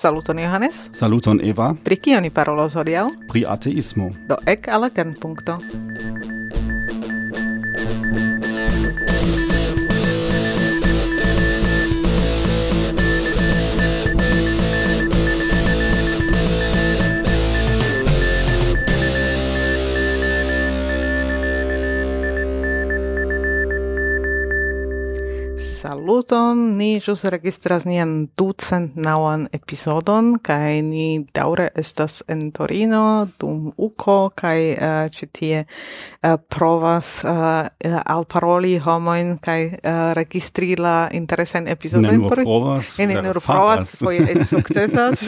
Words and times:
Saluton 0.00 0.38
Johannes. 0.38 0.88
Saluton 0.96 1.40
Eva. 1.44 1.74
Pri 1.84 1.96
kio 2.00 2.20
ni 2.24 2.30
parolos 2.32 2.72
hodiaŭ? 2.72 3.10
Pri 3.28 3.42
ateismo. 3.44 4.06
Do 4.30 4.38
ek 4.48 4.70
al 4.72 4.86
la 4.86 4.88
kernpunkto. 4.96 5.58
saluton, 26.30 26.76
ni 26.78 27.00
jus 27.00 27.24
registras 27.24 27.84
nian 27.84 28.28
ducent 28.38 28.94
nauan 28.96 29.48
episodon, 29.52 30.38
kai 30.38 30.80
ni 30.82 31.24
daure 31.34 31.70
estas 31.74 32.22
en 32.28 32.52
Torino, 32.52 33.26
dum 33.40 33.72
uco, 33.76 34.30
kai 34.34 34.76
eh, 34.76 34.78
uh, 34.78 35.10
citie 35.10 35.64
uh, 35.64 35.66
eh, 36.22 36.36
provas 36.48 37.24
uh, 37.24 37.66
alparoli 38.06 38.78
homoin, 38.78 39.38
kai 39.42 39.72
uh, 39.74 40.12
registri 40.14 40.76
la 40.76 41.08
interesen 41.12 41.66
episodon. 41.68 42.10
Ne 42.10 42.18
nur 42.18 42.36
provas, 42.36 42.98
ne, 42.98 43.06
ne 43.06 43.22
nur 43.22 43.40
provas, 43.42 43.96
foje 43.98 44.30
et 44.30 44.46
successas. 44.46 45.26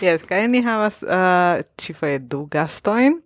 yes, 0.00 0.22
kai 0.28 0.46
ni 0.48 0.62
havas 0.62 1.02
uh, 1.02 1.58
cifoje 1.76 2.20
du 2.22 2.46
gastoin, 2.50 3.18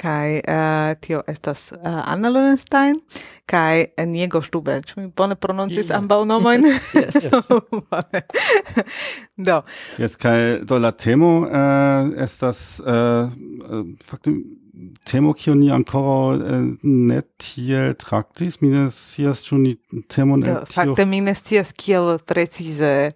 kai 0.00 0.40
uh, 0.40 0.94
tio 1.00 1.22
estas 1.28 1.72
uh, 1.76 2.02
Anna 2.08 2.32
Löwenstein, 2.32 2.96
kai 3.48 3.88
Niego 4.06 4.42
Stube, 4.44 4.80
mi 4.96 5.08
bone 5.16 5.36
pronuncias 5.36 5.57
Und 5.58 5.76
das 5.76 5.86
pronunțis 5.86 5.90
ambaunomen. 5.90 6.64
yes, 6.92 7.14
yes. 7.14 7.28
da. 9.36 9.64
Jetzt 9.96 10.18
kai 10.18 10.64
Dollar 10.64 10.96
temo 10.96 11.46
äh, 11.46 12.24
ist 12.24 12.42
das 12.42 12.80
äh, 12.80 13.28
faktum 14.04 14.44
temo 15.04 15.32
kioni 15.34 15.70
ancora 15.70 16.60
äh, 16.60 17.22
hier 17.42 17.96
traktis, 17.98 18.60
minus 18.60 19.14
hier 19.14 19.34
schon 19.34 19.64
die 19.64 19.78
temo 20.08 20.36
netiel. 20.36 20.54
Da, 20.54 20.66
fakte 20.66 21.06
minus 21.06 21.42
sias 21.44 21.74
kiel 21.74 22.18
präzise. 22.24 23.10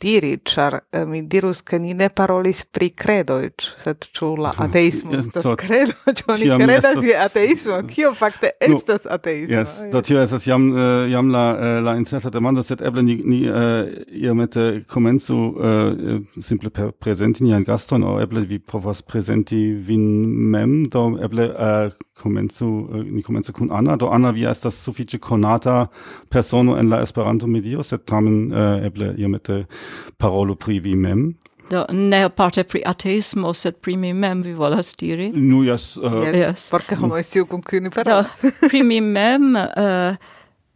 diri, 0.00 0.38
char 0.44 0.74
uh, 0.74 0.98
eh, 0.98 1.04
mi 1.04 1.22
dirus 1.26 1.62
che 1.62 1.78
ni 1.78 1.94
ne 1.94 2.08
parolis 2.08 2.64
pri 2.64 2.90
credo, 2.90 3.38
sed 3.82 4.06
ĉu 4.14 4.34
la 4.40 4.52
ateismo 4.64 5.14
yes, 5.14 5.28
estas 5.28 5.46
credo, 5.58 5.94
ĉu 6.18 6.30
oni 6.34 6.48
credas 6.60 6.98
je 7.04 7.16
ateismo, 7.18 7.80
kio 7.88 8.12
fakte 8.14 8.50
estas 8.60 9.06
ateismo? 9.06 9.56
Yes, 9.56 9.76
do 9.92 10.02
tio 10.02 10.22
estas 10.22 10.46
jam 10.46 10.70
uh, 10.72 11.04
jam 11.10 11.30
la 11.32 11.44
uh, 11.54 11.66
la 11.84 11.96
incesa 12.00 12.30
demando, 12.30 12.62
sed 12.62 12.82
eble 12.82 13.02
ni 13.02 13.18
ni 13.24 13.40
uh, 13.48 13.88
iomete 14.08 14.84
comenzu 14.90 15.36
uh, 15.36 16.20
simple 16.40 16.70
per 16.70 16.92
prezenti 16.92 17.44
nian 17.44 17.64
gaston, 17.64 18.04
o 18.04 18.16
eble 18.22 18.44
vi 18.48 18.58
povas 18.58 19.02
prezenti 19.02 19.60
vin 19.72 20.04
mem, 20.50 20.84
do 20.90 21.06
eble 21.22 21.48
uh, 21.54 21.92
comenzu, 22.20 22.68
uh, 22.68 23.02
ni 23.04 23.22
comenzu 23.22 23.52
kun 23.52 23.70
Anna, 23.72 23.96
do 23.96 24.10
Anna 24.12 24.32
vi 24.34 24.46
estas 24.48 24.78
suffice 24.84 25.18
konata 25.18 25.86
persono 26.28 26.78
en 26.78 26.90
la 26.90 27.02
Esperanto 27.02 27.46
medio, 27.46 27.82
sed 27.82 28.04
tamen 28.08 28.52
uh, 28.52 28.84
eble 28.84 29.14
iomete 29.18 29.62
uh, 29.64 29.93
parolo 30.18 30.54
pri 30.54 30.78
vi 30.78 30.94
mem. 30.94 31.34
Do, 31.70 31.86
ne 31.90 32.28
parte 32.28 32.64
pri 32.64 32.82
ateismo, 32.86 33.54
sed 33.54 33.76
pri 33.80 33.96
mi 33.96 34.12
mem 34.12 34.42
vi 34.42 34.52
volas 34.52 34.94
diri. 34.96 35.30
Nu, 35.34 35.62
jas. 35.64 35.96
Uh, 35.96 36.22
yes, 36.26 36.36
yes. 36.36 36.70
porque 36.70 36.96
homo 36.96 37.16
esiu 37.16 37.46
con 37.46 37.62
cuni 37.62 37.80
ni 37.80 37.90
parolas. 37.90 38.26
pri 38.68 38.82
mi 38.82 39.00
mem, 39.00 39.56
uh, 39.56 40.16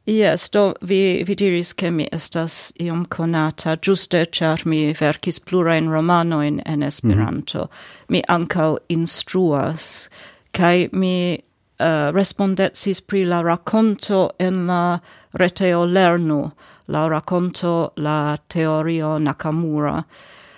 yes, 0.07 0.49
do, 0.49 0.75
vi, 0.81 1.25
vi 1.27 1.35
diris 1.35 1.75
che 1.75 1.91
mi 1.91 2.09
estas 2.13 2.73
iom 2.81 3.05
conata, 3.05 3.77
giuste, 3.77 4.25
char 4.33 4.65
mi 4.65 4.95
verkis 4.95 5.39
plurain 5.39 5.91
romanoin 5.91 6.63
en 6.67 6.83
Esperanto. 6.83 7.59
Mm 7.59 7.65
-hmm. 7.65 8.07
Mi 8.09 8.23
ancau 8.29 8.79
instruas, 8.89 10.09
kai 10.53 10.89
mi 10.93 11.39
uh, 11.81 12.15
respondetsis 12.15 13.01
pri 13.01 13.25
la 13.25 13.43
racconto 13.43 14.31
en 14.39 14.67
la 14.67 14.99
reteo 15.33 15.85
lernu, 15.85 16.51
la 16.89 17.09
racconto 17.09 17.93
la 17.97 18.37
teorio 18.49 19.19
Nakamura. 19.19 20.05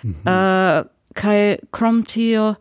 Mm 0.03 0.15
-hmm. 0.23 0.79
uh, 0.79 0.87
kai 1.13 1.57
krom 1.71 2.03
tio 2.03 2.55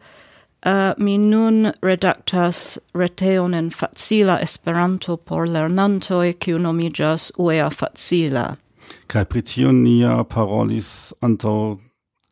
uh, 0.66 0.92
mi 0.97 1.19
nun 1.19 1.72
redactas 1.82 2.78
reteon 2.94 3.54
en 3.54 3.70
facila 3.70 4.38
Esperanto 4.41 5.16
por 5.16 5.48
lernantoj 5.48 6.32
kiu 6.32 6.58
nomiĝas 6.58 7.32
UEA 7.38 7.70
Facila. 7.70 8.56
Kaj 9.06 9.25
pri 9.25 9.42
tio 9.42 9.72
nia 9.72 10.25
parolis 10.25 11.12
antaŭ 11.20 11.76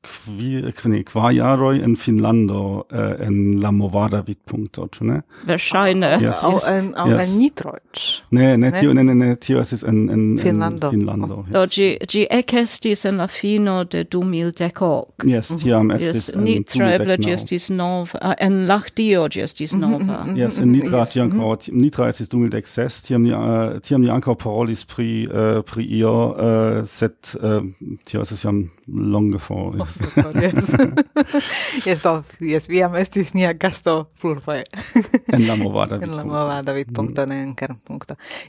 Qui, 0.01 0.63
ne, 0.85 1.03
qua 1.03 1.33
jaroi 1.33 1.81
in 1.83 1.97
Finlando 1.97 2.87
uh, 2.93 2.97
eh, 2.97 3.27
in 3.27 3.61
La 3.61 3.73
Movada 3.73 4.23
vid 4.23 4.39
punto 4.45 4.87
tu 4.87 5.05
ne? 5.05 5.23
Verŝajne. 5.45 6.11
Yes. 6.23 6.45
Aŭ 6.47 6.53
en 6.71 6.93
aŭ 6.95 7.07
yes. 7.11 7.23
en 7.25 7.33
nitroch 7.41 8.05
Ne, 8.31 8.57
ne, 8.57 8.71
tio 8.77 8.95
ne 8.95 9.03
ne 9.03 9.15
ne 9.19 9.35
tio 9.43 9.59
estis 9.59 9.83
in 9.83 10.05
in 10.07 10.23
Finlando. 10.39 10.93
En 10.93 10.95
Finlando. 10.95 11.41
Do 11.51 11.65
gi 11.67 11.89
ĝi 12.07 12.27
ekestis 12.31 13.03
en 13.11 13.19
la 13.19 13.27
fino 13.27 13.83
de 13.85 14.05
2010. 14.05 15.27
Yes, 15.27 15.51
tiam 15.59 15.89
mhm. 15.89 15.97
estis 15.97 16.29
yes. 16.29 16.35
en 16.37 16.47
Nitra 16.47 16.93
eble 16.95 17.19
ĝi 17.19 17.59
nov 17.75 18.15
uh, 18.15 18.37
en 18.39 18.67
Lahdio 18.71 19.27
ĝi 19.27 19.43
estis 19.49 19.75
mhm, 19.75 19.83
nova. 19.83 20.23
Mhm, 20.29 20.39
yes, 20.39 20.61
in 20.63 20.73
Nitra 20.77 21.03
yes. 21.03 21.17
tiam 21.17 21.33
ankaŭ 21.33 21.57
Nitra 21.75 22.09
estis 22.15 22.31
2006, 22.31 23.01
tiam 23.09 23.27
ni 23.27 23.35
uh, 23.35 23.81
tiam 23.83 24.07
ni 24.07 24.15
ankaŭ 24.15 24.39
parolis 24.47 24.87
pri 24.87 25.27
uh, 25.27 25.59
pri 25.67 25.91
io, 25.99 26.15
uh, 26.31 26.87
set 26.87 27.35
uh, 27.43 27.65
tio 28.07 28.23
estis 28.23 28.47
jam 28.47 28.69
longe 28.87 29.43
for. 29.43 29.75
Yes, 29.89 30.75
yes. 30.75 31.87
yes, 31.87 32.03
do, 32.05 32.23
yes, 32.41 32.69
viam 32.69 32.95
estis 33.01 33.33
nia 33.35 33.53
gasto 33.53 34.11
plurfoje. 34.21 34.65
en 35.33 35.47
la 35.47 35.57
movada. 35.57 35.99
en 36.03 36.17
la 36.17 36.25
movada 36.25 36.73
vid 36.73 36.91
ne 37.27 37.43
en 37.43 37.55
kern. 37.55 37.81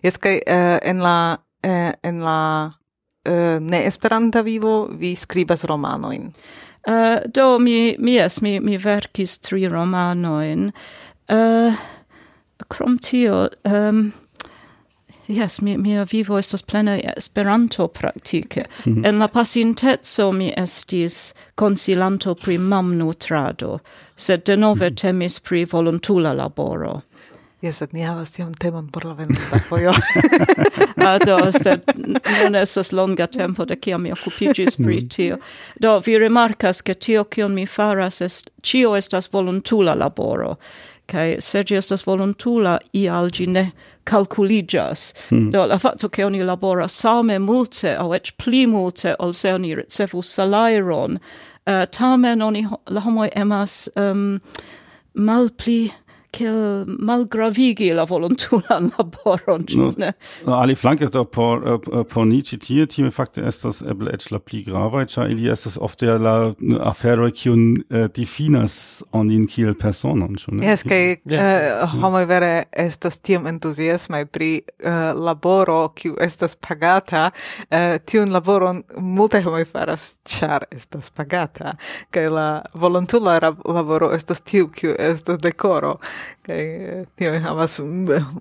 Yes, 0.04 0.18
kai 0.18 0.38
uh, 0.38 0.54
eh, 0.54 0.80
en 0.84 1.00
la, 1.00 1.38
uh, 1.66 1.92
en 2.04 2.22
la 2.24 2.72
uh, 3.28 3.60
ne 3.60 3.86
esperanta 3.86 4.44
vivo 4.44 4.88
vi 4.92 5.16
skribas 5.16 5.64
romanoin. 5.64 6.34
Uh, 6.88 7.20
do, 7.34 7.60
mi, 7.60 7.96
mi, 8.00 8.16
yes, 8.16 8.42
mi, 8.42 8.60
mi 8.60 8.78
verkis 8.78 9.40
tri 9.40 9.68
romanoin. 9.68 10.72
Uh, 11.30 11.76
krom 12.70 12.98
tio, 12.98 13.48
um, 13.66 14.12
Yes, 15.30 15.62
mi, 15.62 15.78
mia 15.78 16.06
vivo 16.12 16.40
estas 16.40 16.62
plena 16.62 17.00
Esperanto 17.18 17.88
praktike. 17.88 18.66
Mm 18.86 18.96
-hmm. 18.96 19.08
En 19.08 19.20
la 19.20 19.28
pasinteco 19.28 20.32
mi 20.32 20.54
estis 20.58 21.34
konsilanto 21.56 22.36
pri 22.36 22.58
mamnutrado, 22.58 23.80
sed 24.16 24.42
denove 24.46 24.90
mm 24.90 24.94
-hmm. 24.94 25.02
temis 25.02 25.40
pri 25.40 25.66
volontula 25.66 26.34
laboro. 26.34 27.02
Jes, 27.62 27.78
sed 27.78 27.94
ni 27.94 28.02
havas 28.02 28.32
tiam 28.32 28.54
temon 28.54 28.88
por 28.88 29.06
la 29.06 29.14
venonta 29.14 29.60
fojo. 29.60 29.94
Ah, 31.06 31.18
do, 31.18 31.52
sed 31.52 31.82
non 32.44 32.56
estas 32.56 32.92
longa 32.92 33.28
tempo 33.28 33.66
de 33.66 33.76
kiam 33.76 34.02
mi 34.02 34.12
occupigis 34.12 34.76
pri 34.76 35.02
mm. 35.02 35.10
tio. 35.10 35.38
Do, 35.76 36.00
vi 36.06 36.18
remarcas 36.20 36.82
ke 36.82 36.94
tio 36.94 37.24
kion 37.24 37.54
mi 37.54 37.66
faras, 37.66 38.22
est, 38.22 38.50
ĉio 38.62 38.96
estas 38.96 39.34
volontula 39.34 39.94
laboro. 39.94 40.56
Kaj 41.06 41.36
se 41.42 41.64
ĝi 41.64 41.76
estas 41.76 42.06
volontula, 42.06 42.78
ial 42.94 43.32
ĝi 43.32 43.48
ne 43.48 43.72
calculigas. 44.10 45.14
Mm. 45.32 45.52
Do 45.52 45.66
la 45.66 45.78
fatto 45.78 46.10
che 46.10 46.24
oni 46.24 46.42
labora 46.44 46.88
same 46.88 47.38
multe 47.40 47.96
au 47.96 48.14
ec 48.14 48.34
pli 48.38 48.66
multe 48.66 49.16
ol 49.20 49.34
se 49.34 49.54
oni 49.54 49.76
ricevus 49.76 50.34
salairon, 50.34 51.20
uh, 51.68 51.72
eh, 51.72 51.86
tamen 51.86 52.42
oni 52.42 52.68
la 52.90 53.02
homoi 53.02 53.30
emas 53.36 53.90
ehm, 53.96 54.12
um, 54.12 54.42
mal 55.14 55.50
pli 55.50 55.92
che 56.32 56.50
malgravigi 56.86 57.92
la 57.92 58.04
volontulan 58.04 58.92
laboron, 58.98 59.66
ĉu 59.66 59.94
ne? 59.98 60.12
No, 60.46 60.54
ali 60.60 60.76
flanke 60.76 61.08
do 61.10 61.24
por 61.26 61.64
eh, 61.66 62.04
por 62.10 62.26
ni 62.28 62.42
citie, 62.44 62.86
time 62.86 63.12
facte 63.12 63.42
estas 63.48 63.82
eble 63.82 64.14
eĉ 64.14 64.30
la 64.32 64.40
pli 64.40 64.62
gravae, 64.68 65.08
ĉar 65.10 65.32
ili 65.34 65.50
estas 65.50 65.78
ofte 65.82 66.18
la 66.22 66.54
afero 66.86 67.30
cion 67.30 67.72
uh, 67.72 67.98
eh, 67.98 68.08
difinas 68.16 69.04
onin 69.12 69.48
kiel 69.48 69.74
personon, 69.80 70.36
ĉu 70.38 70.56
ne? 70.60 70.68
Yes, 70.68 70.84
kai 70.88 71.18
yes. 71.26 71.40
uh, 71.40 71.98
homoj 72.02 72.26
vere 72.30 72.52
estas 72.72 73.20
tiam 73.26 73.48
entusiasmai 73.50 74.26
pri 74.26 74.52
uh, 74.62 75.12
laboro 75.18 75.80
kiu 75.98 76.16
estas 76.22 76.56
pagata, 76.56 77.30
uh, 77.72 77.98
tiun 78.06 78.34
laboron 78.36 78.84
multe 78.98 79.42
homoj 79.46 79.66
faras, 79.72 80.12
char 80.26 80.68
estas 80.72 81.10
pagata, 81.10 81.74
kai 82.14 82.28
la 82.30 82.62
volontula 82.78 83.40
laboro 83.66 84.14
estas 84.14 84.42
tiu 84.46 84.70
kiu 84.70 84.94
estas 85.00 85.42
decoro, 85.42 85.98
kaj 86.48 86.64
tio 87.16 87.40
havas 87.40 87.80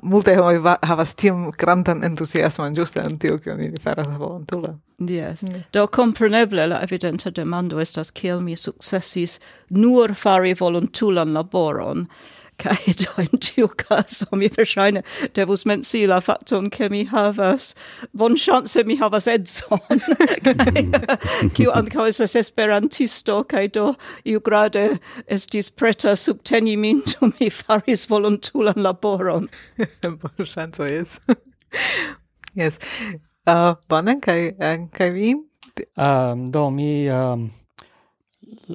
multe 0.02 0.36
homoj 0.36 0.76
havas 0.82 1.14
tiom 1.14 1.50
grandan 1.58 2.04
entuziasmon 2.04 2.74
ĝuste 2.74 3.04
en 3.04 3.18
tio 3.18 3.38
kion 3.38 3.60
ili 3.60 3.80
faras 3.82 4.08
volontule. 4.18 4.76
Yes. 4.98 5.42
Mm. 5.42 5.62
Do 5.72 5.86
kompreneble 5.86 6.66
la 6.66 6.80
evidenta 6.82 7.30
demando 7.30 7.80
estas 7.80 8.10
kiel 8.10 8.40
mi 8.40 8.56
sukcesis 8.56 9.38
nur 9.70 10.14
fari 10.14 10.54
volontulan 10.54 11.32
laboron 11.32 12.06
Kai 12.58 12.92
do 13.00 13.22
in 13.22 13.38
tiu 13.38 13.68
caso 13.68 14.26
mi 14.32 14.48
versaine 14.48 15.02
devus 15.34 15.64
menci 15.64 16.06
la 16.06 16.20
facton 16.20 16.70
che 16.70 16.88
mi 16.90 17.04
havas. 17.04 17.74
Bon 18.12 18.36
chance 18.36 18.82
mi 18.84 18.96
havas 18.96 19.26
edzon. 19.26 19.78
Kiu 21.54 21.70
ankaŭ 21.70 22.08
estas 22.10 22.34
esperantisto 22.40 23.44
kai 23.48 23.66
do 23.66 23.92
iu 24.24 24.40
grade 24.40 24.98
estis 25.28 25.70
preta 25.70 26.16
subteni 26.16 26.76
min 26.76 27.02
do 27.06 27.32
mi 27.38 27.50
faris 27.50 28.06
volontulan 28.10 28.82
laboron. 28.82 29.48
Bon 30.02 30.46
chance 30.46 30.78
yes 30.78 31.20
ah, 31.28 31.36
yes. 32.54 32.78
Uh, 33.46 33.74
bonan 33.88 34.20
kaj 34.20 34.40
eh, 34.60 34.78
kai 34.92 35.10
vi? 35.10 35.34
Um, 35.96 36.50
do 36.50 36.70
mi 36.70 37.08
um, 37.08 37.50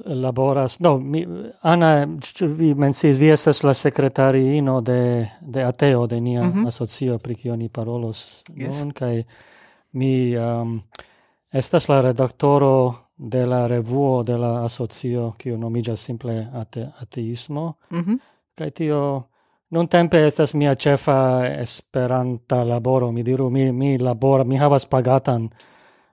laboras 0.04 0.80
no 0.80 0.98
mi 0.98 1.26
ana 1.62 2.06
vi 2.40 2.74
mensis 2.74 3.18
vi 3.18 3.30
estas 3.30 3.62
la 3.62 3.74
sekretariino 3.74 4.80
de 4.80 5.30
de 5.40 5.64
ateo 5.64 6.06
de 6.06 6.20
nia 6.20 6.42
mm 6.42 6.52
-hmm. 6.52 6.66
asocio 6.66 7.18
pri 7.18 7.34
kio 7.34 7.56
ni 7.56 7.68
parolos 7.68 8.44
yes. 8.56 8.84
nun 8.84 8.92
kaj 8.92 9.22
mi 9.92 10.36
um, 10.36 10.82
estas 11.52 11.88
la 11.88 12.00
redaktoro 12.00 12.94
de 13.16 13.46
la 13.46 13.66
revuo 13.66 14.22
de 14.22 14.38
la 14.38 14.64
asocio 14.64 15.32
kio 15.38 15.56
nomiĝas 15.56 16.00
simple 16.00 16.48
ate, 16.54 16.88
ateismo 17.00 17.74
mm 17.90 18.00
-hmm. 18.00 18.18
kaj 18.54 18.70
tio 18.70 19.22
non 19.70 19.88
tempe 19.88 20.26
estas 20.26 20.54
mia 20.54 20.74
ĉefa 20.74 21.46
esperanta 21.60 22.64
laboro 22.64 23.12
mi 23.12 23.22
diru 23.22 23.50
mi 23.50 23.72
mi 23.72 23.98
labora 23.98 24.44
mi 24.44 24.56
havas 24.56 24.86
pagatan 24.86 25.48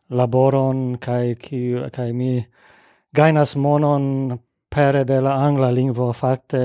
laboron 0.10 0.98
kaj 0.98 1.36
ki 1.36 1.76
kaj 1.92 2.14
mi 2.14 2.44
gainas 3.12 3.56
monon 3.56 4.38
pere 4.70 5.04
de 5.04 5.20
la 5.22 5.36
angla 5.46 5.72
lingvo 5.72 6.14
fakte 6.14 6.62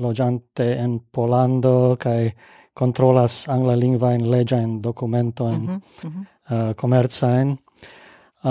loĝante 0.00 0.66
en 0.80 0.98
Polando 1.12 1.96
kaj 2.00 2.30
controlas 2.74 3.48
angla 3.48 3.74
lingva 3.76 4.14
in 4.14 4.30
legge 4.30 4.56
in 4.62 4.80
documento 4.80 5.48
in 5.48 5.62
mm 5.62 5.80
-hmm. 6.02 6.26
Uh, 6.50 6.74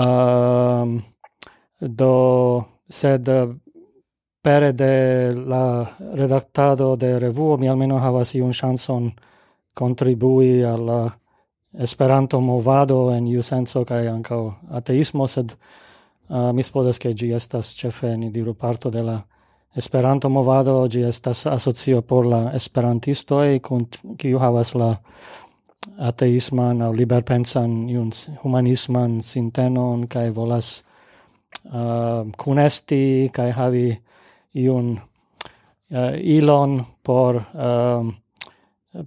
um, 0.00 1.02
do 1.80 2.64
sed 2.88 3.28
uh, 3.28 3.54
pere 4.42 4.72
de 4.72 5.32
la 5.46 5.86
redaktado 6.14 6.96
de 6.96 7.18
revuo 7.18 7.56
mi 7.56 7.68
almeno 7.68 7.98
havas 7.98 8.34
iun 8.34 8.52
chanson 8.52 9.12
contribui 9.74 10.64
al 10.64 11.10
Esperanto 11.78 12.40
movado 12.40 13.14
en 13.14 13.26
iu 13.26 13.42
senso 13.42 13.84
kaj 13.84 14.08
ankaŭ 14.08 14.52
ateismo 14.70 15.26
sed 15.26 15.54
Uh, 16.30 16.52
mi 16.52 16.62
spodas 16.62 16.96
che 16.96 17.12
gi 17.12 17.32
estas 17.32 17.74
cefe 17.74 18.16
ni 18.16 18.30
diru 18.30 18.54
parto 18.54 18.88
de 18.88 19.02
la 19.02 19.18
Esperanto 19.74 20.28
movado. 20.28 20.86
Gi 20.88 21.02
estas 21.02 21.46
asocio 21.46 22.02
por 22.02 22.26
la 22.26 22.52
esperantisto 22.54 23.42
e 23.42 23.60
kun 23.60 23.86
kiu 24.18 24.38
havas 24.38 24.74
la 24.74 24.96
ateisman 25.98 26.82
aŭ 26.82 26.90
liberpensan 26.92 27.88
iun 27.88 28.10
humanisman 28.42 29.20
sintenon 29.22 30.08
kaj 30.12 30.30
volas 30.36 30.82
uh, 31.64 32.26
kunesti 32.36 33.30
kaj 33.32 33.50
havi 33.52 33.86
iun 34.54 34.90
uh, 34.98 36.14
ilon 36.36 36.82
por 37.02 37.36
uh, 37.36 38.10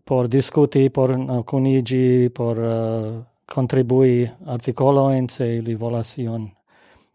por 0.05 0.27
diskuti 0.27 0.89
por 0.89 1.11
uh, 1.11 1.43
kunigi 1.45 2.29
por 2.33 2.57
uh, 2.57 3.21
contribui 3.45 4.29
artikolojn 4.45 5.29
se 5.29 5.55
ili 5.57 5.75
volas 5.75 6.17
ion 6.17 6.49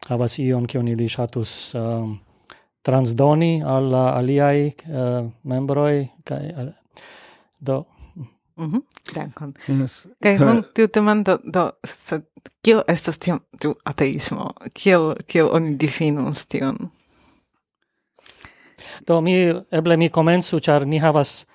havas 0.08 0.38
ion 0.38 0.66
kion 0.66 0.88
ili 0.88 1.08
ŝatus 1.08 1.74
um, 1.74 2.18
transdoni 2.82 3.62
al 3.66 3.90
la 3.92 4.04
aliaj 4.16 4.66
uh, 4.66 5.30
membroj 5.42 6.08
kaj 6.24 6.44
uh, 6.56 6.72
do 7.60 7.84
Mhm, 8.58 8.76
mm 8.76 8.82
dankon. 9.14 9.52
Yes. 9.68 10.06
Kaj 10.22 10.38
nun 10.38 10.62
tiu 10.74 10.88
demando 10.94 11.38
do, 11.44 11.70
sed 11.84 12.24
kio 12.62 12.82
estas 12.88 13.18
tiu, 13.18 13.38
tiu 13.60 13.74
ateismo? 13.84 14.50
Kiel, 14.74 15.14
kiel 15.26 15.48
oni 15.52 15.76
difinus 15.76 16.46
tion? 16.46 16.76
Do, 19.06 19.20
mi, 19.20 19.36
eble 19.70 19.96
mi 19.96 20.10
komencu, 20.10 20.60
ĉar 20.60 20.86
ni 20.86 20.98
havas 20.98 21.46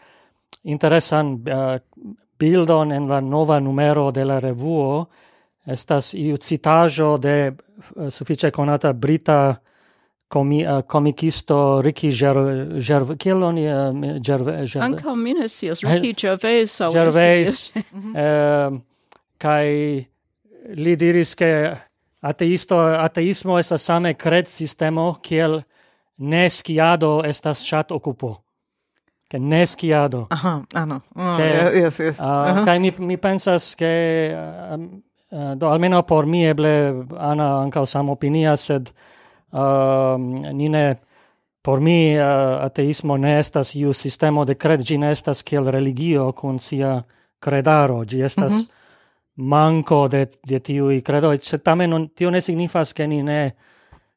interesan 0.63 1.35
uh, 1.35 1.75
bildon 2.39 2.91
en 2.91 3.07
la 3.11 3.19
nova 3.21 3.59
numero 3.59 4.11
de 4.11 4.25
la 4.25 4.39
revuo, 4.39 5.05
Estas 5.65 6.13
iu 6.13 6.37
citajo 6.37 7.17
de 7.17 7.35
eh, 7.47 7.53
uh, 7.95 8.09
suffice 8.09 8.51
conata 8.51 8.93
brita 8.93 9.61
comi 10.33 10.63
uh, 10.65 10.77
eh, 10.77 10.83
comicisto 10.87 11.81
Ricky 11.81 12.07
eh, 12.07 12.11
Gerv 12.11 12.79
Gerv 12.79 13.17
Kielon 13.17 13.57
uh, 13.57 14.21
Gervais 14.21 14.71
Gerv 14.71 14.83
Anca 14.83 15.13
Ricky 15.93 16.13
Gervais 16.17 16.81
Gervais 16.91 17.71
ehm 18.15 18.81
kai 19.37 19.99
li 20.79 20.95
diris 20.95 21.35
ke 21.35 21.49
ateisto 22.23 22.77
ateismo 22.79 23.57
estas 23.59 23.83
same 23.83 24.13
cred 24.15 24.47
sistemo 24.47 25.17
kiel 25.21 25.61
ne 26.19 26.49
skiado 26.49 27.21
estas 27.27 27.65
chat 27.67 27.91
okupo 27.91 28.37
che 29.29 29.39
ne 29.39 29.65
skiado 29.65 30.27
aha 30.29 30.63
ano 30.73 31.01
ah, 31.15 31.21
no. 31.23 31.33
oh, 31.35 31.73
yes 31.75 31.99
yes 31.99 32.19
uh, 32.19 32.25
uh 32.25 32.29
-huh. 32.29 32.65
kai 32.65 32.79
mi 32.79 32.93
mi 32.99 33.17
pensas 33.17 33.75
ke 33.75 33.91
um, 34.71 35.03
Eh, 35.33 35.55
do 35.55 35.67
almeno 35.67 36.03
por 36.05 36.27
mi 36.27 36.45
eble 36.45 37.05
ana 37.17 37.63
anca 37.63 37.85
sam 37.85 38.09
opinia 38.09 38.55
sed 38.55 38.89
uh, 39.51 40.15
ni 40.53 40.69
ne 40.69 40.95
por 41.61 41.79
mi 41.79 42.13
uh, 42.17 42.61
ateismo 42.61 43.17
ne 43.17 43.39
estas 43.39 43.73
iu 43.75 43.93
sistemo 43.93 44.45
de 44.45 44.55
cred 44.55 44.83
gi 44.85 44.97
ne 44.97 45.11
estas 45.11 45.41
kiel 45.43 45.71
religio 45.71 46.31
kun 46.33 46.59
sia 46.59 47.01
credaro 47.39 48.03
gi 48.05 48.21
estas 48.21 48.51
mm 48.51 48.59
-hmm. 48.59 48.69
manco 49.35 50.07
de 50.07 50.27
de 50.47 50.61
i 50.95 51.01
credo 51.01 51.35
se 51.41 51.57
tamen 51.57 51.89
non, 51.89 52.09
tio 52.09 52.29
ne 52.29 52.41
signifas 52.41 52.93
ke 52.93 53.07
ni 53.07 53.23
ne 53.23 53.51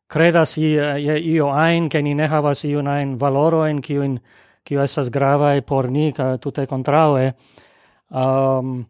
credas 0.07 0.57
ie 0.59 1.19
io 1.19 1.49
ein 1.55 1.89
ke 1.89 2.03
ni 2.03 2.15
ne 2.15 2.27
havas 2.27 2.65
iu 2.65 2.81
ein 2.81 3.19
valoro 3.19 3.67
en 3.67 3.81
kiun 3.81 4.21
kiu 4.65 4.81
estas 4.81 5.11
grava 5.11 5.63
por 5.63 5.91
ni 5.91 6.13
ka 6.13 6.37
tute 6.37 6.67
contraue 6.67 7.33
um, 8.11 8.19
ehm, 8.21 8.85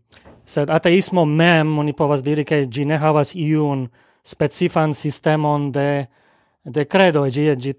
sed 0.47 0.71
ateismo 0.71 1.25
mem 1.25 1.79
oni 1.79 1.93
povas 1.93 2.23
diri 2.23 2.45
che 2.45 2.67
gi 2.71 2.85
ne 2.85 2.99
havas 2.99 3.35
iun 3.35 3.89
specifan 4.23 4.95
sistemon 4.95 5.73
de 5.73 6.07
de 6.65 6.85
credo. 6.85 7.25
E 7.25 7.31
gi, 7.31 7.55
gi 7.57 7.75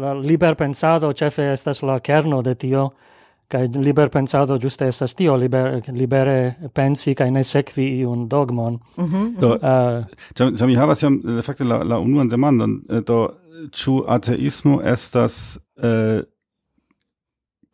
la 0.00 0.14
liber 0.14 0.54
pensado 0.54 1.12
cefe 1.12 1.52
estas 1.52 1.82
la 1.82 2.00
kerno 2.00 2.42
de 2.42 2.54
tio 2.54 2.90
kaj 3.48 3.68
liber 3.78 4.10
pensado 4.10 4.56
juste 4.62 4.88
estas 4.88 5.14
tio 5.14 5.36
liber, 5.36 5.82
libere 5.92 6.54
pensi 6.74 7.14
kaj 7.14 7.30
ne 7.30 7.44
sekvi 7.44 7.86
iun 8.00 8.28
dogmon. 8.28 8.78
Mm 8.96 9.04
-hmm. 9.04 9.40
do 9.40 9.58
uh, 10.62 10.66
mi 10.66 10.74
havas 10.74 11.02
jam 11.02 11.22
eh, 11.28 11.42
fakte 11.42 11.64
la 11.64 11.82
la 11.82 11.98
unuan 11.98 12.28
demandon 12.28 12.82
eh, 12.88 13.00
do 13.06 13.28
ĉu 13.70 14.04
ateismo 14.08 14.80
estas 14.82 15.58
uh, 15.76 16.20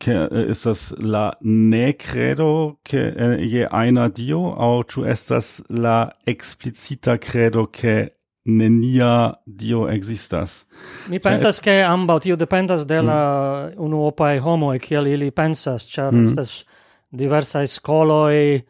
che 0.02 0.28
das 0.64 0.94
la 0.98 1.30
ne 1.40 1.94
credo 1.94 2.78
che 2.82 3.14
je 3.38 3.68
einer 3.70 4.10
dio 4.10 4.52
au 4.56 4.82
tu 4.82 5.04
estas 5.04 5.62
la 5.68 6.10
explicita 6.24 7.18
credo 7.18 7.68
che 7.70 8.12
nenia 8.44 9.40
dio 9.44 9.88
existas. 9.88 10.66
Mi 11.08 11.20
pensas 11.20 11.60
che 11.60 11.82
amba 11.82 11.92
ambau 11.94 12.18
tio 12.18 12.36
dependas 12.36 12.84
de 12.84 13.00
la 13.00 13.70
mm. 13.70 13.78
uno 13.78 13.96
opai 14.06 14.38
homo 14.38 14.72
e 14.72 14.78
che 14.78 14.96
ili 14.96 15.30
pensas, 15.30 15.86
char 15.88 16.12
mm. 16.12 16.24
estas 16.24 16.64
diversai 17.08 17.66
scoloi, 17.66 18.64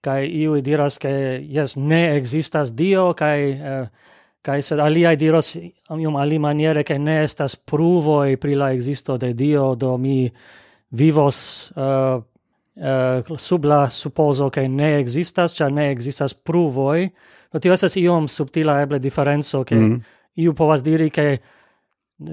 kai 0.00 0.28
iu 0.42 0.60
diras 0.60 0.98
che 0.98 1.42
yes, 1.48 1.76
ne 1.76 2.16
existas 2.16 2.72
dio, 2.72 3.14
kai... 3.14 3.50
Eh, 3.50 3.88
kai 4.46 4.62
sed 4.62 4.78
alia 4.78 5.16
diros 5.16 5.56
iom 5.90 6.16
ali 6.16 6.38
maniere 6.38 6.84
che 6.84 6.98
ne 6.98 7.22
estas 7.22 7.56
pruvoi 7.56 8.36
pri 8.38 8.54
la 8.54 8.70
existo 8.70 9.16
de 9.16 9.34
dio, 9.34 9.74
do 9.74 9.96
mi 9.96 10.30
vivos 10.88 11.72
uh, 11.76 12.22
uh, 12.74 13.36
sub 13.36 13.64
la 13.64 13.88
supposo 13.88 14.48
che 14.48 14.68
ne 14.68 14.98
existas, 14.98 15.54
cioè 15.54 15.70
ne 15.70 15.90
existas 15.90 16.34
pruvoi, 16.34 17.12
do 17.50 17.58
tio 17.58 17.72
esas 17.72 17.96
iom 17.96 18.26
subtila 18.26 18.80
eble 18.80 18.98
differenzo 18.98 19.62
che 19.64 19.74
mm 19.74 19.92
-hmm. 19.92 20.00
iu 20.34 20.52
povas 20.52 20.82
diri 20.82 21.10
che 21.10 21.40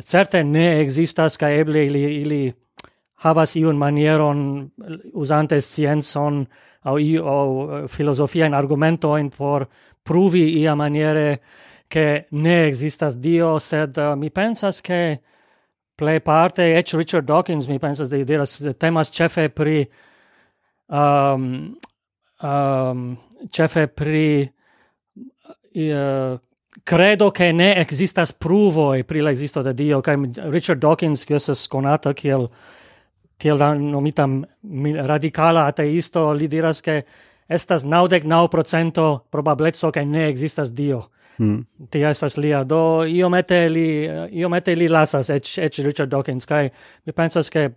certe 0.04 0.44
ne 0.44 0.80
existas, 0.82 1.38
ca 1.38 1.50
eble 1.50 1.86
ili, 1.86 2.22
ili 2.22 2.54
havas 3.24 3.56
iun 3.56 3.78
manieron 3.78 4.70
usante 5.14 5.62
scienzon 5.62 6.48
au, 6.84 6.98
iu, 6.98 7.28
au 7.28 7.70
eh, 7.72 7.88
filosofiaen 7.88 8.54
argumentoin 8.54 9.30
por 9.30 9.68
pruvi 10.04 10.60
ia 10.60 10.76
maniere 10.76 11.40
che 11.88 12.26
ne 12.32 12.66
existas 12.68 13.18
Dio, 13.18 13.60
sed 13.60 13.98
uh, 13.98 14.16
mi 14.18 14.32
pensas 14.32 14.82
che 14.82 15.22
plej 15.96 16.20
parte 16.26 16.66
eĉ 16.78 16.94
Richard 16.98 17.28
Dawkins 17.28 17.68
mi 17.68 17.80
pensas 17.80 18.10
de 18.10 18.24
diras 18.26 18.58
temas 18.80 19.12
chefe 19.12 19.50
pri 19.50 19.86
um, 20.88 21.76
um, 22.42 23.18
chefe 23.52 23.88
pri 23.88 24.50
uh, 25.76 26.40
credo 26.84 27.32
che 27.32 27.52
ne 27.52 27.76
existas 27.76 28.32
pruvoi 28.32 29.04
pri 29.04 29.22
la 29.22 29.30
existo 29.30 29.62
de 29.62 29.74
Dio, 29.74 30.02
kaj 30.02 30.18
Richard 30.50 30.80
Dawkins, 30.80 31.26
kiu 31.26 31.36
estas 31.36 31.68
konata 31.68 32.14
kiel 32.14 32.48
tiel 33.38 33.58
nomita 33.78 34.28
radikala 35.06 35.68
ateisto, 35.68 36.32
li 36.34 36.48
diras 36.48 36.82
che 36.82 37.04
estas 37.48 37.84
naudek 37.84 38.24
nau 38.24 38.48
procento 38.48 39.26
probableco, 39.30 39.92
ke 39.92 40.06
ne 40.06 40.28
existas 40.30 40.72
Dio. 40.74 41.10
Mm. 41.40 41.88
Ti 41.90 42.04
estas 42.10 42.38
lia, 42.38 42.64
do 42.64 43.04
iomete 43.10 43.66
li, 43.70 43.88
iomete 44.32 44.76
li 44.76 44.90
lasas, 44.90 45.30
ec, 45.34 45.58
ec 45.58 45.80
Richard 45.86 46.12
Dawkins, 46.12 46.46
kai 46.46 46.70
mi 47.06 47.14
pensas 47.14 47.50
che 47.50 47.72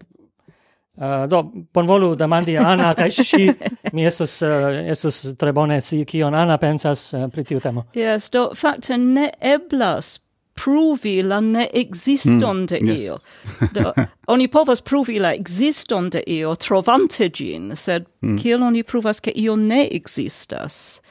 Uh, 0.97 1.05
eh, 1.05 1.27
do, 1.29 1.43
bonvolu 1.73 2.15
demandi 2.17 2.57
Anna, 2.57 2.95
kai 2.97 3.11
ŝi, 3.29 3.51
mi 3.93 4.07
estus, 4.09 4.39
uh, 4.41 4.71
eh, 4.73 4.87
estus 4.95 5.35
tre 5.37 5.53
bone 5.53 5.77
scii 5.85 6.07
kion 6.09 6.35
Anna 6.35 6.57
pensas 6.57 7.11
uh, 7.13 7.27
pri 7.29 7.45
tiu 7.45 7.61
temo. 7.61 7.85
Yes, 7.93 8.31
do 8.33 8.47
fakte 8.57 8.97
ne 8.97 9.27
eblas 9.45 10.15
pruvi 10.57 11.23
la 11.23 11.41
ne 11.41 11.67
existon 11.73 12.63
mm, 12.63 12.67
de 12.67 12.79
yes. 12.81 13.03
io. 13.03 13.19
Do, 13.73 13.93
oni 14.33 14.49
povas 14.49 14.81
pruvi 14.81 15.19
la 15.21 15.35
existon 15.35 16.09
de 16.11 16.23
io 16.27 16.55
trovante 16.55 17.29
gin, 17.29 17.77
sed 17.77 18.07
mm. 18.25 18.39
kiel 18.41 18.65
oni 18.65 18.83
pruvas 18.83 19.21
ke 19.21 19.37
io 19.37 19.57
ne 19.57 19.85
existas? 19.93 21.03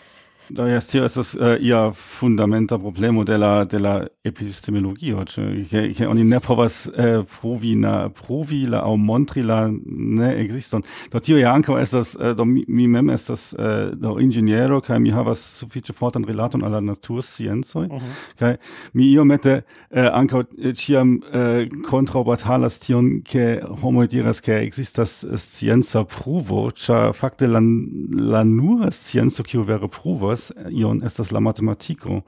Da 0.49 0.67
jest 0.67 0.91
tio 0.91 1.05
estas 1.05 1.35
äh, 1.35 1.57
ia 1.61 1.91
fundamenta 1.91 2.77
problemo 2.77 3.23
de 3.23 3.37
la 3.37 3.65
de 3.65 3.77
la 3.79 4.07
epistemologio, 4.23 5.23
Ich 5.55 5.97
ke 5.97 6.07
oni 6.07 6.23
ne 6.23 6.39
povas 6.39 6.87
äh, 6.87 7.23
provi 7.23 7.75
na 7.75 8.09
provi 8.09 8.65
la 8.65 8.79
au 8.79 8.97
montri 8.97 9.41
la 9.41 9.71
ne 9.85 10.35
existon. 10.35 10.83
Da 11.11 11.19
tio 11.19 11.37
ja 11.37 11.53
ankaŭ 11.53 11.79
estas 11.81 12.15
äh, 12.15 12.35
do 12.35 12.45
mi, 12.45 12.63
mi 12.67 12.87
mem 12.87 13.09
estas 13.09 13.53
äh, 13.53 13.95
do 13.95 14.19
ingeniero 14.19 14.81
kai 14.81 14.99
mi 14.99 15.11
havas 15.11 15.39
sufiĉe 15.59 15.93
fortan 15.93 16.25
rilaton 16.25 16.63
al 16.63 16.71
la 16.71 16.79
natursciencoj 16.79 17.85
uh 17.85 17.93
mhm. 17.93 18.05
-huh. 18.05 18.39
kaj 18.39 18.55
mi 18.93 19.11
iomete 19.11 19.61
äh, 19.91 20.09
anko 20.13 20.43
ĉiam 20.73 21.21
äh, 21.33 21.69
kontraŭbatalas 21.89 22.77
äh, 22.77 22.85
tion 22.85 23.21
ke 23.23 23.61
homo 23.81 24.05
diras 24.05 24.41
ke 24.41 24.61
existas 24.61 25.25
scienza 25.35 26.03
pruvo, 26.03 26.71
cha 26.71 27.13
fakte 27.13 27.47
la 27.47 27.61
la 28.19 28.43
nur 28.43 28.91
scienco 28.91 29.43
kiu 29.43 29.63
vere 29.63 29.87
pruvo 29.87 30.34
povas 30.35 30.51
ion 30.69 31.01
estas 31.03 31.31
la 31.31 31.39
matematiko. 31.39 32.21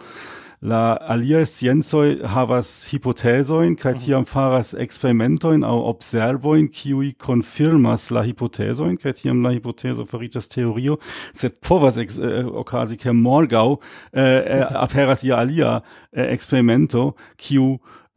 La 0.62 0.98
alia 1.06 1.44
sciencoj 1.46 2.24
havas 2.34 2.88
hipotezojn 2.90 3.76
kaj 3.78 3.92
mhm. 3.94 4.02
tiam 4.02 4.24
faras 4.26 4.74
experimentoin 4.74 5.64
aŭ 5.64 5.76
observojn 5.92 6.68
qui 6.74 7.14
confirmas 7.14 8.10
la 8.10 8.24
hypothesoin 8.24 8.98
kai 8.98 9.14
tiam 9.14 9.44
la 9.44 9.52
hipotezo 9.54 10.06
faritas 10.06 10.48
teorio 10.48 10.98
sed 11.34 11.60
povas 11.62 11.98
ex, 11.98 12.18
äh, 12.18 12.44
okazi 12.46 12.98
ke 12.98 13.14
morgau 13.14 13.80
äh, 14.14 14.24
äh, 14.24 14.66
aperas 14.74 15.24
ia 15.24 15.38
alia 15.38 15.84
äh, 16.12 16.24
experimento 16.34 17.14
qui 17.38 17.60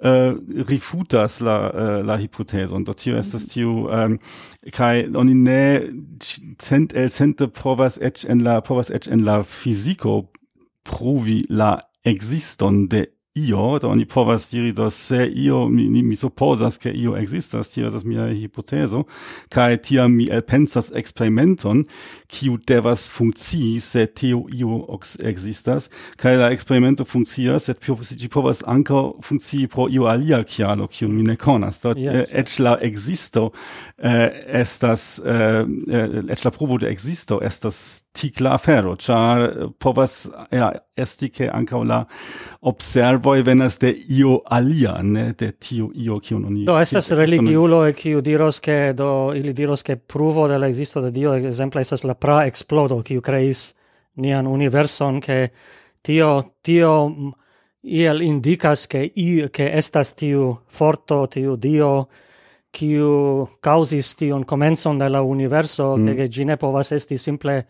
uh, 0.04 0.35
rifutas 0.69 1.40
la 1.40 1.71
uh, 1.71 2.07
la 2.07 2.16
hipotezon 2.16 2.85
do 2.85 2.92
tio 2.92 3.16
estas 3.16 3.42
mhm. 3.42 3.50
tiu 3.52 3.88
ähm, 3.90 4.12
um, 4.12 4.19
kaj 4.73 5.07
oni 5.14 5.35
ne 5.35 5.88
cent 6.59 6.92
el 6.92 7.11
cente 7.11 7.49
provas 7.49 7.99
eĉ 7.99 8.26
en 8.28 8.45
la 8.45 8.61
provas 8.61 8.90
eĉ 8.90 9.09
en 9.09 9.25
la 9.25 9.42
fisico 9.42 10.33
provi 10.85 11.45
la 11.49 11.80
existon 12.04 12.88
de 12.88 13.07
io, 13.35 13.79
da 13.79 13.89
oni 13.89 14.07
povas 14.07 14.51
diri, 14.51 14.73
do 14.73 14.89
se 14.91 15.31
io, 15.35 15.69
mi, 15.69 16.03
mi 16.03 16.17
supposas, 16.17 16.79
che 16.79 16.91
io 16.91 17.17
existas, 17.17 17.69
tio 17.71 17.87
esas 17.87 18.05
mia 18.05 18.27
hipoteso, 18.27 19.05
cae 19.49 19.77
tia 19.79 20.09
mi 20.09 20.27
elpensas 20.27 20.91
experimenton, 20.99 21.85
kiu 22.27 22.59
devas 22.67 23.07
funkcii, 23.09 23.79
se 23.81 24.07
teo 24.07 24.47
io 24.51 24.81
existas, 25.23 25.87
cae 26.19 26.37
la 26.37 26.51
experimento 26.51 27.07
funkcias, 27.07 27.69
et 27.71 27.79
gi 28.19 28.29
povas 28.29 28.65
anca 28.67 28.99
funkcii 29.23 29.69
pro 29.71 29.87
io 29.89 30.11
alia 30.11 30.43
chialo, 30.43 30.89
kiu 30.89 31.09
mi 31.09 31.23
ne 31.23 31.37
conas. 31.37 31.81
Do, 31.85 31.95
yes. 31.95 32.35
eh, 32.35 32.41
ec 32.43 32.59
la 32.59 32.77
existo 32.83 33.53
eh, 33.97 34.43
estas, 34.61 35.21
eh, 35.25 35.65
ec 36.27 36.45
la 36.45 36.51
provo 36.51 36.79
de 36.79 36.91
existo 36.91 37.39
estas 37.41 38.03
ticla 38.13 38.57
afero, 38.59 38.97
char 38.99 39.71
povas, 39.79 40.27
ja, 40.51 40.73
esti 41.01 41.31
che 41.31 41.49
anca 41.49 41.83
la 41.85 42.07
servoi 43.21 43.43
venas 43.43 43.79
de 43.79 43.95
io 44.09 44.41
alia, 44.50 45.03
ne 45.03 45.35
de 45.39 45.53
tio 45.53 45.91
io 45.95 46.19
kiun 46.21 46.45
oni. 46.45 46.65
Do 46.65 46.79
esas 46.81 47.11
religiulo 47.11 47.85
e 47.87 47.93
kiu 47.93 48.21
diros 48.21 48.61
che, 48.61 48.95
do 48.97 49.33
ili 49.35 49.53
diros 49.53 49.83
che 49.83 49.97
pruvo 49.97 50.49
de 50.49 50.59
la 50.59 50.69
existo 50.69 51.00
de 51.00 51.11
Dio 51.11 51.35
exemple, 51.35 51.81
esas 51.81 52.05
la 52.05 52.15
pra 52.15 52.47
explodo 52.47 53.03
kiu 53.03 53.21
creis 53.21 53.75
nian 54.17 54.47
universon 54.47 55.21
che 55.21 55.50
tio 56.03 56.55
tio 56.62 57.15
iel 57.83 58.23
indicas 58.23 58.87
che 58.87 59.12
i 59.15 59.49
che 59.50 59.71
estas 59.77 60.15
tiu 60.15 60.59
forto 60.67 61.27
tiu 61.27 61.57
dio 61.57 62.09
kiu 62.71 63.49
causis 63.61 64.15
tion 64.15 64.45
comenson 64.45 64.99
de 64.99 65.09
la 65.09 65.21
universo 65.21 65.97
mm. 65.97 66.17
che 66.17 66.29
gi 66.29 66.45
ne 66.45 66.57
povas 66.57 66.93
esti 66.93 67.17
simple 67.17 67.67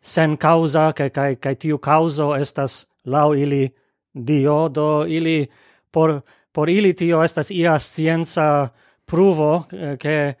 sen 0.00 0.36
causa 0.36 0.92
che 0.92 1.10
kai 1.10 1.38
kai 1.38 1.56
tiu 1.56 1.78
causo 1.78 2.34
estas 2.34 2.86
lau 3.04 3.34
ili 3.34 3.72
Dio, 4.12 4.68
do 4.68 5.04
ili, 5.06 5.46
por, 5.90 6.20
por 6.52 6.68
ili 6.68 6.94
tio 6.94 7.22
estas 7.22 7.50
ia 7.50 7.78
scienza 7.78 8.72
pruvo, 9.04 9.66
eh, 9.72 9.96
che 9.96 10.36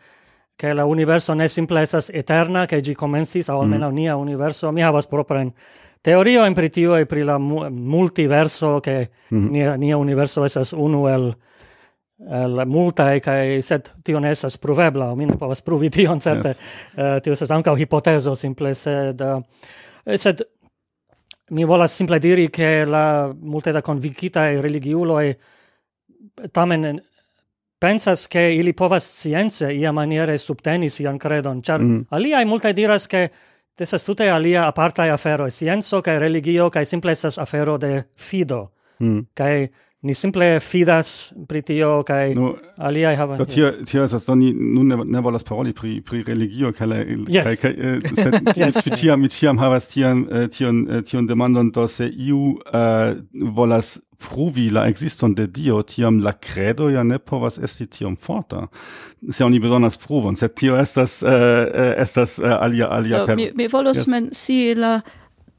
che 0.62 0.74
la 0.74 0.84
universo 0.84 1.34
ne 1.34 1.48
simple 1.48 1.82
estas 1.82 2.08
eterna, 2.10 2.66
che 2.66 2.80
gi 2.80 2.94
comensis, 2.94 3.48
au 3.48 3.60
almeno 3.60 3.90
mm. 3.90 3.94
nia 3.94 4.16
universo, 4.16 4.70
mi 4.70 4.82
havas 4.82 5.06
propren 5.06 5.52
teorio 6.00 6.44
in 6.46 6.54
pritio 6.54 6.94
e 6.94 7.06
pri 7.06 7.24
la 7.24 7.38
mu 7.38 7.68
multiverso, 7.68 8.78
che 8.78 9.10
mm. 9.34 9.48
nia, 9.50 9.74
nia 9.74 9.96
universo 9.96 10.44
estas 10.44 10.72
unu 10.72 11.08
el 11.08 11.36
el 12.30 12.62
multa 12.66 13.12
e 13.14 13.20
kai 13.20 13.62
set 13.62 13.94
tio 14.04 14.20
ne 14.20 14.30
esas 14.30 14.56
provebla 14.58 15.08
mi 15.14 15.24
mine 15.24 15.36
povas 15.36 15.62
pruvi 15.62 15.90
tion 15.94 16.20
certe 16.20 16.48
yes. 16.48 16.58
uh, 16.94 17.20
tio 17.20 17.32
esas 17.32 17.50
ankaŭ 17.50 17.74
hipotezo 17.76 18.34
simple 18.34 18.74
sed 18.74 19.20
uh, 19.20 19.42
sed 20.14 20.44
mi 21.52 21.64
volas 21.64 21.94
simple 21.94 22.18
diri 22.18 22.50
che 22.50 22.84
la 22.84 23.32
multe 23.38 23.72
da 23.72 23.80
convincita 23.80 24.48
e 24.48 24.60
religiulo 24.60 25.20
e 25.20 25.38
tamen 26.50 27.02
pensas 27.78 28.26
che 28.26 28.40
ili 28.40 28.74
povas 28.74 29.04
science 29.04 29.72
ia 29.72 29.92
maniere 29.92 30.38
subteni 30.38 30.88
sian 30.88 31.18
credon, 31.18 31.60
char 31.60 31.80
mm. 31.80 32.00
alia 32.10 32.44
multe 32.44 32.72
diras 32.72 33.06
che 33.06 33.30
Estas 33.82 34.04
tute 34.04 34.28
alia 34.30 34.66
apartai 34.68 35.08
afero, 35.10 35.48
scienzo 35.50 36.02
kaj 36.04 36.18
religio 36.20 36.68
kaj 36.70 36.84
simple 36.86 37.12
estas 37.12 37.38
afero 37.38 37.78
de 37.78 38.04
fido. 38.14 38.66
Mm. 39.00 39.24
Kai 39.34 39.70
Ni 40.02 40.14
simple 40.14 40.60
fidas 40.60 41.32
pri 41.48 41.60
tio 41.62 42.00
kaj 42.06 42.32
no, 42.34 42.48
aliaj 42.76 43.16
havas. 43.20 43.38
Do 43.38 43.44
tio 43.46 43.70
tio 43.86 44.02
estas 44.02 44.26
do 44.26 44.34
ni 44.34 44.50
nun 44.52 44.88
ne, 44.90 44.96
ne 45.04 45.20
volas 45.22 45.44
paroli 45.46 45.72
pri 45.72 46.00
pri 46.02 46.24
religio 46.26 46.72
kaj 46.74 46.88
la 46.90 46.96
yes. 47.06 47.44
kaj 47.46 47.56
kaj 47.56 47.70
eh, 47.70 48.08
sed 48.24 48.38
yes. 48.56 48.80
mi 48.82 48.96
tiam 48.98 49.20
mi 49.20 49.30
tiam 49.30 49.62
havas 49.62 49.86
tian 49.92 50.24
eh, 50.26 50.48
tion 50.50 50.88
eh, 50.90 51.04
tion 51.06 51.26
demandon 51.26 51.70
do 51.70 51.86
se 51.86 52.10
iu 52.10 52.40
uh, 52.58 53.14
volas 53.54 54.00
pruvi 54.22 54.70
la 54.70 54.86
existon 54.88 55.34
de 55.34 55.46
Dio, 55.46 55.82
tiam 55.82 56.20
la 56.22 56.32
credo 56.32 56.88
ja 56.90 57.02
ne 57.02 57.18
povas 57.18 57.58
esti 57.58 57.86
tiom 57.86 58.16
forta. 58.16 58.66
Se 59.30 59.42
ja 59.42 59.46
oni 59.46 59.58
besonders 59.60 59.98
pruvon, 59.98 60.36
sed 60.36 60.54
tio 60.54 60.76
estas, 60.78 61.20
uh, 61.22 61.30
estas 61.96 62.38
uh, 62.38 62.56
alia, 62.60 62.88
alia... 62.90 63.24
Do, 63.26 63.36
mi, 63.36 63.50
mi 63.54 63.68
volos 63.68 64.02
yes. 64.02 64.06
men 64.06 64.30
si 64.32 64.74
la 64.74 65.00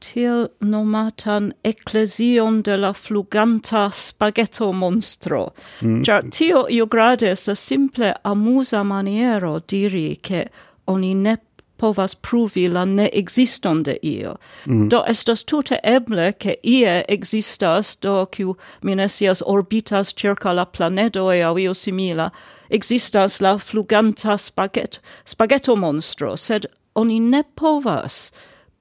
tiel 0.04 0.48
nomatan 0.60 1.52
ecclesion 1.64 2.60
de 2.62 2.76
la 2.76 2.92
fluganta 2.92 3.88
spaghetto 3.92 4.72
monstro. 4.72 5.52
Mm. 5.80 6.30
Tio 6.30 6.66
io 6.68 6.86
grade 6.86 7.30
estas 7.30 7.60
simple 7.60 8.12
amusa 8.24 8.84
maniero 8.84 9.60
diri 9.66 10.16
che 10.22 10.46
oni 10.86 11.14
ne 11.14 11.38
povas 11.76 12.14
pruvi 12.14 12.68
la 12.68 12.84
ne 12.84 13.08
existon 13.12 13.82
de 13.82 13.98
io. 14.02 14.36
Mm. 14.66 14.88
Do 14.88 15.02
estas 15.08 15.42
tute 15.44 15.80
eble 15.82 16.32
che 16.32 16.56
ie 16.62 17.02
existas, 17.08 17.96
do 18.00 18.26
kiu 18.26 18.56
minesias 18.82 19.42
orbitas 19.42 20.14
circa 20.14 20.52
la 20.52 20.64
planedo 20.64 21.30
e 21.32 21.42
au 21.42 21.58
io 21.58 21.72
simila, 21.72 22.30
existas 22.70 23.40
la 23.40 23.56
fluganta 23.58 24.38
spaghetto, 24.38 24.98
spaghetto 25.24 25.76
monstro, 25.76 26.36
sed 26.36 26.66
oni 26.94 27.20
ne 27.20 27.42
povas 27.56 28.30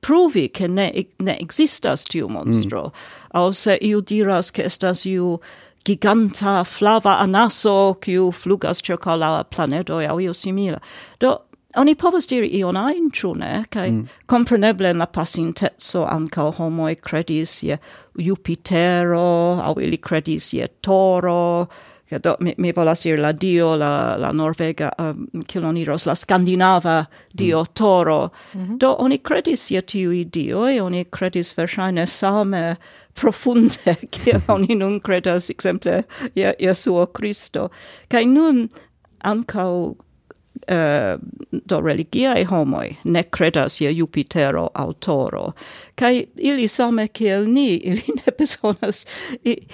pruvi 0.04 0.50
che 0.50 0.68
ne, 0.68 0.92
ne 1.20 1.38
existas 1.40 2.04
tiu 2.04 2.28
mm. 2.28 2.34
monstro. 2.34 2.84
Mm. 2.84 2.92
Au 3.40 3.54
se 3.54 3.78
iu 3.82 4.02
diras 4.02 4.52
che 4.52 4.64
estas 4.64 5.06
iu 5.06 5.40
giganta 5.86 6.64
flava 6.64 7.18
anaso 7.24 7.96
kiu 8.02 8.32
flugas 8.32 8.82
circa 8.82 9.16
la 9.16 9.44
planedo 9.44 10.00
au 10.00 10.20
io 10.20 10.34
simila. 10.34 10.80
Do, 11.20 11.38
oni 11.76 11.96
povas 11.96 12.28
diri 12.30 12.52
ion 12.60 12.78
ajn, 12.78 13.10
ĉu 13.12 13.34
ne? 13.40 13.54
Kaj 13.74 13.88
mm. 13.92 14.20
kompreneble 14.30 14.92
en 14.94 15.02
la 15.02 15.08
pasinteco 15.10 16.06
ankaŭ 16.06 16.52
homoj 16.60 16.94
kredis 17.02 17.56
je 17.64 17.80
Jupitero 18.20 19.58
aŭ 19.64 19.74
ili 19.82 19.98
kredis 19.98 20.52
je 20.54 20.68
Toro, 20.86 21.66
ja, 22.14 22.20
do, 22.20 22.36
mi, 22.40 22.54
mi 22.58 22.72
volas 22.72 23.02
dir 23.04 23.20
la 23.20 23.32
dio, 23.34 23.74
la, 23.76 24.16
la 24.20 24.32
norvega, 24.32 24.92
um, 25.02 25.44
kiloniros, 25.48 26.06
la 26.06 26.16
skandinava 26.16 27.06
dio 27.34 27.64
mm. 27.64 27.74
toro. 27.74 28.30
Mm 28.54 28.62
-hmm. 28.62 28.78
Do 28.78 28.96
oni 29.00 29.18
credis 29.18 29.72
je 29.72 29.82
tiui 29.82 30.26
dioi, 30.26 30.80
oni 30.80 31.06
credis 31.06 31.58
versaine 31.58 32.08
same 32.08 32.76
profunde, 33.14 33.96
kia 34.14 34.42
oni 34.56 34.76
nun 34.76 35.00
credas, 35.00 35.50
exemple, 35.50 36.04
je, 36.36 36.54
Jesuo 36.60 37.06
Christo. 37.06 37.70
Kai 38.08 38.26
nun 38.26 38.70
ancau 39.24 39.96
eh, 40.68 41.18
do 41.52 41.82
religiae 41.82 42.44
homoi 42.46 42.96
ne 43.04 43.24
credas 43.24 43.82
je 43.82 43.94
Jupitero 43.94 44.68
autoro, 44.74 45.52
kai 45.96 46.26
ili 46.38 46.68
same 46.68 47.08
kiel 47.08 47.46
ni, 47.48 47.76
ili 47.90 48.04
ne 48.16 48.34
besonas, 48.38 49.06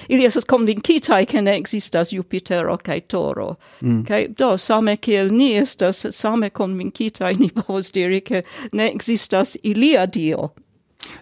ili 0.09 0.25
esas 0.25 0.45
convincitai 0.45 1.25
che 1.25 1.41
ne 1.41 1.57
existas 1.57 2.13
Jupitero 2.13 2.77
kai 2.77 3.01
toro, 3.01 3.55
mm. 3.81 4.03
kai 4.05 4.27
do 4.37 4.57
same 4.57 4.97
kiel 4.97 5.31
ni 5.31 5.57
estas 5.57 6.05
same 6.11 6.49
convincitai 6.49 7.35
ni 7.39 7.49
povos 7.49 7.91
diri 7.93 8.21
che 8.21 8.43
ne 8.71 8.91
existas 8.91 9.57
ilia 9.63 10.05
dio. 10.05 10.53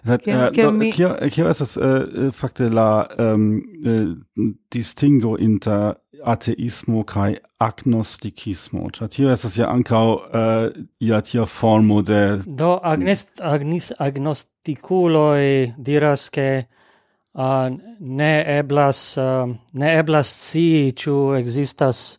That, 0.04 0.26
uh, 0.26 0.50
do, 0.50 0.90
kio, 0.90 1.14
kio 1.30 1.48
estas 1.48 1.76
uh, 1.76 2.32
fakte 2.34 2.68
la 2.68 3.06
um, 3.18 3.62
uh, 3.86 4.50
distingo 4.70 5.36
inter 5.36 5.94
ateismo 6.24 7.02
kai 7.06 7.36
agnostikismo. 7.58 8.88
Ĉar 8.94 9.10
tio 9.12 9.32
estas 9.32 9.58
ja 9.58 9.68
ankaŭ 9.72 10.04
eh, 10.08 10.38
uh, 10.40 10.84
ia 11.00 11.20
tia 11.20 11.46
formo 11.46 12.02
de 12.02 12.20
do 12.46 12.78
agnest 12.82 13.40
agnis 13.42 13.90
agnostikuloj 13.98 15.74
diras 15.78 16.28
ke 16.34 16.48
uh, 16.64 17.68
ne 18.00 18.32
eblas 18.58 19.02
uh, 19.18 19.50
ne 19.72 19.98
eblas 19.98 20.32
si 20.50 20.92
ĉu 20.96 21.18
ekzistas 21.42 22.18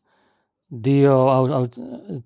Dio 0.69 1.13
au, 1.33 1.47
au 1.49 1.63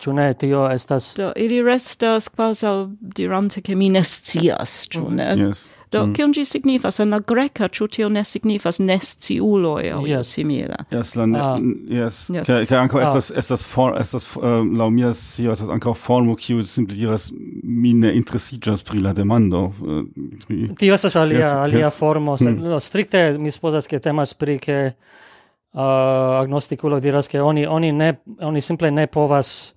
ĉu 0.03 0.13
ne 0.13 0.25
tio 0.35 0.65
estas 0.67 1.13
do 1.15 1.29
ili 1.39 1.61
restas 1.63 2.27
kvazaŭ 2.27 2.73
dirante 3.15 3.61
ke 3.63 3.75
mi 3.79 3.87
ne 3.89 4.01
scias 4.03 4.81
ĉu 4.91 5.05
ne? 5.15 5.29
Yes. 5.39 5.69
Do, 5.93 6.05
mm. 6.07 6.13
kion 6.17 6.31
ĝi 6.33 6.43
signifas 6.47 6.97
en 7.03 7.13
la 7.13 7.19
greka, 7.21 7.67
ĉu 7.69 7.87
tio 7.93 8.07
ne 8.09 8.23
signifas 8.25 8.79
nesciuloj 8.81 9.91
aŭ 9.93 10.01
yes. 10.09 10.31
simila? 10.35 10.79
Yes, 10.93 11.13
la 11.19 11.27
ne, 11.29 11.41
ah. 11.41 11.57
yes. 11.91 12.17
yes. 12.33 12.47
Kaj 12.47 12.65
kaj 12.69 12.79
ankaŭ 12.79 13.01
ah. 13.01 13.05
estas 13.11 13.29
estas 13.43 13.65
for 13.69 13.97
estas 13.99 14.29
uh, 14.39 14.63
laŭ 14.65 14.89
mia 14.93 15.13
scio 15.17 15.53
estas 15.53 15.69
ankaŭ 15.73 15.93
formo 15.97 16.35
kiu 16.39 16.63
simple 16.65 16.97
diras 16.97 17.29
mi 17.63 17.93
ne 17.93 18.15
interesiĝas 18.17 18.85
pri 18.87 19.03
la 19.05 19.13
demando. 19.13 19.67
Uh, 19.81 20.01
pri... 20.47 20.63
Tio 20.79 20.97
estas 20.97 21.19
alia 21.21 21.43
yes, 21.43 21.53
alia 21.61 21.85
yes. 21.85 21.99
formo. 22.01 22.37
Mm. 22.41 22.57
No, 22.73 22.81
strikte 22.81 23.25
mi 23.39 23.53
supozas 23.53 23.89
ke 23.89 24.01
temas 24.01 24.33
pri 24.33 24.57
ke 24.63 24.79
uh, 24.89 26.41
agnosticulo 26.41 26.99
diras 27.03 27.29
ke 27.29 27.41
oni 27.41 27.67
oni 27.67 27.91
ne 27.91 28.15
oni 28.41 28.61
simple 28.61 28.91
ne 28.91 29.07
povas 29.07 29.72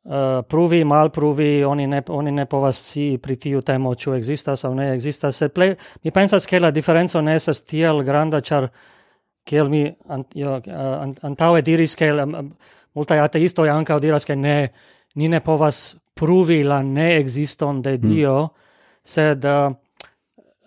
Uh, 0.00 0.40
pruvi, 0.48 0.80
mal 0.84 1.10
pruvi, 1.12 1.60
oni 1.64 1.84
ne, 1.86 1.98
oni 2.08 2.30
ne 2.32 2.46
povas 2.48 2.78
si 2.80 3.18
pri 3.20 3.34
tiu 3.36 3.60
temo, 3.60 3.92
ĉu 3.92 4.14
ekzistas 4.16 4.64
aŭ 4.64 4.70
ne 4.74 4.86
ekzistas. 4.94 5.36
Se 5.36 5.50
ple, 5.52 5.74
mi 6.04 6.10
pensas, 6.10 6.46
ke 6.48 6.60
la 6.60 6.70
diferenco 6.72 7.20
ne 7.20 7.34
estas 7.36 7.60
tiel 7.68 8.00
granda, 8.06 8.40
ĉar 8.40 8.70
kiel 9.44 9.68
mi 9.68 9.82
an, 10.08 10.24
jo, 10.34 10.56
eh, 10.56 10.72
an, 11.04 11.12
antaŭe 11.28 11.60
diris, 11.66 11.98
ke 12.00 12.08
la, 12.16 12.24
multaj 12.96 13.20
ateistoj 13.26 13.68
ankaŭ 13.68 13.98
diras, 14.00 14.24
ke 14.24 14.36
ne, 14.40 14.56
ni 15.20 15.28
ne 15.28 15.42
povas 15.44 15.82
pruvi 16.16 16.62
la 16.64 16.80
neekziston 16.82 17.82
de 17.84 17.96
hmm. 17.96 18.08
Dio, 18.08 18.36
mm. 18.44 18.74
sed 19.04 19.44
uh, 19.44 19.74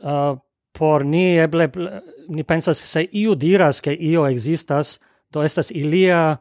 uh, 0.04 0.38
por 0.74 1.06
ni 1.06 1.26
eble, 1.42 1.70
ni 2.30 2.46
pensas, 2.46 2.82
se 2.82 3.06
iu 3.12 3.34
diras, 3.36 3.82
ke 3.82 3.94
io 3.94 4.28
ekzistas, 4.30 5.00
do 5.34 5.42
estas 5.42 5.72
ilia 5.72 6.38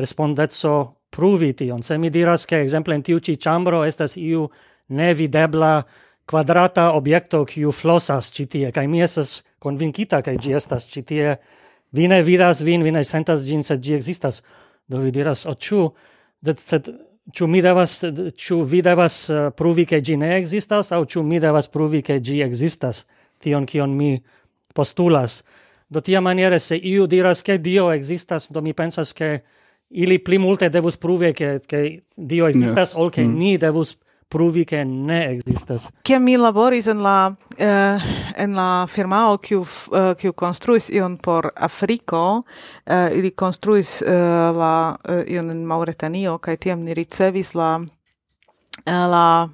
respondezzo 0.00 0.99
pruvi 1.10 1.54
tion. 1.54 1.82
Se 1.82 1.98
mi 1.98 2.08
diras 2.10 2.44
che 2.44 2.60
exemple 2.60 2.94
in 2.94 3.02
tiu 3.02 3.18
ci 3.18 3.36
chambro 3.36 3.84
estas 3.84 4.16
iu 4.16 4.48
nevidebla 4.86 5.84
quadrata 6.24 6.94
objekto 6.94 7.44
kiu 7.44 7.70
flosas 7.70 8.30
ci 8.30 8.46
tie, 8.46 8.70
kai 8.70 8.86
mi 8.86 9.02
estas 9.02 9.42
convincita 9.58 10.20
kai 10.22 10.36
gi 10.36 10.54
estas 10.54 10.86
ci 10.86 11.02
tie. 11.02 11.38
Vi 11.90 12.06
ne 12.06 12.22
vidas 12.22 12.62
vin, 12.62 12.82
vi 12.82 12.90
ne 12.90 13.02
sentas 13.04 13.44
gin, 13.46 13.62
sed 13.62 13.82
gi 13.82 13.94
existas. 13.94 14.42
Do 14.86 15.00
vi 15.02 15.10
diras, 15.10 15.44
o 15.46 15.54
ciu, 15.54 15.88
sed 16.56 16.86
ciu 17.32 17.46
mi 17.46 17.60
devas, 17.60 18.04
ciu 18.34 18.62
vi 18.62 18.80
devas 18.82 19.28
uh, 19.28 19.50
pruvi 19.54 19.84
che 19.84 20.00
gi 20.00 20.16
ne 20.16 20.36
existas, 20.36 20.92
au 20.92 21.04
ciu 21.04 21.22
mi 21.22 21.38
devas 21.38 21.68
pruvi 21.68 22.00
che 22.02 22.20
gi 22.20 22.40
existas, 22.42 23.04
tion 23.38 23.66
kion 23.66 23.90
mi 23.90 24.22
postulas. 24.74 25.42
Do 25.90 26.00
tia 26.00 26.20
maniere, 26.20 26.58
se 26.58 26.76
iu 26.76 27.06
diras 27.06 27.42
che 27.42 27.58
Dio 27.58 27.90
existas, 27.90 28.50
do 28.50 28.62
mi 28.62 28.74
pensas 28.74 29.12
che 29.12 29.42
ili 29.90 30.18
pli 30.18 30.38
multe 30.38 30.68
devus 30.68 30.96
pruvi 30.96 31.32
che 31.32 31.60
che 31.66 32.02
Dio 32.16 32.46
existas 32.46 32.92
yes. 32.92 32.96
ol 32.96 33.10
che 33.10 33.22
mm. 33.22 33.38
ni 33.38 33.56
devus 33.56 33.96
pruvi 34.28 34.64
che 34.64 34.84
ne 34.84 35.26
existas. 35.30 35.88
Che 36.02 36.18
mi 36.18 36.36
laboris 36.36 36.86
en 36.86 37.02
la 37.02 37.26
uh, 37.58 38.00
en 38.36 38.54
la 38.54 38.86
firmao 38.86 39.38
kiu 39.38 39.60
uh, 39.60 40.14
kiu 40.14 40.32
konstruis 40.32 40.88
ion 40.88 41.18
por 41.18 41.50
Afriko, 41.56 42.44
uh, 42.86 43.16
ili 43.16 43.30
konstruis 43.30 44.02
uh, 44.02 44.56
la 44.56 44.96
uh, 45.08 45.24
ion 45.26 45.50
en 45.50 45.66
Mauretanio 45.66 46.38
kaj 46.38 46.56
tiam 46.56 46.84
ni 46.84 46.94
ricevis 46.94 47.54
la 47.54 47.80
uh, 47.80 49.06
la 49.10 49.48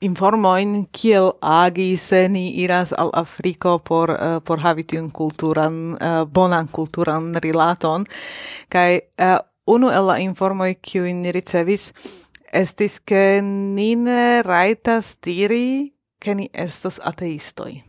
informoin 0.00 0.86
kiel 0.92 1.32
agi 1.40 1.96
se 1.96 2.28
ni 2.28 2.50
iras 2.64 2.92
al 2.98 3.10
Afriko 3.12 3.78
por 3.78 4.10
uh, 4.10 4.40
por 4.44 4.58
havi 4.60 4.82
tiun 4.82 5.10
kulturan 5.10 5.92
uh, 5.92 6.24
bonan 6.24 6.68
kulturan 6.72 7.34
rilaton 7.34 8.06
Kai, 8.68 9.00
uh, 9.20 9.38
unu 9.66 9.90
el 9.90 10.06
la 10.06 10.18
informoi 10.22 10.74
kiu 10.74 11.04
ni 11.04 11.32
ricevis 11.32 11.92
estis 12.52 12.98
ke 13.00 13.40
ni 13.42 13.94
ne 13.96 14.42
rajtas 14.42 15.16
diri 15.24 15.92
ke 16.22 16.34
ni 16.34 16.48
estas 16.52 17.00
ateistoj. 17.02 17.80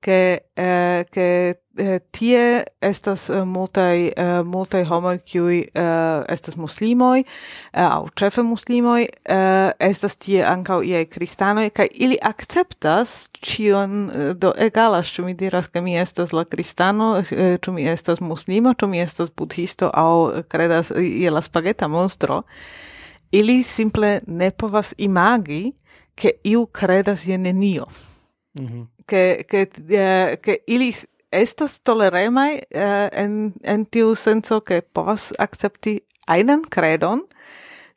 Ke, 0.00 0.18
eh, 0.56 1.04
ke 1.10 1.56
eh, 1.78 1.98
tie 2.10 2.64
estas 2.80 3.28
uh, 3.30 3.44
multaj 3.44 4.08
uh, 4.08 4.46
multaj 4.46 4.84
homoj 4.84 5.18
kiuj 5.18 5.58
uh, 5.60 6.24
estas 6.28 6.56
muslimoj 6.56 7.22
uh, 7.22 7.82
aŭ 7.82 8.08
ĉefe 8.16 8.42
muslimoj 8.42 9.06
uh, 9.06 9.70
estas 9.78 10.16
tie 10.16 10.44
ankaŭ 10.44 10.82
iaj 10.82 11.04
kristanoj 11.04 11.70
kaj 11.70 11.88
ili 11.94 12.18
akceptas 12.22 13.28
ĉion 13.40 13.96
uh, 14.08 14.30
do 14.36 14.52
egalas 14.58 15.10
ĉu 15.12 15.24
mi 15.24 15.34
diras 15.34 15.68
ke 15.68 15.80
mi 15.80 15.96
estas 15.98 16.32
la 16.32 16.44
kristano 16.44 17.22
eh, 17.30 17.58
ĉu 17.62 17.72
mi 17.72 17.88
estas 17.88 18.20
muslimo 18.20 18.74
ĉu 18.74 18.86
mi 18.86 19.00
estas 19.00 19.30
budhisto 19.36 19.90
aŭ 19.94 20.42
kredas 20.48 20.92
je 20.96 21.30
la 21.30 21.42
spageta 21.42 21.88
monstro 21.88 22.42
ili 23.32 23.62
simple 23.62 24.20
ne 24.26 24.50
povas 24.50 24.94
imagi 24.98 25.72
ke 26.14 26.30
iu 26.44 26.66
kredas 26.66 27.26
je 27.26 27.38
nenio 27.38 27.86
mm 28.54 28.66
-hmm. 28.66 28.86
ke 29.06 29.44
ke 29.48 29.66
eh, 29.90 30.36
ke 30.36 30.56
ili 30.66 30.92
estas 31.36 31.80
toleremai 31.84 32.56
uh, 32.56 32.80
eh, 32.80 33.08
en, 33.22 33.54
en 33.62 33.86
tiu 33.86 34.14
senso 34.14 34.60
che 34.60 34.82
povas 34.82 35.32
accepti 35.38 36.00
einen 36.26 36.64
credon, 36.70 37.22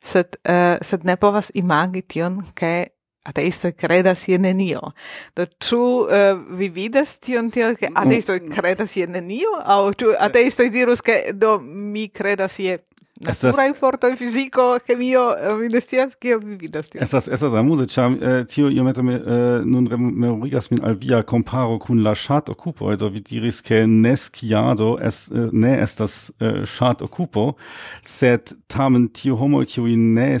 sed, 0.00 0.38
uh, 0.48 0.78
sed 0.80 1.04
ne 1.04 1.16
povas 1.16 1.50
imagi 1.54 2.02
tion, 2.02 2.40
che 2.54 2.92
ateisto 3.24 3.72
credas 3.76 4.28
je 4.28 4.38
nenio. 4.38 4.92
Do 5.36 5.46
tu 5.46 5.76
uh, 5.76 6.08
eh, 6.10 6.34
vi 6.56 6.68
vidas 6.68 7.18
tion 7.20 7.50
tiel, 7.50 7.76
che 7.76 7.90
mm. 7.90 7.96
ateisto 7.96 8.38
credas 8.54 8.96
je 8.96 9.06
nenio, 9.06 9.60
au 9.64 9.92
tu 9.92 10.14
ateisto 10.18 10.68
dirus, 10.68 11.02
che 11.02 11.32
do 11.34 11.58
mi 11.60 12.08
credas 12.08 12.58
je 12.58 12.80
naturai 13.20 13.72
fortoj 13.74 14.16
fiziko, 14.16 14.78
chemio, 14.86 15.24
eh, 15.36 15.54
mi 15.58 15.68
ne 15.68 15.80
scias 15.80 16.16
kiel 16.20 16.40
vi 16.44 16.56
vidas 16.60 16.88
tion. 16.88 17.02
Estas 17.04 17.28
estas 17.28 17.54
amuze, 17.54 17.86
ĉar 17.90 18.16
äh, 18.16 18.44
tio 18.48 18.70
iomete 18.70 19.02
me, 19.02 19.18
äh, 19.20 19.64
nun 19.64 19.88
memorigas 19.90 20.70
min 20.70 20.84
al 20.84 20.96
via 21.00 21.22
comparo 21.22 21.78
kun 21.78 22.02
la 22.04 22.14
ŝatokupo, 22.14 22.96
do 22.96 23.08
vi 23.08 23.20
diris 23.20 23.62
che 23.62 23.86
nesciado 23.86 24.98
es, 24.98 25.28
äh, 25.30 25.48
ne 25.52 25.76
estas 25.80 26.32
chat 26.64 27.02
occupo 27.02 27.56
sed 28.02 28.52
tamen 28.68 29.08
tio 29.08 29.36
homo 29.36 29.62
kiuj 29.64 29.96
ne 29.96 30.38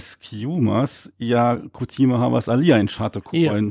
ja 1.18 1.58
kutime 1.72 2.16
havas 2.16 2.48
alia 2.48 2.78
in 2.78 2.88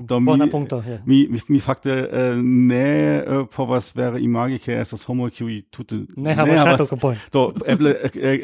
Do 0.06 0.20
mi, 0.20 0.50
punkto, 0.50 0.84
yeah. 0.88 1.00
mi, 1.06 1.28
mi, 1.30 1.40
mi 1.48 1.60
fakte 1.60 1.92
eh, 2.12 2.36
ne 2.36 3.18
eh, 3.18 3.46
povas 3.56 3.96
vere 3.96 4.20
imagi 4.22 4.60
ke 4.60 4.80
estas 4.80 5.06
homo 5.08 5.30
kiuj 5.30 5.62
tute 5.72 6.06
ne 6.16 6.36
havas 6.36 6.62
ŝatokupojn. 6.66 7.18
Do 7.34 7.54
eble 7.66 7.96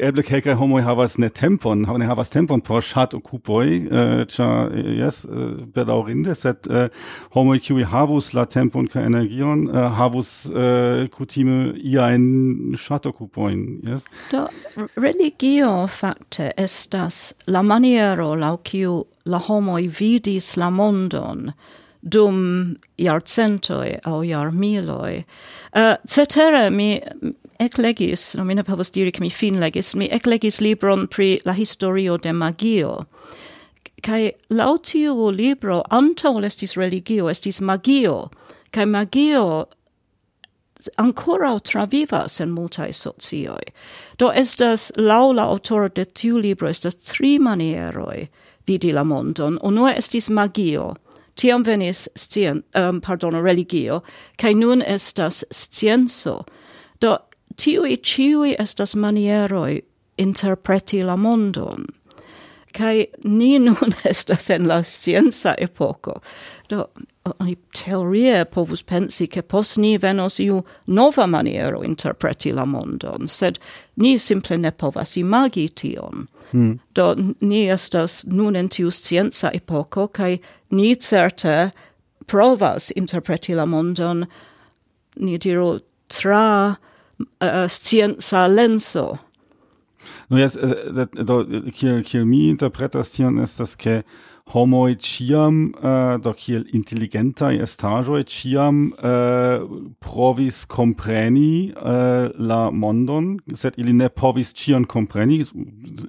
eble 0.08 0.22
kelkaj 0.26 0.55
homoj 0.56 0.82
havas 0.82 1.16
ne 1.18 1.28
tempon, 1.28 1.84
ne 1.98 2.06
havas 2.08 2.30
tempon 2.32 2.60
por 2.64 2.82
chat 2.82 3.14
okupoj, 3.14 3.66
eh, 3.66 4.24
ĉar 4.32 4.70
uh, 4.70 4.78
eh, 4.78 4.90
yes, 5.00 5.24
uh, 5.24 5.36
eh, 5.36 5.64
bedaŭrinde, 5.76 6.34
set 6.34 6.68
uh, 6.70 6.88
homoj 7.36 7.58
kiwi 7.64 7.86
havus 7.90 8.32
la 8.36 8.46
tempon 8.50 8.88
kaj 8.90 9.06
energion 9.06 9.66
uh, 9.68 9.86
havus 9.96 10.32
uh, 10.50 11.06
kutime 11.14 11.72
iajn 11.76 12.76
ŝatokupojn, 12.80 13.64
yes? 13.86 14.06
Do 14.32 14.46
religio 14.96 15.86
fakte 15.86 16.50
estas 16.56 17.34
la 17.46 17.62
maniero 17.62 18.34
lau 18.34 18.56
kiu 18.64 19.04
la 19.26 19.40
homoj 19.48 19.86
vidis 20.00 20.54
la 20.56 20.70
mondon 20.70 21.50
dum 22.06 22.76
iarcentoi 22.98 23.96
au 24.04 24.22
iarmiloi. 24.22 25.24
Uh, 25.74 25.96
cetere 26.06 26.70
mi 26.70 27.00
eclegis, 27.60 28.34
no 28.36 28.44
mi 28.44 28.54
ne 28.54 28.64
povos 28.64 28.90
diri 28.90 29.12
che 29.12 29.20
mi 29.20 29.30
fin 29.30 29.60
legis, 29.60 29.94
mi 29.94 30.08
eclegis 30.10 30.60
libron 30.60 31.06
pri 31.06 31.40
la 31.44 31.52
historio 31.52 32.16
de 32.16 32.32
magio. 32.32 33.06
Kai 34.02 34.32
lautiu 34.50 35.30
libro 35.30 35.82
antaŭ 35.90 36.44
estis 36.44 36.76
religio, 36.76 37.28
estis 37.28 37.60
magio, 37.60 38.30
Kai 38.70 38.84
magio 38.84 39.68
ancora 40.98 41.58
travivas 41.60 42.40
en 42.40 42.50
multae 42.50 42.92
socioi. 42.92 43.72
Do 44.18 44.30
estas 44.30 44.92
laula 44.96 45.46
la 45.46 45.88
de 45.88 46.04
tiu 46.04 46.38
libro 46.38 46.68
estas 46.68 46.94
tri 46.96 47.38
manieroi 47.38 48.28
vidi 48.66 48.92
la 48.92 49.04
mondon. 49.04 49.58
Unua 49.62 49.94
estis 49.94 50.28
magio, 50.28 50.94
tiam 51.36 51.64
venis 51.64 52.08
scien, 52.16 52.62
um, 52.74 53.00
pardono, 53.00 53.42
religio, 53.42 54.02
kai 54.38 54.52
nun 54.54 54.82
estas 54.82 55.44
scienco. 55.50 56.44
Do 57.00 57.18
tiui 57.56 57.96
ciui 58.02 58.56
estas 58.58 58.94
manieroi 58.94 59.82
interpreti 60.18 61.02
la 61.04 61.16
mondon. 61.16 61.86
Kai 62.72 63.06
ni 63.24 63.58
nun 63.64 63.94
estas 64.04 64.50
en 64.50 64.68
la 64.68 64.82
scienza 64.82 65.54
epoco. 65.58 66.20
Do, 66.68 66.88
oni 67.40 67.56
teorie 67.74 68.44
povus 68.44 68.82
pensi 68.82 69.26
che 69.26 69.42
pos 69.42 69.76
ni 69.76 69.96
venos 69.98 70.38
iu 70.40 70.64
nova 70.86 71.26
maniero 71.26 71.82
interpreti 71.82 72.52
la 72.52 72.64
mondon, 72.64 73.28
sed 73.28 73.58
ni 73.96 74.18
simple 74.18 74.56
ne 74.56 74.70
povas 74.70 75.16
imagi 75.16 75.68
tion. 75.68 76.28
Mm. 76.52 76.78
Do, 76.94 77.14
ni 77.40 77.66
estas 77.70 78.24
nun 78.24 78.56
en 78.56 78.68
tiu 78.68 78.90
scienza 78.90 79.50
epoco, 79.54 80.08
kai 80.08 80.40
ni 80.70 80.94
certe 80.96 81.72
provas 82.26 82.92
interpreti 82.96 83.54
la 83.54 83.66
mondon, 83.66 84.26
ni 85.16 85.38
diru, 85.38 85.80
tra 86.08 86.76
uh, 87.18 87.68
scienza 87.68 88.46
lenso. 88.48 89.18
No 90.28 90.38
jes, 90.38 90.56
eh, 90.56 91.06
do, 91.24 91.44
kiel, 91.72 92.02
kiel 92.02 92.24
mi 92.26 92.48
interpretas 92.50 93.12
tion 93.14 93.38
estas, 93.42 93.76
ke 93.78 94.02
homoi 94.52 94.94
ciam, 95.02 95.72
uh, 95.82 95.86
eh, 95.90 96.18
do 96.22 96.32
kiel 96.38 96.66
intelligentai 96.74 97.56
estagioi, 97.62 98.22
ciam 98.30 98.92
uh, 98.92 99.08
eh, 99.10 99.64
provis 100.02 100.64
compreni 100.70 101.72
uh, 101.74 102.28
la 102.38 102.70
mondon, 102.70 103.36
sed 103.54 103.78
ili 103.82 103.94
ne 103.94 104.08
povis 104.08 104.54
cion 104.54 104.86
compreni, 104.86 105.40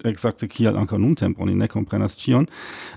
exacte 0.06 0.50
kiel 0.50 0.78
anca 0.78 0.98
nun 1.02 1.16
tempo, 1.18 1.46
oni 1.46 1.58
ne 1.58 1.70
comprenas 1.70 2.18
cion, 2.18 2.46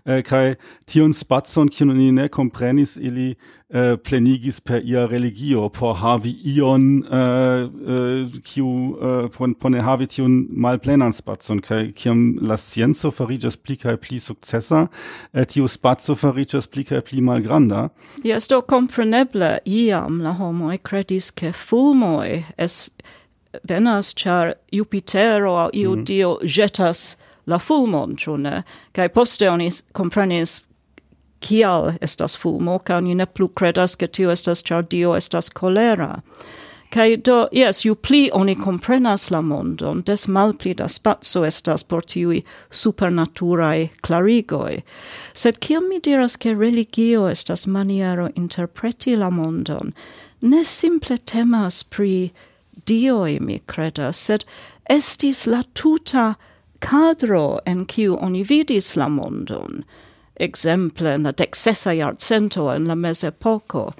uh, 0.04 0.20
kai 0.24 0.58
tion 0.84 1.16
spazon, 1.16 1.72
kion 1.72 1.96
oni 1.96 2.10
ne 2.16 2.28
comprenis, 2.28 2.98
ili 3.00 3.34
uh, 3.70 3.96
plenigis 3.96 4.60
per 4.60 4.82
ia 4.84 5.06
religio 5.06 5.68
por 5.68 5.94
havi 6.02 6.36
ion 6.44 7.04
äh, 7.04 7.64
uh, 7.64 8.40
kiu 8.42 8.66
äh, 9.00 9.24
uh, 9.24 9.28
por, 9.28 9.54
por 9.54 9.70
ne 9.70 9.80
havi 9.80 10.06
tiun 10.06 10.46
malplenan 10.50 11.12
spazon 11.12 11.60
kaj 11.60 11.92
kiam 11.92 12.38
la 12.42 12.56
scienco 12.56 13.10
fariĝas 13.10 13.56
pli 13.56 13.76
kaj 13.76 13.96
pli 13.96 14.20
sukcesa 14.20 14.86
uh, 14.88 15.44
tiu 15.44 15.68
spaco 15.68 16.14
fariĝas 16.14 16.66
pli 16.66 16.84
kaj 16.84 17.00
pli 17.06 17.20
malgranda 17.20 17.88
jes 18.24 18.48
do 18.48 18.60
kompreneble 18.62 19.58
iam 19.64 20.20
la 20.20 20.34
homoj 20.38 20.78
kredis 20.78 21.30
ke 21.30 21.52
fulmoj 21.52 22.42
es 22.58 22.90
venas 23.66 24.14
ĉar 24.14 24.54
Jupitero 24.72 25.54
aŭ 25.56 25.70
iu 25.72 25.90
mm 25.90 25.98
-hmm. 25.98 26.04
dio 26.06 26.30
mhm. 26.34 26.46
ĵetas 26.46 27.16
la 27.46 27.58
fulmon 27.58 28.16
ĉu 28.16 28.36
ne 28.36 28.62
kaj 28.92 29.08
poste 29.08 29.50
oni 29.50 29.70
komprenis 29.92 30.62
kial 31.40 31.94
estas 32.00 32.36
fulmo, 32.36 32.78
caun 32.84 33.04
ni 33.04 33.14
ne 33.14 33.26
plu 33.26 33.48
credas 33.48 33.96
che 33.96 34.08
tio 34.08 34.30
estas 34.30 34.62
char 34.62 34.82
Dio 34.82 35.12
estas 35.14 35.48
colera. 35.50 36.22
Kai 36.90 37.16
do, 37.16 37.48
yes, 37.52 37.84
ju 37.84 37.94
pli 37.94 38.30
oni 38.32 38.56
comprenas 38.56 39.30
la 39.30 39.40
mondon, 39.40 40.02
des 40.02 40.26
mal 40.26 40.52
pli 40.54 40.72
da 40.74 40.88
spazio 40.88 41.44
estas 41.46 41.84
por 41.84 42.02
tiui 42.02 42.42
supernaturae 42.70 43.90
clarigoi. 44.02 44.82
Sed 45.32 45.60
kiam 45.60 45.88
mi 45.88 46.00
diras 46.00 46.36
che 46.36 46.54
religio 46.54 47.28
estas 47.30 47.66
maniero 47.66 48.28
interpreti 48.34 49.16
la 49.16 49.30
mondon, 49.30 49.94
ne 50.42 50.64
simple 50.64 51.18
temas 51.18 51.84
pri 51.84 52.32
Dioi, 52.86 53.38
mi 53.40 53.60
credas, 53.66 54.16
sed 54.16 54.44
estis 54.90 55.46
la 55.46 55.62
tuta 55.74 56.34
cadro 56.80 57.60
en 57.66 57.84
kiu 57.86 58.16
oni 58.18 58.42
vidis 58.42 58.96
la 58.96 59.08
mondon, 59.08 59.84
exemple 60.40 61.14
in 61.14 61.22
la 61.22 61.32
decessa 61.32 61.92
iarcento 61.92 62.70
en 62.74 62.84
la 62.86 62.94
mezepoco, 62.94 63.92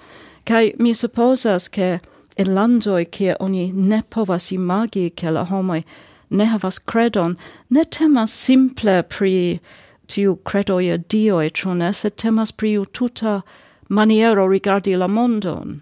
cae 0.44 0.74
mi 0.78 0.94
supposas 0.94 1.68
che 1.68 2.00
in 2.36 2.54
landoi 2.54 3.06
che 3.06 3.36
oni 3.40 3.72
ne 3.72 4.02
povas 4.02 4.50
imagi 4.50 5.12
che 5.14 5.30
la 5.30 5.44
homoi 5.44 5.84
ne 6.30 6.44
havas 6.44 6.78
credon, 6.78 7.36
ne 7.70 7.84
temas 7.84 8.32
simple 8.32 9.02
pri 9.02 9.60
tiu 10.06 10.36
credoia 10.44 10.96
dioi, 10.96 11.46
e 11.46 11.74
ne, 11.74 11.92
sed 11.92 12.16
temas 12.16 12.52
pri 12.52 12.78
u 12.78 12.84
tuta 12.84 13.42
maniero 13.88 14.48
rigardi 14.48 14.96
la 14.96 15.08
mondon. 15.08 15.80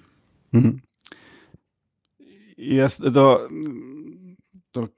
Mm 0.52 0.62
-hmm. 0.62 0.78
Yes, 2.56 2.98
do... 2.98 3.48
do... 4.72 4.88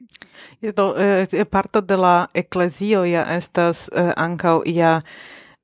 Yes, 0.60 0.74
do, 0.74 0.96
eh, 0.96 1.26
eh, 1.32 1.44
parto 1.44 1.80
de 1.80 1.96
la 1.96 2.26
ecclesio 2.34 3.04
ja 3.04 3.36
estas 3.36 3.88
eh, 3.88 4.12
ancau 4.16 4.62
ia 4.66 5.02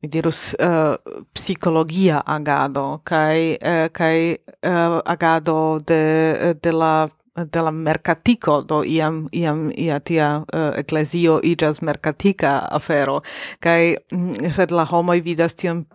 mi 0.02 0.08
dirus 0.08 0.54
eh, 0.54 0.68
uh, 0.68 1.22
psikologia 1.32 2.20
agado 2.26 3.00
kai 3.04 3.56
uh, 3.56 3.88
kai 3.92 4.36
uh, 4.62 5.00
agado 5.04 5.80
de 5.80 6.54
de 6.62 6.72
la 6.72 7.08
de 7.36 7.62
la 7.62 7.70
mercatico 7.70 8.62
do 8.62 8.82
iam 8.84 9.28
iam 9.32 9.70
ia 9.76 10.00
tia 10.00 10.44
uh, 10.52 10.72
ecclesio 10.76 11.40
igas 11.42 11.82
mercatica 11.82 12.68
afero. 12.70 13.20
Kai 13.60 13.96
mm, 14.12 14.52
sed 14.52 14.70
la 14.70 14.84
homo 14.84 15.12
vidas 15.12 15.54
tion 15.54 15.86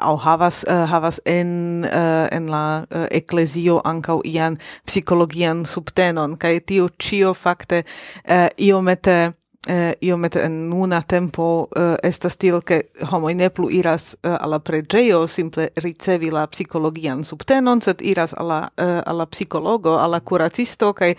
au 0.00 0.16
havas 0.16 0.64
uh, 0.68 0.84
havas 0.90 1.20
en 1.24 1.84
uh, 1.84 2.28
en 2.30 2.50
la 2.50 2.84
uh, 2.90 3.06
ecclesio 3.10 3.80
ankaŭ 3.84 4.20
ian 4.24 4.58
psikologian 4.86 5.64
subtenon. 5.64 6.36
Kaj 6.36 6.60
tio 6.66 6.88
cio 6.98 7.34
fakte 7.34 7.84
uh, 7.84 8.48
iomete 8.58 9.32
eh, 9.66 9.96
iomete 10.00 10.42
en 10.44 10.68
nuna 10.70 11.02
tempo 11.02 11.68
eh, 11.76 11.96
estas 12.02 12.36
tiel 12.36 12.62
che 12.62 12.90
homoj 13.10 13.34
ne 13.34 13.50
plu 13.50 13.68
iras 13.70 14.14
eh, 14.22 14.36
alla 14.40 14.58
pregeo 14.60 15.26
simple 15.26 15.72
ricevi 15.76 16.30
la 16.30 16.46
psikologian 16.46 17.24
subtenon 17.24 17.80
sed 17.80 18.00
iras 18.00 18.34
alla 18.34 18.70
eh, 18.76 19.02
alla 19.04 19.26
psikologo 19.26 19.98
alla 19.98 20.20
curacisto, 20.20 20.92
kai, 20.92 21.16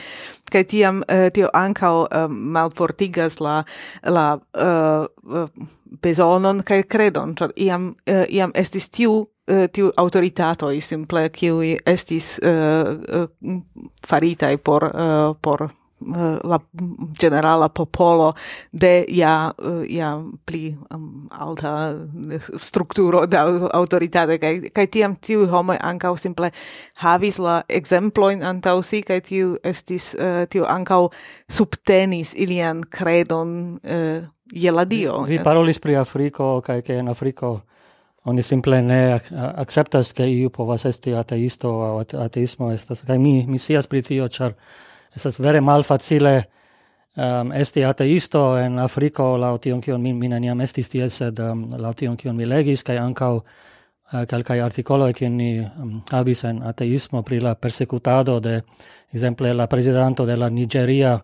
kai 0.51 0.63
tiam 0.63 1.03
eh, 1.07 1.29
tio 1.31 1.49
ancao 1.53 2.07
eh, 2.09 2.27
malfortigas 2.27 3.39
la 3.39 3.63
la 4.03 4.39
eh, 4.53 5.07
eh 5.35 5.47
besonon 6.01 6.61
kai 6.63 6.83
credon, 6.85 7.33
cioè 7.35 7.49
iam 7.55 7.95
eh, 8.05 8.25
iam 8.29 8.51
estis 8.53 8.89
tiu 8.89 9.25
eh, 9.47 9.67
tiu 9.73 9.89
autoritato 9.95 10.69
simple 10.79 11.29
qui 11.29 11.77
estis 11.85 12.37
eh, 12.39 12.49
uh, 12.49 13.23
uh, 13.23 13.61
faritai 14.07 14.57
por 14.57 14.83
uh, 14.83 15.35
por 15.41 15.78
la 16.43 16.59
generala 17.19 17.69
popolo 17.69 18.33
de 18.71 19.05
ja 19.09 19.51
ja 19.87 20.21
pli 20.45 20.77
um, 20.95 21.27
alta 21.31 21.95
eh, 22.31 22.39
strukturo 22.57 23.25
de 23.25 23.37
autoritate. 23.73 24.37
Kaj 24.39 24.69
kaj 24.73 24.87
tiam 24.87 25.15
tiu 25.15 25.47
homo 25.47 25.75
ankaŭ 25.79 26.15
simple 26.17 26.51
havis 27.03 27.39
la 27.39 27.61
exemplo 27.67 28.29
in 28.31 28.43
si 28.83 29.01
kaj 29.01 29.21
tiu 29.21 29.57
estis 29.63 30.15
uh, 30.15 30.45
tiu 30.49 30.65
ankaŭ 30.65 31.09
subtenis 31.49 32.33
ilian 32.35 32.83
credon 32.83 33.73
uh, 33.73 33.79
eh, 33.83 34.23
je 34.51 34.71
la 34.71 34.85
dio. 34.85 35.23
vi, 35.23 35.37
vi 35.37 35.43
parolis 35.43 35.79
pri 35.79 35.95
afriko 35.95 36.61
kaj 36.61 36.81
ke 36.81 36.93
en 36.93 37.07
afriko 37.07 37.59
oni 38.23 38.43
simple 38.43 38.81
ne 38.81 39.13
ac 39.13 39.31
acceptas 39.55 40.13
ke 40.13 40.25
iu 40.27 40.49
povas 40.49 40.85
esti 40.85 41.13
ateisto 41.13 41.69
aŭ 41.69 42.03
ateismo 42.25 42.71
estas. 42.71 43.01
Kaj 43.01 43.17
mi 43.17 43.45
mi 43.47 43.59
sias 43.59 43.87
pri 43.87 44.01
tio 44.01 44.27
ĉar 44.27 44.53
Estas 45.15 45.39
vere 45.39 45.61
malfacile 45.61 46.35
um, 47.15 47.51
esti 47.51 47.83
ateisto 47.85 48.43
en 48.57 48.79
Afriko 48.79 49.37
laŭ 49.37 49.57
tion 49.63 49.81
kion 49.81 50.01
mi, 50.01 50.13
mi 50.13 50.29
neniam 50.29 50.61
estis 50.61 50.89
tie, 50.89 51.09
sed 51.09 51.39
um, 51.43 51.65
laŭ 51.77 51.93
tion 51.97 52.17
kion 52.17 52.37
mi 52.37 52.45
legis 52.45 52.83
kaj 52.83 52.99
ankaŭ 53.01 53.33
uh, 53.39 54.23
kelkaj 54.29 54.61
artikoloj 54.67 55.11
kiun 55.17 55.37
ni 55.37 55.51
um, 55.59 55.99
havis 56.11 56.43
en 56.49 56.63
ateismo 56.63 57.23
pri 57.23 57.41
la 57.43 57.55
persekutado 57.55 58.39
de 58.39 58.61
ekzemple 59.13 59.53
la 59.53 59.67
prezidanto 59.67 60.25
de 60.25 60.37
la 60.37 60.49
Nigeria 60.49 61.17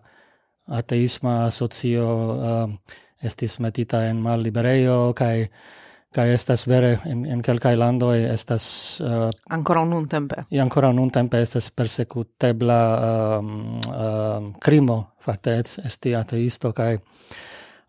ateisma 0.66 1.44
asocio 1.46 2.06
um, 2.34 2.78
estis 3.22 3.58
metita 3.60 4.04
en 4.06 4.20
malliberejo 4.22 5.12
kaj 5.16 5.46
kai 6.14 6.30
estas 6.32 6.66
vere 6.68 6.98
en 7.04 7.24
en 7.26 7.42
kelkaj 7.42 7.74
landoj 7.76 8.16
estas 8.32 8.66
uh, 9.04 9.28
ancora 9.50 9.80
un 9.80 10.08
tempe 10.08 10.36
i 10.50 10.60
ancora 10.60 10.62
ankoraŭ 10.62 10.92
nuntempe 10.92 11.40
estas 11.40 11.70
persecutebla 11.70 12.80
um, 13.38 13.50
um, 13.90 14.54
krimo 14.60 15.04
fakte 15.20 15.58
esti 15.58 16.14
ateisto 16.14 16.72
kai 16.72 16.96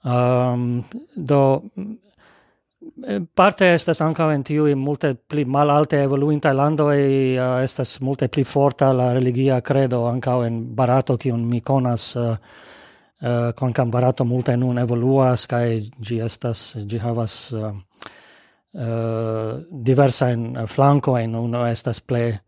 um, 0.04 0.84
do 1.16 1.62
parte 3.36 3.74
estas 3.74 4.02
ankaŭ 4.02 4.32
en 4.34 4.44
tiuj 4.44 4.76
multe 4.76 5.14
pli 5.16 5.46
malalte 5.46 6.04
evoluintaj 6.04 6.54
landoj 6.54 7.00
uh, 7.00 7.64
estas 7.64 8.00
multe 8.02 8.28
pli 8.28 8.44
forta 8.44 8.94
la 8.94 9.12
religia 9.14 9.62
credo 9.62 10.06
ankaŭ 10.08 10.44
en 10.46 10.64
Barato 10.76 11.18
kiun 11.18 11.46
mi 11.46 11.62
konas 11.62 12.16
uh, 12.16 12.24
uh, 13.22 13.52
konkam 13.56 13.92
Barato 13.92 14.26
multe 14.26 14.58
nun 14.58 14.78
evoluas 14.78 15.46
kaj 15.48 15.68
ĝi 16.00 16.20
estas 16.26 16.76
ĝi 16.86 16.98
havas 16.98 17.38
uh, 17.54 17.72
Eh, 18.74 18.82
uh, 18.82 19.66
diversa 19.70 20.30
in 20.30 20.56
eh, 20.56 20.68
flanco 20.68 21.18
in 21.18 21.34
uno 21.34 21.66
estas 21.66 22.02
ple 22.02 22.44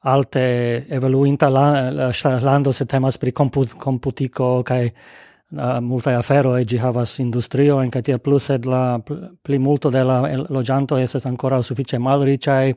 alte 0.00 0.86
evoluinta 0.88 1.48
la, 1.48 1.90
la, 1.90 2.10
lando 2.40 2.72
se 2.72 2.86
temas 2.86 3.18
pri 3.18 3.32
comput, 3.32 3.76
computico 3.76 4.62
kai 4.62 4.86
uh, 4.86 5.60
eh, 5.60 5.80
multa 5.80 6.16
afero 6.16 6.56
e 6.56 6.64
gi 6.64 6.76
havas 6.76 7.18
industrio 7.18 7.80
en 7.82 7.90
kai 7.90 8.18
plus 8.18 8.50
ed 8.50 8.64
la 8.64 9.00
pli 9.42 9.58
multo 9.58 9.90
de 9.90 10.02
la 10.02 10.20
lojanto 10.48 10.96
estas 10.96 11.26
ancora 11.26 11.62
sufiĉe 11.62 11.98
malriĉaj 11.98 12.74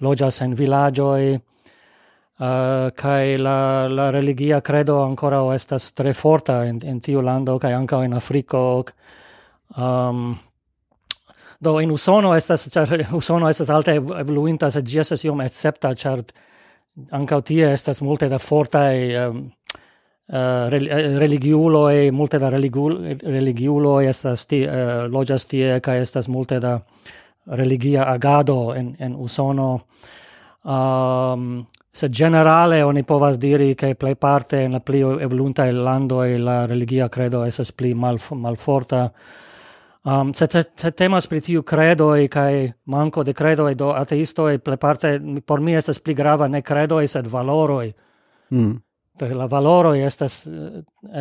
lojas 0.00 0.40
en 0.40 0.54
vilaĝoj 0.54 1.34
uh, 1.34 2.90
kai 2.94 3.36
la 3.38 3.86
la 3.88 4.10
religia 4.10 4.60
credo 4.60 5.02
ancora 5.02 5.54
estas 5.54 5.92
tre 5.92 6.14
forta 6.14 6.64
en, 6.64 6.80
en 6.82 7.00
tiu 7.00 7.20
lando 7.20 7.58
kai 7.58 7.72
ankaŭ 7.72 8.02
en 8.04 8.14
Afriko 8.14 8.84
um, 9.76 10.34
do 11.64 11.78
in 11.80 11.90
usono 11.90 12.34
estas 12.36 12.68
char 12.72 12.92
usono 13.20 13.48
estas 13.48 13.70
alte 13.70 13.96
evoluinta 13.96 14.70
sed 14.70 14.86
gi 14.86 15.00
estas 15.02 15.24
iom 15.24 15.40
escepta 15.44 15.94
char 15.94 16.22
ankaŭ 17.10 17.40
tie 17.42 17.72
estas 17.72 18.02
multe 18.02 18.28
da 18.28 18.38
fortaj 18.38 18.96
um, 19.26 19.44
Uh, 20.26 20.72
e 21.92 22.10
multe 22.10 22.38
da 22.38 22.48
religiulo 22.48 24.00
estas 24.00 24.46
ti, 24.46 24.62
eh, 24.62 24.68
uh, 24.70 25.10
lojas 25.12 25.44
tie 25.44 25.80
kaj 25.80 26.00
estas 26.00 26.28
multe 26.28 26.58
da 26.60 26.80
religia 27.46 28.04
agado 28.04 28.74
en, 28.74 28.96
en 28.98 29.14
Usono. 29.14 29.80
Um, 30.64 31.66
se 31.92 32.08
generale 32.08 32.82
oni 32.82 33.02
povas 33.02 33.38
diri 33.38 33.74
che 33.74 33.94
plei 33.94 34.16
parte 34.16 34.62
en 34.62 34.72
la 34.72 34.80
pli 34.80 35.00
evolunta 35.00 35.66
e 35.66 35.72
la 35.72 36.66
religia 36.66 37.08
credo 37.08 37.44
esas 37.44 37.72
pli 37.72 37.94
mal, 37.94 38.18
malforta 38.30 39.12
Um, 40.04 40.34
se, 40.36 40.46
te, 40.52 40.60
te 40.62 40.90
temas 40.92 41.24
pri 41.26 41.40
tiu 41.40 41.62
credoi 41.64 42.26
kai 42.28 42.66
manco 42.92 43.22
de 43.24 43.32
credoi 43.32 43.72
do 43.74 43.88
ateistoi 43.96 44.58
pleparte 44.60 45.14
por 45.46 45.62
mi 45.64 45.72
estas 45.72 45.96
pli 46.04 46.12
grava 46.14 46.48
ne 46.48 46.60
credoi 46.60 47.06
sed 47.08 47.30
valoroi. 47.32 47.88
Mm. 48.52 48.74
Te, 49.16 49.30
la 49.32 49.46
valoroi 49.48 50.02
estas 50.04 50.42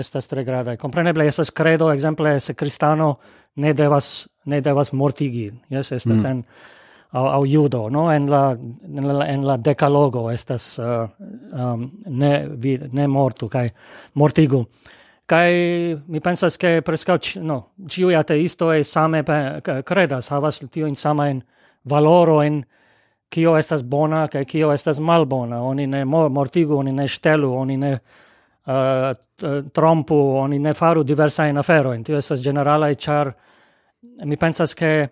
estas 0.01 0.27
tre 0.27 0.43
grava. 0.43 0.75
Compreneble 0.75 1.27
estas 1.31 1.51
credo 1.55 1.93
exemple, 1.93 2.39
se 2.39 2.57
cristano 2.59 3.15
ne 3.55 3.73
devas 3.73 4.27
ne 4.45 4.59
devas 4.61 4.91
mortigi. 4.91 5.47
Yes, 5.69 5.91
estas 5.91 6.19
mm. 6.19 6.25
en 6.25 6.43
au, 7.13 7.27
au 7.27 7.45
judo, 7.47 7.89
no? 7.89 8.09
En 8.11 8.27
la 8.29 8.51
en 8.51 9.07
la, 9.07 9.29
en 9.29 9.47
la 9.47 9.57
decalogo 9.57 10.29
estas 10.31 10.79
uh, 10.79 11.07
um, 11.53 11.87
ne 12.07 12.47
vi, 12.49 12.79
ne 12.91 13.07
mortu 13.07 13.47
kai 13.47 13.69
mortigu 14.13 14.65
kai 15.25 15.95
mi 16.07 16.19
pensas 16.19 16.57
ke 16.59 16.81
preskaŭ 16.85 17.17
no 17.41 17.59
ĉiu 17.89 18.11
ateisto 18.19 18.71
e 18.73 18.83
same 18.83 19.23
credas 19.85 20.29
havas 20.29 20.59
tio 20.71 20.87
in 20.87 20.95
sama 20.95 21.29
en 21.29 21.41
valoro 21.83 22.41
en 22.43 22.63
kio 23.33 23.55
estas 23.57 23.83
bona 23.83 24.27
kaj 24.27 24.45
kio 24.45 24.71
estas 24.73 24.99
malbona. 24.99 25.63
Oni 25.63 25.87
ne 25.87 26.05
mortigu 26.05 26.77
oni 26.77 26.91
ne 26.91 27.07
ŝtelu 27.07 27.49
oni 27.55 27.77
ne 27.77 27.93
uh, 27.93 29.63
trompu 29.73 30.19
oni 30.43 30.59
ne 30.59 30.73
faru 30.73 31.03
diversa 31.03 31.47
in 31.47 31.57
afero 31.57 31.95
tio 32.03 32.17
estas 32.17 32.43
generala 32.43 32.89
e 32.89 32.95
char 32.95 33.31
mi 34.25 34.37
pensas 34.37 34.75
ke 34.75 35.07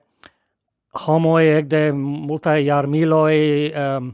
homoj 1.05 1.57
ekde 1.57 1.91
multaj 1.91 2.61
e 2.61 3.71
um, 3.71 4.13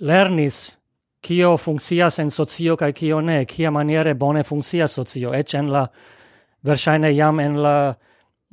lernis 0.00 0.78
kio 1.22 1.56
funkcias 1.56 2.18
en 2.18 2.30
socio 2.30 2.76
kaj 2.76 2.92
kio 2.92 3.20
ne, 3.20 3.44
kia 3.44 3.70
maniere 3.70 4.14
bone 4.14 4.42
funkcias 4.42 4.98
socio, 4.98 5.32
eĉ 5.34 5.54
en 5.58 5.70
la 5.72 5.86
verŝajne 6.66 7.12
jam 7.14 7.40
en 7.40 7.62
la 7.62 7.94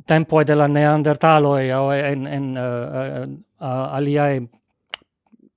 tempo 0.06 0.44
de 0.44 0.56
la 0.56 0.68
neandertaloj 0.68 1.72
aŭ 1.76 1.86
en 1.98 2.28
en 2.28 2.50
uh, 2.58 3.26
uh, 3.60 3.96
aliaj 3.98 4.40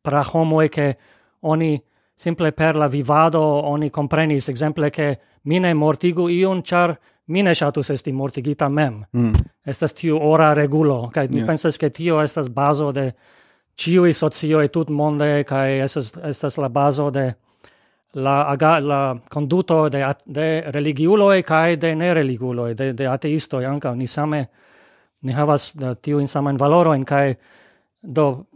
prahomoj 0.03 0.69
ke 0.69 0.95
oni 1.43 1.77
simple 2.17 2.53
per 2.53 2.77
la 2.77 2.89
vivado 2.89 3.43
oni 3.43 3.91
comprenis 3.91 4.49
exemple 4.49 4.91
che 4.91 5.19
mine 5.45 5.75
mortigu 5.75 6.29
iun 6.29 6.63
char 6.63 6.97
mine 7.27 7.55
shatus 7.55 7.91
esti 7.91 8.13
mortigita 8.13 8.69
mem. 8.69 9.05
Mm. 9.13 9.33
Estas 9.67 9.95
tiu 9.95 10.19
ora 10.19 10.55
regulo, 10.55 11.11
kaj 11.15 11.29
mi 11.31 11.37
yeah. 11.41 11.47
pensas 11.47 11.79
ke 11.79 11.91
tio 11.91 12.21
estas 12.23 12.49
bazo 12.51 12.93
de 12.93 13.13
ciui 13.77 14.13
socioi 14.13 14.69
tut 14.69 14.91
monde 14.91 15.45
kai 15.45 15.81
estas 15.81 16.13
estas 16.25 16.59
la 16.59 16.69
bazo 16.69 17.11
de 17.11 17.33
la 18.15 18.43
aga, 18.49 18.81
la 18.81 19.17
conduto 19.31 19.89
de 19.89 20.05
de 20.27 20.65
religiuloi 20.67 21.43
kai 21.43 21.77
de 21.77 21.95
ne 21.95 22.15
religiuloi 22.15 22.75
de 22.75 22.93
de 22.93 23.07
ateistoi 23.07 23.65
anka 23.65 23.95
ni 23.95 24.07
same 24.07 24.49
ni 25.23 25.33
havas 25.33 25.73
tiu 26.03 26.19
in 26.19 26.29
saman 26.29 26.57
valoro 26.57 26.93
en 26.95 27.05
kai 27.05 27.37
do 28.03 28.47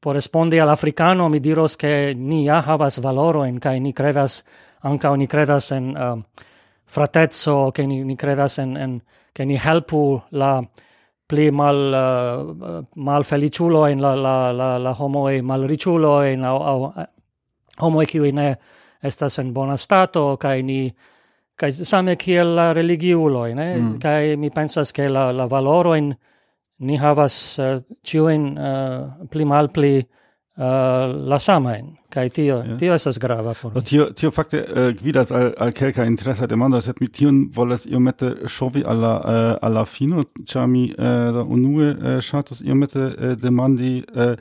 por 0.00 0.14
respondi 0.14 0.58
al 0.60 0.68
africano 0.68 1.28
mi 1.28 1.40
diros 1.40 1.76
che 1.76 2.14
ni 2.14 2.44
ja 2.46 2.60
havas 2.60 3.00
valoro 3.00 3.44
en 3.44 3.58
kai 3.58 3.80
ni 3.80 3.92
credas 3.92 4.44
anka 4.82 5.16
ni 5.16 5.26
credas 5.26 5.70
en 5.72 5.96
uh, 5.96 6.20
fratezzo 6.86 7.70
che 7.72 7.86
ni, 7.86 8.04
ni 8.04 8.16
credas 8.16 8.58
en 8.58 8.76
en 8.76 9.00
che 9.32 9.44
ni 9.44 9.56
helpu 9.56 10.22
la 10.30 10.62
pli 11.34 11.50
mal 11.50 11.78
eh, 11.94 12.78
uh, 12.78 12.82
malfeliciulo 12.96 13.86
in 13.90 14.00
la 14.00 14.14
la 14.14 14.52
la 14.52 14.78
la 14.78 14.92
homo 14.98 15.28
e 15.28 15.42
malriciulo 15.42 16.22
in 16.22 16.44
au, 16.44 16.62
au 16.62 16.92
homo 17.80 18.02
e 18.02 18.06
qui 18.06 18.32
ne 18.32 18.56
estas 19.02 19.38
en 19.38 19.52
bona 19.52 19.76
stato 19.76 20.36
kai 20.36 20.62
ni 20.62 20.94
kai 21.56 21.72
same 21.72 22.16
kiel 22.16 22.54
la 22.54 22.72
religiulo 22.72 23.46
ne 23.54 23.76
mm. 23.76 23.98
kai 23.98 24.36
mi 24.36 24.50
pensas 24.50 24.92
ke 24.92 25.08
la 25.08 25.32
la 25.32 25.46
valoro 25.46 25.94
in 25.94 26.14
ni 26.78 26.96
havas 26.96 27.58
eh, 27.58 27.76
uh, 27.76 27.82
ciuin 28.02 28.58
uh, 28.58 28.64
eh, 28.66 29.26
pli 29.30 29.44
mal 29.44 29.68
pli 29.68 29.94
Uh, 30.56 31.10
la 31.26 31.38
samain 31.42 31.96
kai 32.14 32.28
tio 32.30 32.60
ja. 32.62 32.76
tio 32.78 32.94
esas 32.94 33.16
grava 33.18 33.56
por 33.58 33.72
no, 33.74 33.80
tio 33.82 34.04
tio 34.14 34.30
fakte 34.30 34.60
uh, 34.62 34.92
gvidas 34.94 35.32
al 35.34 35.48
al 35.58 35.72
kelka 35.74 36.04
interesa 36.06 36.46
demando 36.46 36.80
sed 36.80 37.00
mi 37.00 37.08
tion 37.08 37.40
volas 37.50 37.86
iomete 37.86 38.46
shovi 38.46 38.84
alla 38.86 39.16
uh, 39.16 39.32
eh, 39.32 39.58
alla 39.62 39.84
fino 39.84 40.22
chami 40.46 40.92
uh, 40.96 41.42
unue 41.42 41.88
uh, 41.90 42.20
shatos 42.20 42.60
io 42.60 42.74
mette 42.74 42.98
uh, 42.98 43.34
demandi 43.34 44.04
uh, 44.14 44.36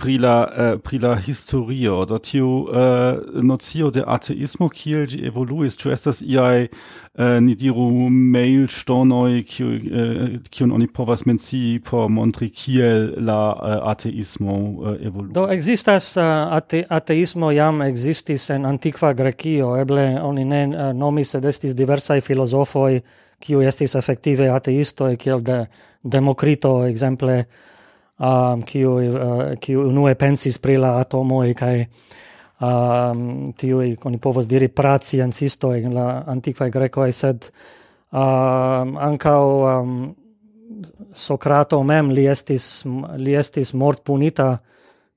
pri 0.00 0.16
la 0.18 0.36
uh, 0.48 0.80
pri 0.80 0.98
la 0.98 1.14
historio. 1.20 2.04
Do 2.08 2.18
tiu 2.18 2.48
uh, 2.48 3.42
nocio 3.42 3.90
de 3.90 4.02
ateismo 4.06 4.68
kiel 4.68 5.06
gi 5.06 5.20
evoluis? 5.28 5.76
Tu 5.76 5.92
estas 5.92 6.22
iai 6.22 6.66
uh, 6.66 7.24
äh, 7.24 7.36
ni 7.44 7.54
diru 7.54 8.08
mailŝtonoj 8.08 9.42
kiu 9.50 9.68
uh, 9.68 10.24
kiun 10.50 10.72
oni 10.72 10.88
povas 10.88 11.26
menci 11.28 11.80
por 11.84 12.08
montri 12.08 12.50
kiel 12.50 13.12
la 13.26 13.40
uh, 13.52 13.76
ateismo 13.92 14.56
uh, 14.56 14.96
evoluis 15.00 15.34
do 15.36 15.46
existas 15.52 16.16
uh, 16.16 16.54
ate, 16.56 16.84
ateismo 16.88 17.52
jam 17.52 17.82
existis 17.82 18.50
en 18.50 18.66
antikva 18.66 19.12
Grekio. 19.12 19.74
Eble 19.80 20.06
oni 20.22 20.44
ne 20.44 20.62
uh, 20.68 20.90
nomis 20.96 21.36
sed 21.36 21.44
estis 21.44 21.76
diversaj 21.76 22.20
filozofoj 22.24 23.00
kiu 23.40 23.62
estis 23.64 23.94
efektive 23.96 24.50
ateisto 24.52 25.08
kiel 25.18 25.44
de 25.44 25.64
Demokrito 26.02 26.86
ekzemple 26.88 27.44
um, 28.20 28.62
kiu 28.62 28.92
uh, 28.92 29.42
kiu 29.60 29.88
unue 29.88 30.14
pensis 30.14 30.58
pri 30.58 30.76
la 30.76 30.94
atomo 31.00 31.42
e 31.44 31.54
kai 31.56 31.76
um, 32.60 33.26
tiuj 33.56 33.96
oni 34.04 34.20
povos 34.22 34.46
diri 34.46 34.68
praciencistoj 34.68 35.82
en 35.82 35.94
la 35.94 36.08
antikvaj 36.26 36.70
e 37.08 37.12
sed 37.12 37.50
um, 38.12 38.96
ankaŭ 38.96 39.44
um, 39.80 40.00
Sokrato 41.14 41.82
mem 41.82 42.10
li 42.14 42.26
estis 42.30 42.84
li 43.18 43.34
estis 43.34 43.72
mortpunita 43.74 44.58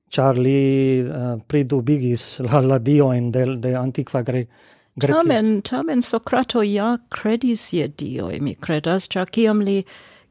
char 0.09 0.37
li 0.37 1.01
uh, 1.01 1.37
pridubigis 1.47 2.39
la, 2.39 2.61
la 2.61 2.77
diojn 2.79 3.31
de, 3.31 3.45
de 3.57 3.75
antikva 3.75 4.21
gre 4.21 4.47
Grekio. 4.95 5.23
Tamen, 5.23 5.61
tamen 5.61 6.01
Sokrato 6.05 6.61
ja 6.61 6.97
credis 7.09 7.73
je 7.73 7.87
dio, 7.87 8.27
mi 8.39 8.53
credas, 8.53 9.07
ĉar 9.09 9.31
kiam 9.33 9.63
li 9.65 9.79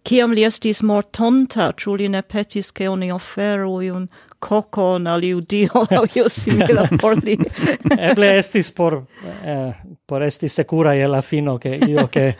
Ciam 0.02 0.32
li 0.34 0.42
estis 0.44 0.82
mortonta, 0.82 1.70
ciu 1.78 1.94
li 1.94 2.08
ne 2.10 2.22
petis 2.22 2.72
che 2.74 2.88
oni 2.90 3.12
offeru 3.14 3.80
iun 3.86 4.08
cocon 4.42 5.06
al 5.06 5.22
iu 5.22 5.40
dio 5.40 5.84
au 5.98 6.06
iu 6.16 6.28
simila 6.28 6.88
por 7.00 7.20
li. 7.22 7.36
Eble 8.10 8.32
estis 8.38 8.72
por, 8.74 9.04
eh, 9.44 9.70
por 10.06 10.22
esti 10.26 10.48
secura 10.48 10.94
e 10.94 11.06
la 11.06 11.22
fino 11.22 11.56
che 11.58 11.76
io 11.86 12.08
che, 12.08 12.34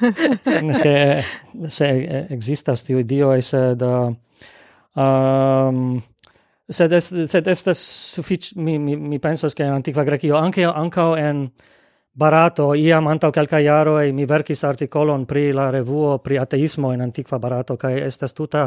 che 0.83 0.97
se 1.69 1.91
existas 2.31 2.83
tiu 2.83 3.03
dio 3.03 3.33
es 3.33 3.53
eh, 3.53 3.75
da... 3.77 4.11
Um, 4.95 6.03
sed, 6.69 6.93
est, 6.93 7.15
sed 7.29 7.47
estas 7.47 7.79
suffic... 8.15 8.51
Mi, 8.57 8.79
mi, 8.79 8.97
mi 8.97 9.19
pensas 9.19 9.55
che 9.55 9.63
in 9.63 9.71
antiqua 9.71 10.03
Grecio 10.03 10.37
anche, 10.37 10.65
anche 10.65 11.01
en 11.01 11.51
Barato, 12.15 12.75
iam 12.75 13.07
antau 13.09 13.31
calca 13.33 13.59
iaroi 13.61 14.13
mi 14.13 14.27
verkis 14.29 14.65
articolon 14.69 15.25
pri 15.25 15.53
la 15.57 15.71
revuo 15.71 16.19
pri 16.19 16.39
ateismo 16.39 16.93
in 16.93 17.01
antiqua 17.01 17.39
Barato, 17.39 17.77
cae 17.77 18.03
estas 18.05 18.35
tuta, 18.35 18.67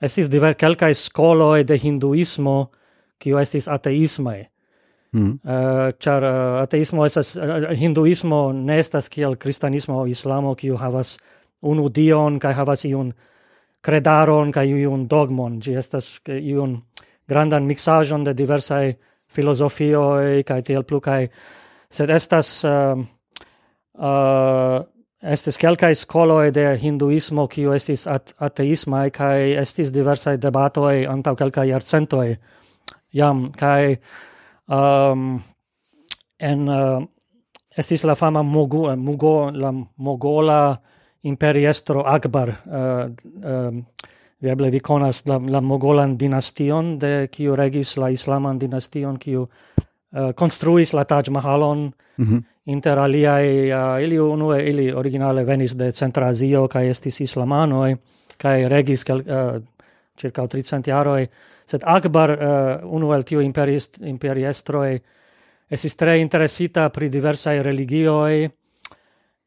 estis 0.00 0.30
diver 0.32 0.56
calcae 0.56 0.94
scoloi 0.94 1.66
de 1.68 1.76
hinduismo, 1.76 2.70
cio 3.20 3.38
estis 3.38 3.68
ateismae. 3.68 4.48
Mm. 5.12 5.28
Uh, 5.44 5.52
eh, 5.52 5.92
char 6.00 6.24
uh, 6.24 6.30
eh, 6.30 6.62
ateismo 6.62 7.04
estas, 7.04 7.34
uh, 7.36 7.68
hinduismo 7.76 8.52
ne 8.52 8.78
estas 8.80 9.10
kiel 9.12 9.36
kristanismo 9.36 10.00
o 10.00 10.06
islamo, 10.08 10.54
kiu 10.56 10.78
havas 10.80 11.18
unu 11.60 11.90
dion, 11.92 12.38
cae 12.40 12.54
havas 12.56 12.86
iun 12.88 13.12
credaron, 13.84 14.52
cae 14.52 14.72
iun 14.80 15.04
dogmon. 15.08 15.60
Gi 15.60 15.76
estas 15.76 16.14
iun 16.32 16.78
grandan 17.28 17.68
mixajon 17.68 18.24
de 18.24 18.32
diversae 18.34 18.94
filosofioi, 19.28 20.40
cae 20.48 20.62
tiel 20.64 20.88
plu, 20.88 21.00
cae 21.04 21.28
sed 21.92 22.10
estas 22.10 22.50
uh, 22.64 22.98
uh, 23.98 24.80
estis 25.22 25.58
kelkaj 25.60 25.94
skolo 25.94 26.40
de 26.50 26.64
hinduismo 26.82 27.46
kiu 27.48 27.72
estis 27.76 28.06
at 28.10 28.34
ateisma 28.42 29.04
kaj 29.14 29.52
estis 29.62 29.92
diversaj 29.94 30.38
debatoj 30.42 31.06
antaŭ 31.06 31.36
kelkaj 31.38 31.68
jarcentoj. 31.68 32.36
Jam 33.12 33.50
kaj 33.52 33.96
um, 34.66 35.36
en 36.40 36.68
uh, 36.68 37.02
estis 37.76 38.04
la 38.04 38.14
fama 38.14 38.42
mogu, 38.42 38.88
Mugo 38.96 39.50
la 39.50 39.72
mogola 39.96 40.76
imperiestro 41.22 42.02
Akbar 42.06 42.48
uh, 42.48 43.12
um, 43.44 43.84
vi 44.42 44.50
eble 44.50 44.70
vi 44.70 44.80
konas 44.80 45.22
la, 45.26 45.38
la 45.38 45.60
mogolan 45.60 46.16
dinastion 46.18 46.96
de 46.98 47.28
kiu 47.30 47.56
regis 47.56 47.96
la 47.96 48.10
islaman 48.10 48.58
dinastion 48.58 49.18
kiu 49.18 49.46
uh, 50.12 50.32
construis 50.34 50.92
la 50.92 51.04
Taj 51.04 51.30
Mahalon 51.30 51.92
mm 52.16 52.24
-hmm. 52.24 52.42
inter 52.66 52.98
aliai 52.98 53.72
uh, 53.72 53.98
eh, 53.98 54.04
ili 54.04 54.18
unue 54.18 54.68
ili 54.68 54.92
originale 54.92 55.44
venis 55.44 55.76
de 55.76 55.92
Centra 55.92 56.28
Azio 56.28 56.68
kai 56.68 56.88
estis 56.88 57.20
islamanoi 57.20 57.96
kai 58.38 58.68
regis 58.68 59.04
kel, 59.04 59.18
uh, 59.18 59.62
circa 60.20 60.46
300 60.46 60.86
jaroi 60.86 61.28
sed 61.66 61.80
Akbar 61.84 62.30
uh, 62.30 62.38
unu 62.94 63.12
el 63.12 63.22
tiu 63.22 63.40
imperist 63.40 63.98
imperiestroi 64.02 65.00
estis 65.70 65.96
tre 65.96 66.18
interesita 66.18 66.88
pri 66.88 67.08
diversaj 67.08 67.62
religioi 67.62 68.50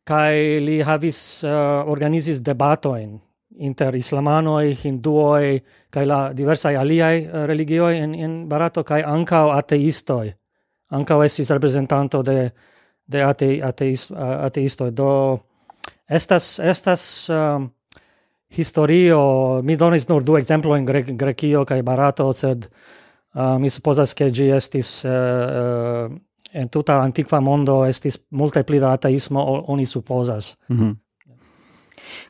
kai 0.04 0.60
li 0.60 0.82
havis 0.82 1.44
uh, 1.44 1.90
organizis 1.92 2.42
debatoin 2.46 3.22
inter 3.58 3.96
islamanoi, 3.96 4.76
hinduoi, 4.84 5.60
kai 5.90 6.06
la 6.06 6.34
diversaj 6.36 6.76
aliaj 6.76 7.46
religioi 7.48 8.00
in, 8.04 8.16
in 8.16 8.34
Barato 8.50 8.84
kai 8.84 9.04
ancao 9.04 9.52
ateistoi 9.52 10.34
ancao 10.90 11.24
esis 11.24 11.50
representanto 11.50 12.24
de 12.24 12.52
de 13.08 13.24
ate 13.24 13.62
ateis, 13.64 14.12
ateistoj 14.12 14.92
do 14.92 15.40
estas 16.10 16.60
estas 16.60 17.30
um, 17.30 17.70
historio 18.50 19.62
mi 19.64 19.76
donis 19.76 20.10
nur 20.10 20.24
du 20.24 20.38
in 20.38 20.86
Gre 20.86 21.04
Grekio 21.04 21.66
kaj 21.66 21.82
Barato 21.82 22.34
sed 22.34 22.66
uh, 23.34 23.60
mi 23.60 23.70
supozas 23.70 24.14
ke 24.14 24.30
gi 24.30 24.50
estis 24.50 25.06
uh, 25.06 25.12
uh, 25.12 26.18
en 26.54 26.70
tuta 26.70 27.02
antikva 27.02 27.40
mondo 27.40 27.86
estis 27.86 28.18
multe 28.32 28.64
pli 28.64 28.80
da 28.80 28.94
ateismo 28.94 29.64
oni 29.68 29.86
supozas 29.86 30.58
mm 30.70 30.78
-hmm. 30.78 30.96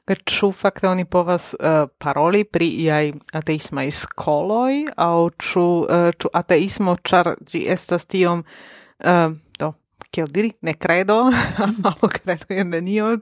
Kaj 0.06 0.17
ĉu 0.32 0.52
fakte 0.52 0.88
oni 0.89 1.06
povas 1.06 1.54
uh, 1.54 1.88
paroli 1.98 2.43
pri 2.43 2.67
iaj 2.86 3.13
ateismaj 3.34 3.88
skoloj? 3.91 4.86
Au 4.98 5.30
ĉu 5.30 5.65
uh, 5.84 6.12
ĉu 6.19 6.32
ateismo 6.34 6.98
ĉar 7.04 7.34
gi 7.52 7.65
estas 7.71 8.06
tiom 8.06 8.43
uh, 8.43 9.34
do 9.60 9.74
kiel 10.12 10.28
diri 10.32 10.54
ne 10.62 10.74
credo 10.74 11.24
mhm. 11.30 11.88
aŭ 11.91 12.12
credo 12.17 12.45
en 12.50 12.74
nenio 12.76 13.15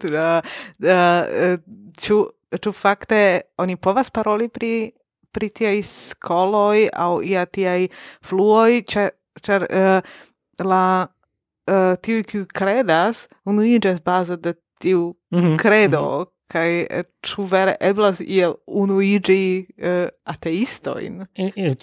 ĉu 2.03 2.19
ĉu 2.61 2.71
fakte 2.71 3.19
oni 3.57 3.75
povas 3.75 4.11
paroli 4.13 4.49
pri 4.49 4.91
pri 5.33 5.49
tiaj 5.49 5.81
skoloj 5.89 6.89
au 6.93 7.21
ia 7.25 7.45
tiaj 7.45 7.87
fluoj 8.25 8.83
ĉar 8.93 9.09
ĉar 9.41 9.65
uh, 9.65 10.13
la 10.61 10.85
uh, 11.07 11.95
tiu 12.05 12.23
kiu 12.29 12.45
credas 12.45 13.27
unuiĝas 13.49 14.03
baze 14.05 14.37
de 14.37 14.53
tiu 14.79 15.15
mhm, 15.33 15.57
credo 15.57 16.03
mhm 16.03 16.32
kai 16.53 16.83
eh, 16.85 17.05
ĉu 17.25 17.45
vere 17.49 17.73
eblas 17.81 18.21
iel 18.21 18.53
unuigi 18.67 19.65
eh, 19.77 19.89
uh, 19.89 20.09
ateistoin? 20.29 21.23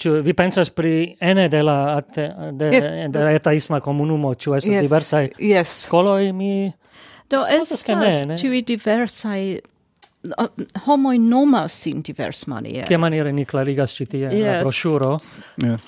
Ĉu 0.03 0.21
vi 0.25 0.35
pensas 0.39 0.71
pri 0.71 1.17
ene 1.21 1.49
de 1.51 1.63
la 1.67 1.79
ate, 1.97 2.29
de, 2.53 2.71
yes, 2.77 2.87
de 3.11 3.25
la 3.25 3.35
ateisma 3.39 3.81
komunumo 3.83 4.35
ĉu 4.35 4.55
estas 4.61 4.77
yes, 4.77 4.87
diversaj 4.87 5.33
yes. 5.39 5.75
skoloj 5.87 6.33
mi 6.33 6.53
Do 7.31 7.39
estas 7.47 7.85
ĉiuj 8.41 8.65
diversaj 8.67 9.61
homoj 10.85 11.19
nomas 11.19 11.87
in 11.87 12.03
divers 12.03 12.47
maniere. 12.47 12.87
Kia 12.87 12.99
maniere 12.99 13.33
ni 13.33 13.45
klarigas 13.45 13.95
ĉi 13.97 14.07
tie 14.07 14.25
yes. 14.27 14.47
la 14.47 14.57
broŝuro? 14.65 15.13
Yes. 15.63 15.87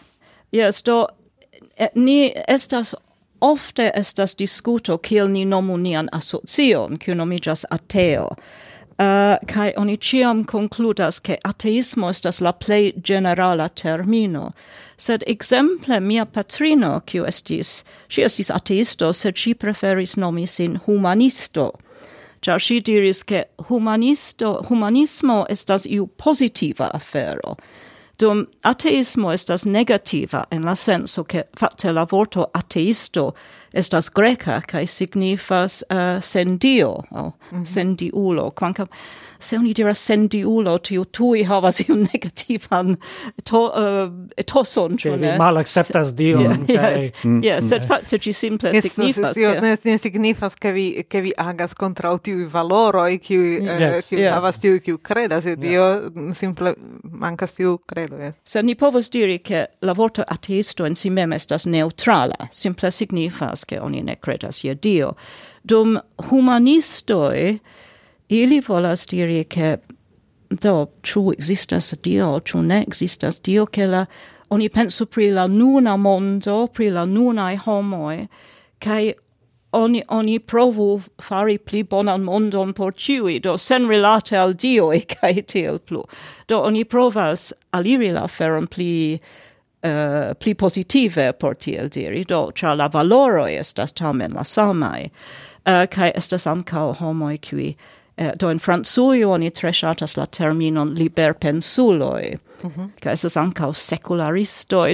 yes, 0.53 0.83
do 0.87 1.05
eh, 1.77 1.91
ni 1.95 2.33
estas 2.49 2.95
ofte 3.43 3.91
estas 3.95 4.37
discuto 4.37 4.99
kiel 4.99 5.31
ni 5.31 5.45
nomu 5.45 5.77
nian 5.77 6.09
asocion, 6.13 6.99
kiu 6.99 7.15
nomigas 7.15 7.65
ateo. 7.71 8.29
Uh, 8.99 9.39
kai 9.47 9.73
oni 9.77 9.97
ciam 9.97 10.45
concludas 10.45 11.19
che 11.19 11.39
ateismo 11.45 12.11
estas 12.11 12.41
la 12.41 12.53
plei 12.53 12.93
generala 13.01 13.69
termino. 13.75 14.53
Sed 14.97 15.25
exemple 15.27 16.01
mia 16.01 16.27
patrino, 16.27 17.01
kiu 17.07 17.25
estis, 17.25 17.85
si 18.09 18.23
estis 18.23 18.51
ateisto, 18.51 19.13
sed 19.13 19.37
si 19.37 19.55
preferis 19.55 20.17
nomi 20.17 20.47
sin 20.47 20.77
humanisto. 20.87 21.73
Cia 22.43 22.59
si 22.59 22.81
diris 22.81 23.25
che 23.25 23.47
humanisto, 23.71 24.63
humanismo 24.69 25.47
estas 25.49 25.87
iu 25.87 26.07
positiva 26.07 26.91
afero. 26.93 27.57
Dum 28.19 28.47
ateismo 28.63 29.33
estas 29.33 29.65
negativa 29.65 30.45
en 30.51 30.63
la 30.63 30.75
senso 30.75 31.25
che 31.25 31.45
fatte 31.57 31.93
la 31.93 32.05
vorto 32.05 32.51
ateisto 32.53 33.35
estas 33.75 34.11
greca, 34.11 34.61
kai 34.69 34.87
signifas 34.87 35.83
uh, 35.91 36.21
sendio, 36.21 36.91
o 36.91 37.05
oh, 37.11 37.33
mm 37.51 37.59
-hmm. 37.59 37.65
sendiulo, 37.65 38.51
quancam 38.51 38.89
se 39.43 39.59
oni 39.59 39.73
diras 39.75 39.99
sendiulo, 39.99 40.77
tiu 40.79 41.05
tui 41.05 41.43
havas 41.45 41.81
iun 41.85 42.05
negativan 42.13 42.97
to, 43.45 43.63
uh, 43.69 44.13
etoson, 44.39 44.97
ĉu 45.01 45.17
ne? 45.21 45.35
mal 45.41 45.61
acceptas 45.61 46.15
dion. 46.19 46.65
Yes, 46.73 47.05
yes, 47.05 47.25
mm, 47.25 47.41
mm. 47.43 47.69
sed 47.69 47.85
fakte 47.89 48.19
ci 48.23 48.33
simple 48.33 48.73
signifas. 48.81 49.37
Ne 49.85 49.99
signifas, 49.99 50.55
che 50.55 50.73
vi, 50.73 51.05
che 51.09 51.21
vi 51.21 51.33
agas 51.37 51.75
contra 51.75 52.13
tiui 52.19 52.47
valoroi, 52.49 53.19
qui 53.21 53.57
eh, 53.57 53.79
yes, 53.81 54.11
uh, 54.11 54.17
yeah. 54.17 54.37
havas 54.37 54.59
tiuj, 54.63 54.81
qui 54.83 54.97
credas, 55.03 55.47
e 55.47 55.57
dio 55.57 55.85
simple 56.33 56.75
mancas 57.03 57.57
tiu 57.59 57.79
credo, 57.87 58.17
yes. 58.17 58.39
Sed 58.45 58.65
ni 58.65 58.77
povos 58.77 59.11
diri 59.11 59.41
che 59.41 59.77
la 59.81 59.93
vorto 59.93 60.23
ateisto 60.23 60.87
in 60.87 60.97
si 60.97 61.11
mem 61.11 61.33
estas 61.33 61.67
neutrala, 61.67 62.49
simple 62.51 62.91
signifas 62.91 63.65
che 63.65 63.79
oni 63.79 64.03
ne 64.03 64.19
credas 64.19 64.63
ie 64.65 64.75
Dio. 64.75 65.15
Dum 65.63 66.01
humanistoi 66.31 67.61
ili 68.33 68.61
volas 68.61 69.07
diri 69.07 69.45
che 69.45 69.79
do 70.49 70.89
chu 71.03 71.33
existas 71.33 71.95
Dio, 72.03 72.41
chu 72.41 72.63
ne 72.63 72.83
existas 72.83 73.41
Dio, 73.41 73.67
che 73.67 73.87
la 73.87 74.07
oni 74.49 74.69
pensu 74.69 75.07
pri 75.07 75.31
la 75.31 75.47
nuna 75.47 75.97
mondo, 75.97 76.67
pri 76.67 76.91
la 76.91 77.05
nunaj 77.05 77.57
homoi 77.65 78.29
kai 78.81 79.15
oni 79.73 80.03
oni 80.09 80.39
provu 80.39 81.01
fari 81.21 81.59
pli 81.59 81.83
bonan 81.83 82.23
mondon 82.23 82.73
por 82.73 82.93
ciui, 82.93 83.41
do 83.41 83.57
sen 83.57 83.89
rilate 83.89 84.37
al 84.37 84.53
Dio 84.53 84.91
e 84.93 85.01
kai 85.01 85.43
tiel 85.43 85.79
plu. 85.79 86.03
Do 86.49 86.63
oni 86.63 86.85
provas 86.85 87.53
aliri 87.73 88.13
la 88.13 88.27
feron 88.27 88.67
pli 88.67 89.21
Uh, 89.85 90.33
pli 90.39 90.55
positive 90.55 91.33
por 91.41 91.55
tiel 91.55 91.89
diri, 91.89 92.23
do, 92.23 92.53
cha 92.55 92.73
la 92.73 92.87
valoro 92.89 93.49
estas 93.51 93.91
tamen 93.93 94.33
la 94.33 94.45
samai 94.45 95.11
uh, 95.67 95.73
eh, 95.73 95.87
kai 95.87 96.13
estas 96.15 96.47
ankaŭ 96.47 97.01
homoi 97.01 97.39
qui 97.39 97.77
Eh, 98.17 98.33
do 98.37 98.51
in 98.51 98.59
Franzuio 98.59 99.31
oni 99.31 99.51
tre 99.51 99.73
shatas 99.73 100.17
la 100.17 100.27
terminon 100.27 100.95
liberpensuloj, 100.95 102.37
mm 102.63 102.71
-hmm. 102.71 102.89
esas 102.97 103.25
estas 103.25 103.37
ankaŭ 103.37 103.73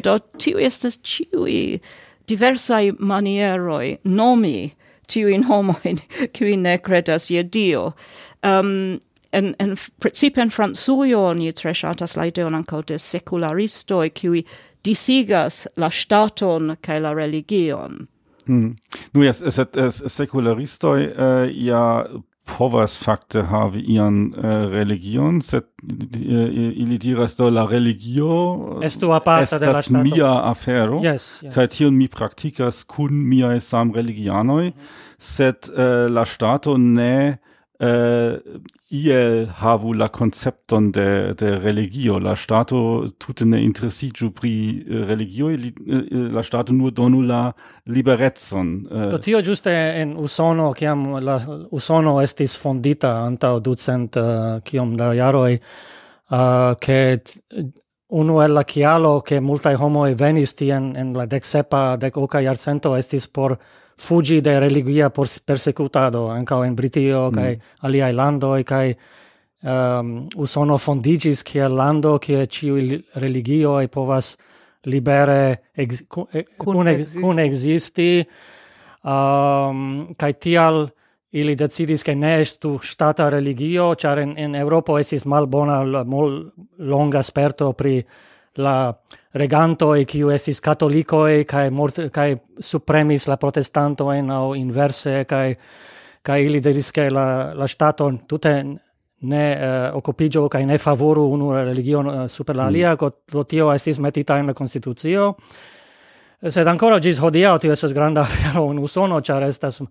do 0.03 0.19
tiu 0.19 0.59
estas 0.59 0.99
ciui 1.03 1.81
diversai 2.29 2.93
manieroi 2.99 3.97
nomi 4.05 4.71
tiujn 5.07 5.45
homojn, 5.45 5.99
qui 6.35 6.57
ne 6.57 6.79
credas 6.79 7.31
je 7.31 7.43
Dio. 7.43 7.93
Um, 8.43 9.01
en, 9.33 9.55
en 9.59 9.77
principe 9.99 10.41
en 10.41 10.51
Francujo 10.51 11.25
oni 11.25 11.53
tre 11.53 11.75
ŝatas 11.75 12.17
la 12.17 12.27
ideon 12.27 12.55
ankaŭ 12.55 12.83
de 12.83 12.99
sekularistoj, 12.99 14.11
qui 14.11 14.45
disigas 14.85 15.67
la 15.77 15.91
staton 15.91 16.77
kaj 16.81 17.01
la 17.01 17.13
religion. 17.15 18.07
Mm. 18.47 18.77
Nu, 19.13 19.21
no, 19.21 19.25
yes, 19.25 19.43
es, 19.43 19.59
es, 19.59 20.03
es 20.03 20.13
secularistoi 20.13 21.03
eh, 21.05 21.51
ja 21.53 22.07
povas 22.49 22.97
fakte 22.99 23.43
havi 23.51 23.83
ian 23.95 24.29
uh, 24.31 24.69
religion, 24.73 25.41
sed 25.43 25.67
uh, 25.83 26.47
ili 26.83 26.99
diras 26.99 27.37
do 27.37 27.51
la 27.51 27.67
religio 27.67 28.81
Estu 28.83 29.13
aparta 29.13 29.59
de 29.59 29.67
la 29.67 29.83
stato. 29.83 30.03
mia 30.03 30.33
afero, 30.51 31.01
yes, 31.05 31.43
yes. 31.43 31.55
kai 31.55 31.69
tion 31.69 31.97
mi 31.97 32.09
praktikas 32.09 32.85
kun 32.89 33.13
miaj 33.29 33.61
sam 33.61 33.93
religianoi, 33.95 34.71
mm 34.71 34.73
-hmm. 34.73 35.19
sed 35.19 35.69
uh, 35.71 36.11
la 36.11 36.25
stato 36.25 36.77
ne 36.77 37.39
Äh, 37.81 38.35
eh, 38.35 38.41
iel 38.91 39.47
havu 39.61 39.93
la 39.93 40.09
koncepton 40.09 40.91
de, 40.93 41.33
de 41.39 41.51
religio. 41.63 42.19
La 42.19 42.35
stato 42.35 43.07
tute 43.19 43.47
ne 43.47 43.61
interesiĝu 43.63 44.33
pri 44.35 44.51
äh, 44.83 45.05
religio, 45.07 45.49
li, 45.49 45.71
äh, 45.87 46.27
la 46.35 46.43
stato 46.43 46.73
nur 46.73 46.91
donu 46.91 47.23
la 47.23 47.53
liberecon. 47.87 48.73
Eh. 48.91 49.11
Do 49.13 49.19
tio 49.19 49.43
giuste 49.43 49.71
en 49.71 50.17
Usono, 50.17 50.73
kiam 50.73 51.07
la 51.23 51.39
Usono 51.71 52.19
estis 52.21 52.57
fondita 52.59 53.15
antaŭ 53.29 53.61
ducent 53.61 54.17
uh, 54.17 54.97
da 54.97 55.13
jaroi, 55.15 55.61
uh, 56.31 56.75
ke 56.81 57.23
unu 58.09 58.43
el 58.43 58.55
la 58.55 58.65
chialo 58.65 59.21
ke 59.21 59.39
multai 59.41 59.77
homoi 59.77 60.15
venis 60.15 60.55
tien 60.55 60.97
en 60.97 61.13
la 61.15 61.27
dek 61.27 61.45
sepa, 61.45 61.97
oka 62.15 62.41
jarcento 62.43 62.97
estis 62.97 63.29
por 63.29 63.57
fugi 64.01 64.41
de 64.41 64.59
religia 64.61 65.11
persecutado 65.11 66.29
ankaŭ 66.31 66.65
in 66.67 66.77
Britio 66.77 67.29
mm. 67.31 67.35
kaj 67.35 67.55
aliaj 67.89 68.13
landoj 68.13 68.63
kaj 68.65 68.87
um, 68.93 69.71
ehm, 69.71 70.13
Usono 70.37 70.79
fondigis 70.79 71.43
kiel 71.43 71.75
lando 71.75 72.19
kie 72.19 72.47
ĉiuj 72.47 73.01
religioj 73.15 73.89
povas 73.89 74.37
libere 74.87 75.57
ex, 75.75 76.03
e, 76.33 76.45
kun, 76.59 76.89
ex, 76.89 77.17
kun 77.21 77.43
existi 77.43 78.13
um, 78.23 79.11
ehm, 79.13 80.15
kai 80.17 80.33
tial 80.35 80.89
ili 81.31 81.55
decidis 81.55 82.03
che 82.03 82.15
ne 82.15 82.41
estu 82.41 82.79
stata 82.81 83.29
religio 83.29 83.95
char 83.95 84.19
in, 84.19 84.31
in 84.31 84.55
en 84.55 84.63
Eŭropo 84.63 84.99
estis 84.99 85.25
malbona 85.25 86.05
mol 86.05 86.51
longa 86.79 87.23
sperto 87.23 87.73
pri 87.73 88.03
la 88.59 88.93
reganto 89.33 89.95
e 89.95 90.05
qui 90.05 90.23
estis 90.33 90.61
catolico 90.61 91.27
e 91.27 91.45
kai 91.45 91.71
mort 91.71 92.11
kai 92.11 92.37
supremis 92.59 93.27
la 93.27 93.37
protestanto 93.37 94.11
en 94.13 94.31
au 94.31 94.55
inverse 94.55 95.25
kai 95.25 95.57
kai 96.23 96.45
ili 96.45 96.61
diris 96.61 96.91
ke 96.93 97.09
la 97.11 97.55
la 97.55 97.67
stato 97.67 98.11
tutte 98.27 98.65
ne 99.21 99.53
eh, 99.53 99.89
uh, 99.89 99.97
occupigio 99.97 100.49
kai 100.49 100.65
ne 100.65 100.79
favoru 100.79 101.25
unu 101.33 101.53
religion 101.53 102.07
uh, 102.07 102.27
super 102.27 102.57
la 102.57 102.67
alia 102.67 102.95
mm. 102.95 103.09
do 103.33 103.45
tio 103.45 103.73
estis 103.73 103.99
metita 103.99 104.39
en 104.39 104.47
la 104.47 104.53
constitucio 104.53 105.37
sed 106.49 106.67
ancora 106.67 106.99
gis 106.99 107.19
hodia 107.19 107.59
tio 107.59 107.73
estas 107.73 107.93
granda 107.93 108.21
afero 108.27 108.65
un 108.65 108.79
Usono 108.79 109.21
char 109.21 109.43
estas 109.43 109.83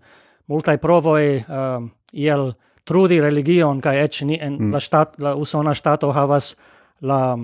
multaj 0.46 0.78
provoi 0.78 1.36
uh, 1.36 1.54
eh, 1.54 1.88
iel 2.12 2.52
trudi 2.84 3.20
religion 3.20 3.80
kai 3.80 3.98
eĉ 4.04 4.22
ni 4.24 4.38
en 4.40 4.56
mm. 4.58 4.72
la 4.72 4.80
stat 4.80 5.18
la 5.18 5.34
usona 5.34 5.74
stato 5.74 6.12
havas 6.12 6.56
la 7.00 7.36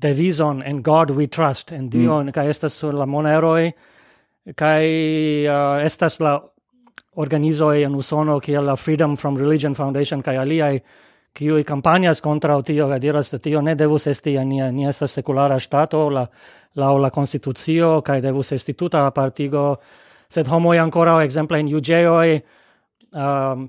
devison 0.00 0.62
in 0.66 0.82
God 0.82 1.10
we 1.10 1.26
trust, 1.26 1.72
en 1.72 1.88
Dio, 1.90 2.22
mm. 2.22 2.32
kai 2.32 2.48
estas 2.48 2.76
sur 2.78 2.94
la 2.94 3.06
moneroi, 3.06 3.72
kai 4.56 4.86
uh, 5.48 5.82
estas 5.84 6.20
la 6.20 6.38
organizo 7.18 7.72
en 7.74 7.94
Usono, 7.98 8.38
ki 8.40 8.60
la 8.62 8.76
Freedom 8.76 9.16
from 9.16 9.36
Religion 9.36 9.74
Foundation, 9.74 10.22
kai 10.22 10.36
aliai, 10.38 10.80
kiui 11.34 11.64
campanias 11.64 12.22
contra 12.22 12.60
tio, 12.62 12.88
kai 12.88 12.98
diras, 12.98 13.30
che 13.30 13.38
tio 13.38 13.60
ne 13.60 13.74
devus 13.74 14.06
esti, 14.06 14.36
ni, 14.44 14.60
ni 14.72 14.86
esta 14.86 15.06
seculara 15.06 15.58
stato, 15.58 16.08
la, 16.08 16.28
la 16.72 16.92
la 16.92 17.10
constitucio, 17.10 18.00
kai 18.02 18.20
devus 18.20 18.52
esti 18.52 18.74
tuta 18.74 19.10
partigo 19.10 19.78
sed 20.28 20.46
homo 20.46 20.72
ancora, 20.72 21.22
exemple, 21.22 21.58
in 21.58 21.68
Iugeioi, 21.68 22.42
um, 23.14 23.68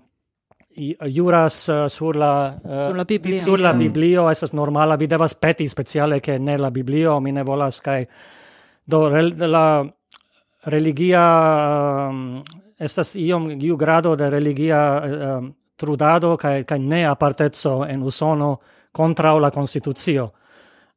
Uh, 0.78 0.94
juras 1.10 1.68
uh, 1.70 1.88
sur 1.90 2.16
la 2.16 2.56
uh, 2.64 2.86
sur 2.86 2.96
la 2.96 3.04
biblio. 3.04 3.42
sur 3.42 3.60
la 3.60 3.74
mm. 3.74 3.78
biblio 3.80 4.26
mm. 4.26 4.32
estas 4.32 4.54
normala. 4.54 4.96
Vi 4.96 5.08
devas 5.08 5.34
peti 5.34 5.68
speciale 5.68 6.20
ke 6.20 6.40
ne 6.40 6.58
la 6.58 6.70
biblio 6.70 7.20
mi 7.20 7.32
ne 7.32 7.44
volas 7.44 7.80
kaj 7.82 8.06
do 8.86 9.10
rel, 9.10 9.34
la 9.50 9.84
religia 10.66 12.10
um, 12.10 12.44
estas 12.80 13.16
iom 13.16 13.50
iu 13.62 13.78
grado 13.78 14.16
de 14.16 14.30
religia 14.30 15.02
um, 15.02 15.54
trudado 15.76 16.38
kaj 16.38 16.64
kaj 16.64 16.80
ne 16.80 17.06
aparteco 17.06 17.86
en 17.86 18.04
usono 18.04 18.58
kontraŭ 18.92 19.40
la 19.40 19.50
konstitucio. 19.50 20.30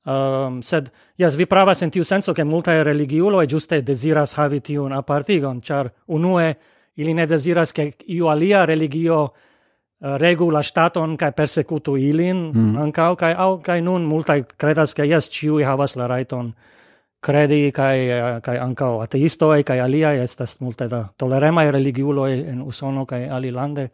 Um, 0.04 0.62
sed 0.62 0.90
jes 1.16 1.34
vi 1.38 1.46
pravas 1.46 1.82
en 1.82 1.90
tiu 1.90 2.04
senso 2.04 2.34
ke 2.34 2.44
multaj 2.44 2.82
religiuloj 2.84 3.46
ĝuste 3.46 3.80
deziras 3.82 4.34
havi 4.34 4.60
tiun 4.60 4.92
apartigon 4.92 5.60
ĉar 5.60 5.88
unue 6.06 6.54
ili 6.96 7.14
ne 7.14 7.26
deziras 7.26 7.72
ke 7.72 7.92
iu 8.06 8.28
alia 8.28 8.64
religio 8.66 9.28
Eh, 10.02 10.18
regu 10.18 10.50
la 10.50 10.62
staton 10.62 11.16
kai 11.16 11.30
persecutu 11.32 11.92
ilin 11.96 12.36
mm. 12.36 12.60
mm. 12.60 12.78
ankaŭ 12.82 13.12
kai 13.16 13.34
au 13.38 13.58
kai 13.62 13.80
nun 13.86 14.02
multaj 14.10 14.40
credas 14.58 14.96
ke 14.98 15.04
yes 15.06 15.28
ĉiuj 15.30 15.62
havas 15.62 15.94
la 15.94 16.08
raiton 16.10 16.48
credi 17.22 17.70
kai 17.70 18.08
eh, 18.10 18.40
kai 18.42 18.56
ankau 18.58 18.98
ateisto 19.04 19.52
e 19.54 19.62
kai 19.62 19.78
alia 19.80 20.10
estas 20.24 20.56
multe 20.60 20.88
da 20.90 21.04
toleremaj 21.16 21.70
religiulo 21.70 22.26
en 22.26 22.62
Usono 22.66 23.06
kaj 23.06 23.28
alilande 23.30 23.86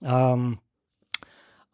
um, 0.00 0.56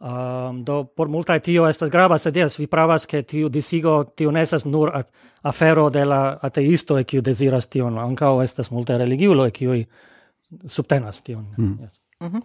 um, 0.00 0.60
do 0.66 0.84
por 0.84 1.08
multaj 1.08 1.40
tio 1.40 1.64
estas 1.68 1.88
grava 1.88 2.18
sed 2.18 2.36
jes 2.36 2.58
vi 2.58 2.66
pravas 2.66 3.06
ke 3.06 3.22
tio 3.22 3.48
disigo 3.48 4.04
tio 4.04 4.30
nesas 4.30 4.66
nur 4.66 4.92
at, 4.92 5.08
afero 5.42 5.88
de 5.90 6.04
la 6.04 6.38
e 6.44 7.04
kiu 7.04 7.22
deziras 7.22 7.66
tion 7.66 7.98
ankaŭ 7.98 8.42
estas 8.42 8.70
multe 8.70 8.98
religiulo 8.98 9.46
e 9.46 9.50
kiu 9.50 9.84
subtenas 10.66 11.22
tion 11.22 11.46
mm. 11.56 11.78
yes. 11.80 12.03
Mhm. 12.24 12.40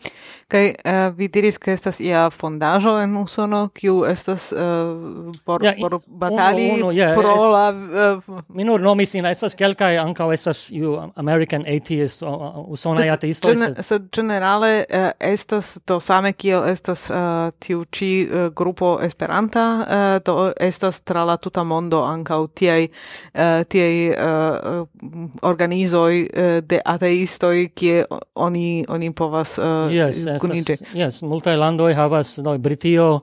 Kaj 0.48 0.66
uh, 0.68 1.16
vi 1.18 1.28
diris 1.28 1.58
ke 1.62 1.72
estas 1.74 2.00
ia 2.04 2.26
fondaĵo 2.30 2.98
en 3.04 3.18
Usono 3.18 3.62
kiu 3.74 4.02
estas 4.06 4.52
uh, 4.52 5.36
por 5.46 5.64
ja, 5.64 5.74
por 5.80 6.00
batali 6.08 6.66
uno, 6.72 6.88
uno, 6.88 6.92
yeah, 6.92 7.14
pro 7.16 7.36
es, 7.36 7.44
la 7.54 7.66
uh, 7.70 8.42
mi 8.48 8.64
nur 8.64 8.82
nomis 8.82 9.14
in 9.16 9.26
estas 9.30 9.56
kelkaj 9.56 9.98
ankaŭ 10.02 10.32
estas 10.34 10.66
iu 10.72 10.98
American 11.16 11.64
atheist 11.68 12.24
uh, 12.24 12.58
usonaj 12.68 13.10
ateistoj 13.14 13.56
gen, 13.56 13.78
sed 13.86 14.10
generale 14.16 14.72
uh, 14.90 15.10
estas 15.20 15.78
to 15.86 16.00
same 16.00 16.34
kiel 16.34 16.66
estas 16.68 17.08
uh, 17.10 17.54
tiu 17.60 17.86
ĉi 17.86 18.12
uh, 18.26 18.50
grupo 18.56 18.98
Esperanta 19.06 19.66
uh, 19.80 20.08
do 20.26 20.52
estas 20.60 21.02
tra 21.02 21.24
la 21.24 21.38
tuta 21.38 21.64
mondo 21.64 22.02
ankaŭ 22.04 22.42
tiaj 22.48 22.90
uh, 22.90 23.64
tiaj 23.70 23.96
uh, 24.10 24.84
organizoj 25.42 26.22
uh, 26.26 26.60
de 26.66 26.82
ateistoj 26.86 27.70
kie 27.76 28.04
oni 28.36 28.86
oni 28.90 29.14
povas 29.14 29.58
uh, 29.60 29.69
uh, 29.70 29.94
yes, 29.94 30.26
kunite. 30.42 30.78
Yes, 30.94 31.22
multaj 31.22 31.58
landoj 31.60 31.94
havas, 31.98 32.38
no, 32.44 32.58
Britio 32.58 33.22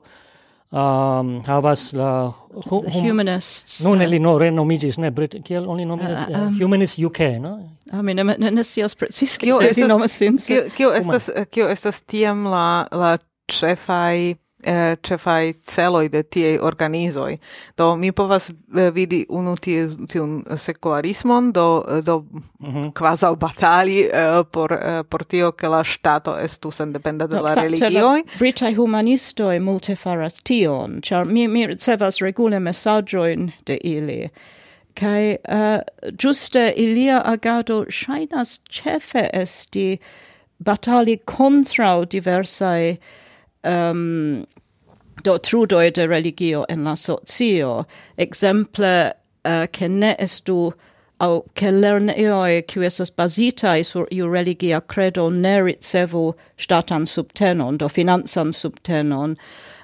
um, 0.71 1.43
havas 1.45 1.93
la 1.93 2.33
hum, 2.69 2.85
humanists. 2.93 3.83
Non, 3.83 4.01
ili 4.01 4.17
uh, 4.17 4.23
no 4.23 4.37
renomigis, 4.39 4.97
ne, 4.97 5.11
Brit, 5.11 5.35
kiel 5.45 5.69
oni 5.69 5.85
nomigas? 5.85 6.25
Uh, 6.29 6.41
um, 6.41 6.59
Humanist 6.59 6.99
UK, 6.99 7.19
no? 7.39 7.57
I 7.93 8.01
mean, 8.01 8.15
ne, 8.15 8.35
ne, 8.37 8.51
ne 8.51 8.63
sias 8.63 8.95
precis, 8.95 9.37
kio 9.37 9.61
estas, 9.61 9.87
nomas 9.87 10.17
sin. 10.17 10.37
Kio, 10.47 10.65
kio 10.75 10.91
estas, 10.93 11.29
kio 11.51 11.69
estas 11.71 12.01
tiam 12.03 12.45
la, 12.51 12.87
la 12.91 13.17
cefai 13.51 14.35
eh, 14.67 14.97
cefai 15.01 15.53
celoi 15.63 16.09
de 16.11 16.23
tiei 16.23 16.59
organizoi. 16.59 17.37
Do 17.77 17.95
mi 17.95 18.11
povas 18.11 18.49
eh, 18.51 18.89
vidi 18.93 19.23
unu 19.29 19.55
tie, 19.55 19.87
tiun 20.11 20.43
secularismon, 20.55 21.51
do, 21.53 21.67
do 22.05 22.19
mm 22.59 22.73
-hmm. 22.73 22.91
quasau 22.93 23.35
batali 23.35 24.03
eh, 24.03 24.43
por, 24.51 24.73
eh, 24.73 25.03
por 25.09 25.25
tio 25.25 25.51
che 25.51 25.67
la 25.67 25.83
stato 25.83 26.37
estus 26.37 26.79
endependa 26.79 27.27
de 27.27 27.35
no, 27.35 27.41
la 27.41 27.53
religioi. 27.55 28.23
Britai 28.39 28.75
humanistoi 28.75 29.59
multe 29.59 29.95
faras 29.95 30.41
tion, 30.43 31.01
char 31.01 31.25
mi, 31.25 31.47
mi 31.47 31.67
ricevas 31.67 32.21
regule 32.21 32.59
messagioin 32.59 33.51
de 33.65 33.77
ili 33.83 34.29
kai 34.99 35.37
uh, 35.47 36.11
giuste 36.17 36.73
ilia 36.75 37.21
agado 37.25 37.85
shainas 37.89 38.59
cefe 38.69 39.29
esti 39.33 39.99
batali 40.59 41.17
contra 41.25 42.05
diversae 42.05 42.97
um, 43.63 44.45
do 45.27 45.37
trudoi 45.37 45.91
de 45.91 46.07
religio 46.07 46.65
en 46.69 46.85
la 46.85 46.95
socio, 46.95 47.85
exemple 48.17 49.13
eh, 49.43 49.63
uh, 49.63 49.67
che 49.67 49.87
ne 49.89 50.15
estu 50.17 50.71
au 51.19 51.43
che 51.53 51.71
lerneoi 51.71 52.61
qui 52.61 52.85
esas 52.85 53.11
basitai 53.11 53.83
sur 53.83 54.07
iu 54.09 54.29
religia 54.29 54.79
credo 54.79 55.29
ne 55.29 55.61
ricevu 55.61 56.33
statan 56.57 57.05
subtenon, 57.05 57.77
do 57.77 57.89
finanzan 57.89 58.53
subtenon, 58.53 59.35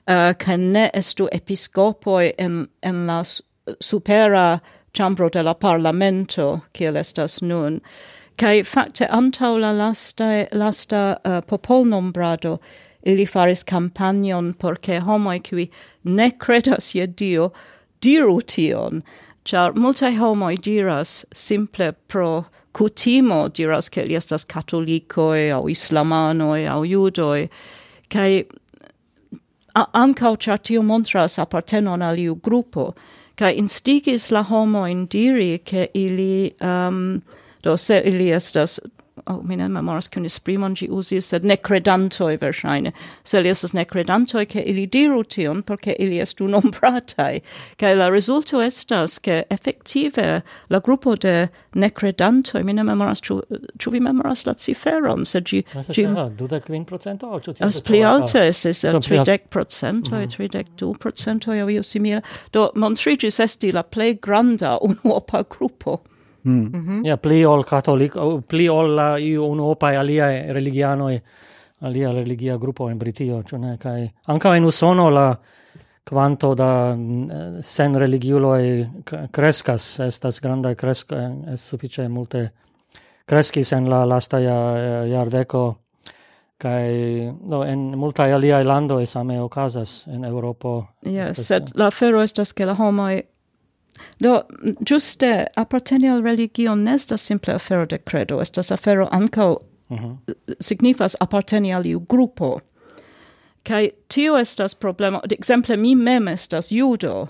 eh, 0.07 0.29
uh, 0.29 0.33
che 0.33 0.55
ne 0.55 0.89
estu 0.93 1.27
episcopoi 1.33 2.33
en, 2.39 2.69
en 2.81 3.05
la 3.05 3.23
supera 3.81 4.61
chambro 4.93 5.29
de 5.29 5.43
la 5.43 5.53
parlamento, 5.53 6.61
kiel 6.73 6.95
estas 6.95 7.41
nun, 7.41 7.81
kai 8.37 8.63
facte 8.63 9.09
antau 9.09 9.59
la 9.59 9.71
lasta, 9.71 10.47
lasta 10.53 11.19
uh, 11.25 11.41
popolnombrado, 11.41 12.59
ili 13.05 13.25
faris 13.25 13.63
campagnon 13.63 14.53
por 14.53 14.75
che 14.75 14.99
homoi 14.99 15.39
qui 15.39 15.69
ne 16.03 16.31
credas 16.31 16.95
je 16.95 17.07
Dio 17.07 17.51
diru 18.01 18.41
tion, 18.41 19.03
char 19.45 19.73
multae 19.73 20.17
homoi 20.17 20.55
diras 20.57 21.25
simple 21.33 21.91
pro 22.07 22.45
cutimo, 22.73 23.49
diras 23.49 23.89
che 23.89 24.05
li 24.05 24.15
estas 24.15 24.45
catolicoi, 24.45 25.51
au 25.51 25.67
islamanoi, 25.69 26.67
au 26.67 26.83
judoi, 26.83 27.49
cae 28.09 28.43
ancau 29.75 30.37
char 30.37 30.57
tio 30.57 30.81
montras 30.81 31.39
appartenon 31.39 32.01
al 32.01 32.19
iu 32.19 32.35
gruppo, 32.35 32.93
cae 33.37 33.53
instigis 33.57 34.31
la 34.31 34.43
homoin 34.43 35.05
diri 35.07 35.59
che 35.65 35.89
ili, 35.93 36.53
um, 36.61 37.21
do 37.63 37.77
se 37.77 38.01
ili 38.05 38.31
estas 38.31 38.79
oh, 39.27 39.41
mi 39.43 39.55
ne 39.55 39.67
memoras 39.69 40.07
kun 40.11 40.25
esprimon 40.25 40.75
ĝi 40.75 40.87
uzis, 40.91 41.29
sed 41.31 41.45
ne 41.47 41.57
credantoj 41.57 42.37
verŝajne. 42.41 42.91
Se 43.23 43.41
li 43.41 43.51
estas 43.51 43.73
ne 43.73 43.85
credantoj, 43.85 44.45
ke 44.51 44.61
ili 44.61 44.85
diru 44.87 45.23
tion, 45.23 45.63
por 45.63 45.79
ke 45.81 45.95
ili 45.99 46.19
estu 46.23 46.47
nombrataj. 46.51 47.39
Kaj 47.79 47.93
la 47.95 48.09
rezulto 48.13 48.61
estas, 48.61 49.19
ke 49.23 49.43
efektive 49.53 50.41
la 50.69 50.79
grupo 50.79 51.15
de 51.15 51.47
ne 51.75 51.89
credantoj, 51.89 52.63
mi 52.63 52.73
ne 52.73 52.83
memoras, 52.83 53.21
ĉu, 53.23 53.39
ču 53.79 53.93
vi 53.93 54.03
memoras 54.03 54.45
la 54.45 54.53
ciferon, 54.53 55.25
sed 55.25 55.47
ĝi... 55.49 55.63
ĝi 55.89 56.07
dudek 56.37 56.67
kvin 56.67 56.85
procento? 56.85 57.33
Ah, 57.33 57.71
pli 57.85 58.03
alte 58.07 58.47
estis 58.49 58.83
tridek 58.83 59.49
procentoj, 59.53 60.25
tridek 60.35 60.73
du 60.79 60.93
procento, 60.99 61.51
aŭ 61.51 61.69
io 61.71 61.83
simile. 61.83 62.23
Do 62.53 62.69
montrigis 62.75 63.39
esti 63.43 63.71
la 63.71 63.83
plej 63.83 64.17
granda 64.21 64.77
unuopa 64.81 65.43
grupo. 65.49 66.01
Mm. 66.43 66.51
Mm 66.51 66.69
-hmm. 66.71 66.79
Mhm. 66.79 67.05
Ja, 67.05 67.17
pli 67.17 67.45
ol 67.45 67.63
katolik, 67.63 68.13
pli 68.47 68.67
ol 68.69 68.95
la 68.95 69.17
iu 69.17 69.45
unuopai 69.45 69.95
aliae 69.95 70.53
religianoi, 70.53 71.21
alia 71.81 72.11
religia 72.11 72.57
gruppo 72.57 72.89
in 72.89 72.97
Britio, 72.97 73.43
cioè 73.43 73.59
ne, 73.59 73.77
kai 73.77 74.11
anca 74.27 74.55
in 74.55 74.63
usono 74.63 75.09
la 75.09 75.39
quanto 76.03 76.53
da 76.53 76.93
eh, 76.93 77.61
sen 77.61 77.97
religiuloi 77.97 79.03
crescas, 79.31 79.99
estas 79.99 80.39
granda 80.39 80.75
cresca, 80.75 81.15
es 81.47 81.53
eh, 81.53 81.57
suffice 81.57 82.07
multe 82.07 82.51
crescis 83.25 83.71
en 83.71 83.89
la 83.89 84.03
lasta 84.05 84.39
ja, 84.39 84.57
eh, 84.77 85.09
iardeco, 85.09 85.77
kai 86.57 87.31
no 87.41 87.63
en 87.63 87.97
multa 87.97 88.23
alia 88.23 88.63
lando 88.63 88.99
esame 88.99 89.39
ocasas 89.39 90.05
en 90.07 90.23
Europo. 90.25 90.87
Yes, 91.01 91.47
sed 91.47 91.71
la 91.75 91.89
fero 91.91 92.21
estas 92.23 92.53
ke 92.53 92.65
la 92.65 92.75
homoj 92.75 93.23
Do, 94.19 94.41
giuste, 94.85 95.45
apparteni 95.55 96.09
al 96.09 96.23
religion 96.23 96.83
nestas 96.83 97.21
simple 97.21 97.53
afero 97.53 97.85
de 97.85 97.97
credo, 97.97 98.41
estas 98.41 98.71
afero 98.71 99.07
anco 99.11 99.59
uh 99.89 99.97
-huh. 99.97 100.17
signifas 100.59 101.15
apparteni 101.19 101.73
al 101.73 101.85
iu 101.85 101.99
gruppo. 101.99 102.59
Kai 103.63 103.91
tio 104.07 104.37
estas 104.37 104.75
problema, 104.75 105.21
exemple 105.29 105.77
mi 105.77 105.95
mem 105.95 106.27
estas 106.27 106.71
judo, 106.71 107.27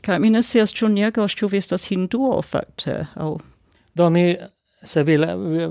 kai 0.00 0.18
mi 0.18 0.30
nesias 0.30 0.72
ciu 0.72 0.88
niego, 0.88 1.28
ciu 1.28 1.48
vi 1.48 1.56
estas 1.56 1.90
hinduo, 1.90 2.42
facte, 2.42 3.06
au... 3.14 3.38
Do, 3.94 4.10
mi 4.10 4.36
se 4.84 5.02
vi 5.02 5.18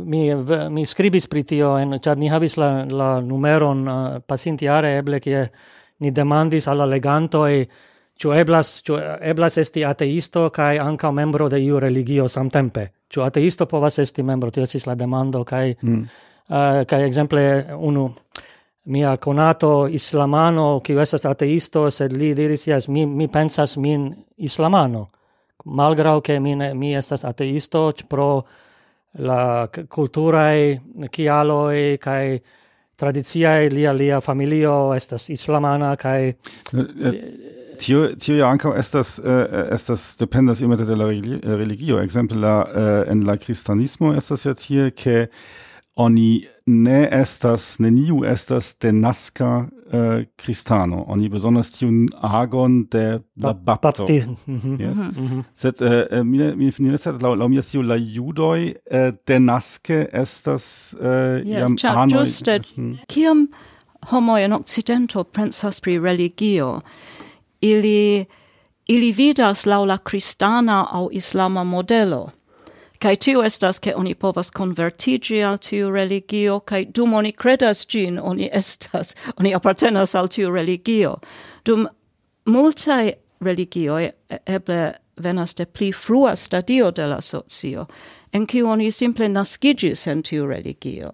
mi 0.05 0.35
mi 0.69 0.85
scribis 0.85 1.27
pri 1.27 1.43
tio 1.43 1.77
en 1.77 1.99
char 1.99 2.17
ni 2.17 2.29
havis 2.29 2.57
la 2.57 2.85
la 2.85 3.21
numeron 3.21 3.87
eh, 3.87 3.91
uh, 3.91 4.21
pasintjare 4.27 4.97
eble 4.97 5.19
kie 5.19 5.49
ni 5.99 6.11
demandis 6.11 6.67
alla 6.67 6.85
leganto 6.85 7.45
e 7.47 7.67
Ciu 8.21 8.33
eblas 8.37 8.81
ciu 8.85 8.99
eblas 9.21 9.57
esti 9.57 9.83
ateisto 9.85 10.49
kai 10.53 10.77
anca 10.79 11.11
membro 11.11 11.49
de 11.49 11.59
iu 11.59 11.79
religio 11.79 12.27
samtempe? 12.27 12.91
Ciu 13.09 13.23
ateisto 13.25 13.65
povas 13.65 13.97
esti 13.99 14.23
membro? 14.23 14.51
Tio 14.51 14.63
esis 14.63 14.85
la 14.85 14.95
demando 14.95 15.43
kai, 15.43 15.75
mm. 15.81 16.03
uh, 16.49 16.83
kai 16.87 17.01
exemple, 17.03 17.65
unu 17.77 18.11
mia 18.85 19.17
conato 19.17 19.87
islamano 19.87 20.81
kiu 20.83 20.99
esas 20.99 21.25
ateisto 21.25 21.89
sed 21.89 22.13
li 22.13 22.33
diris 22.37 22.67
jes 22.67 22.87
mi 22.89 23.05
mi 23.05 23.27
pensas 23.27 23.77
min 23.77 24.11
islamano 24.37 25.09
malgrau 25.65 26.21
che 26.21 26.39
mi 26.39 26.55
ne, 26.55 26.73
mi 26.73 26.95
estas 26.95 27.23
ateisto 27.23 27.93
pro 28.07 28.45
la 29.13 29.69
culturae 29.87 30.81
kialoi, 31.11 31.97
kai 31.99 32.41
tradiziae 32.95 33.69
lia 33.69 33.93
lia 33.93 34.21
familio 34.21 34.93
estas 34.93 35.29
islamana 35.29 35.95
kai... 35.95 36.29
Eh, 36.29 36.79
eh, 36.79 37.60
tio 37.81 38.07
tio 38.19 38.37
ja 38.37 38.51
ankaŭ 38.51 38.75
estas 38.77 39.19
uh, 39.19 39.43
estas 39.73 40.15
dependas 40.19 40.61
iomete 40.61 40.85
de 40.85 40.95
la 40.95 41.09
eh, 41.11 41.39
religio. 41.57 41.99
Ekzemple 42.03 42.39
la 42.39 42.55
uh, 42.67 43.11
en 43.11 43.25
la 43.27 43.37
kristanismo 43.37 44.13
estas 44.17 44.45
ja 44.45 44.53
tie 44.53 44.91
ke 44.91 45.27
oni 45.95 46.45
ne 46.65 47.09
estas 47.11 47.79
neniu 47.79 48.21
estas 48.25 48.75
denaska 48.81 49.49
uh, 49.57 50.23
kristano. 50.39 51.03
Oni 51.07 51.29
besonders 51.29 51.71
tiun 51.75 52.05
agon 52.21 52.85
de 52.91 53.19
la 53.43 53.53
bapto. 53.53 54.05
Mhm. 54.47 54.77
yes. 54.79 54.97
Mhm. 54.97 55.25
mhm. 55.25 55.41
sed 55.53 55.81
uh, 55.81 56.23
mi 56.25 56.55
mi 56.55 56.71
finiras 56.71 57.05
la 57.05 57.35
la 57.35 57.47
mi 57.47 57.61
tiu 57.61 57.81
la 57.81 57.97
judoi 57.97 58.73
uh, 58.91 58.97
de 58.97 59.13
denaske 59.27 60.07
estas 60.13 60.95
uh, 60.99 61.05
yes, 61.43 61.59
iam 61.59 61.77
anoj. 61.97 62.27
Mhm. 62.77 62.93
kiam 63.07 63.47
homo 64.09 64.37
in 64.37 64.53
okcidento 64.53 65.23
pensas 65.23 65.81
pri 65.81 65.99
religio 65.99 66.81
ili 67.61 68.25
ili 68.87 69.11
vidas 69.11 69.65
laŭ 69.65 69.85
la 69.85 69.97
kristana 69.97 70.87
aŭ 70.91 71.07
islama 71.11 71.63
modelo. 71.63 72.29
kai 73.01 73.15
tio 73.15 73.41
estas, 73.43 73.79
ke 73.79 73.93
oni 73.95 74.13
povas 74.15 74.51
konvertiĝi 74.53 75.39
al 75.43 75.57
tiu 75.57 75.89
religio, 75.89 76.59
kai 76.59 76.85
dum 76.85 77.13
oni 77.13 77.31
kredas 77.31 77.87
gin 77.89 78.19
oni 78.19 78.49
estas, 78.61 79.15
oni 79.37 79.55
apartenas 79.55 80.15
al 80.15 80.27
tiu 80.27 80.51
religio. 80.51 81.15
Dum 81.65 81.87
multaj 82.45 83.13
religioj 83.39 84.09
eble 84.45 84.91
venas 85.17 85.55
de 85.55 85.65
pli 85.65 85.91
frua 85.91 86.35
stadio 86.35 86.91
de 86.91 87.07
la 87.07 87.21
socio, 87.21 87.85
en 88.31 88.45
kiu 88.47 88.69
oni 88.69 88.91
simple 88.91 89.29
naskiĝis 89.29 90.07
en 90.07 90.23
tiu 90.23 90.45
religio. 90.45 91.11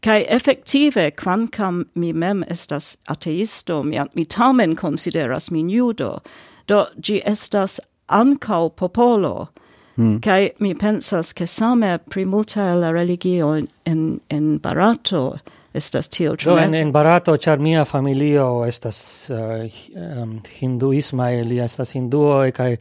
Kai 0.00 0.24
effektive 0.28 1.10
quamcam 1.10 1.84
mi 1.94 2.12
mem 2.12 2.44
estas 2.50 2.96
ateisto, 3.08 3.82
mi, 3.82 4.00
mi 4.14 4.24
tamen 4.24 4.76
consideras 4.76 5.50
min 5.50 5.68
judo, 5.70 6.18
do 6.68 6.86
gi 7.02 7.22
estas 7.24 7.80
ancau 8.08 8.70
popolo, 8.70 9.48
Mm. 9.98 10.20
Kai 10.20 10.52
mi 10.58 10.74
pensas 10.74 11.32
che 11.32 11.46
same 11.46 11.98
pri 11.98 12.24
multa 12.24 12.74
la 12.74 12.90
religio 12.90 13.54
en 13.82 14.20
en 14.28 14.58
Barato 14.58 15.38
estas 15.72 16.08
tio 16.08 16.34
ĉu 16.36 16.56
en, 16.60 16.74
en 16.74 16.92
Barato 16.92 17.36
ĉar 17.36 17.58
mia 17.58 17.84
familio 17.84 18.64
estas 18.66 19.30
uh, 19.30 19.64
um, 20.20 20.42
hinduisma 20.58 21.30
ili 21.30 21.60
estas 21.64 21.94
e 21.94 22.52
kaj 22.52 22.76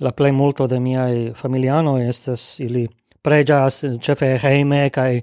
la 0.00 0.12
plej 0.12 0.32
multo 0.32 0.66
de 0.66 0.80
miaj 0.80 1.32
familianoj 1.34 2.08
estas 2.08 2.60
ili 2.60 2.88
preĝas 3.22 3.84
ĉefe 4.00 4.38
hejme 4.42 4.90
kaj 4.90 5.20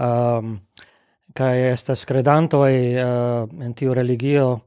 um, 0.00 0.58
kai 1.34 1.70
estas 1.70 2.04
e 2.04 2.10
uh, 2.10 2.68
eh, 2.68 3.64
en 3.64 3.74
tiu 3.74 3.94
religio 3.94 4.60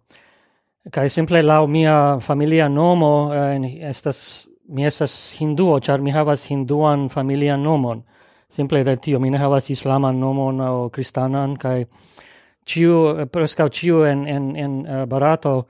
kai 0.91 1.09
simple 1.09 1.41
la 1.41 1.65
mia 1.67 2.19
familia 2.19 2.69
nomo 2.69 3.29
uh, 3.29 3.89
estas 3.89 4.47
mi 4.69 4.85
estas 4.85 5.35
hinduo 5.39 5.79
char 5.79 6.01
mi 6.01 6.11
havas 6.11 6.45
hinduan 6.49 7.09
familia 7.09 7.57
nomon. 7.57 8.03
Simple 8.49 8.83
de 8.83 8.95
tio 8.97 9.19
mi 9.19 9.29
ne 9.29 9.37
havas 9.37 9.69
islaman 9.69 10.19
nomon 10.19 10.61
o 10.61 10.89
kristanan 10.89 11.55
kai 11.57 11.85
ciu 12.65 13.17
eh, 13.17 13.25
preskaŭ 13.25 13.69
ciu 13.69 14.03
en 14.05 14.27
en 14.27 14.55
en 14.55 14.73
uh, 14.85 15.05
barato 15.05 15.67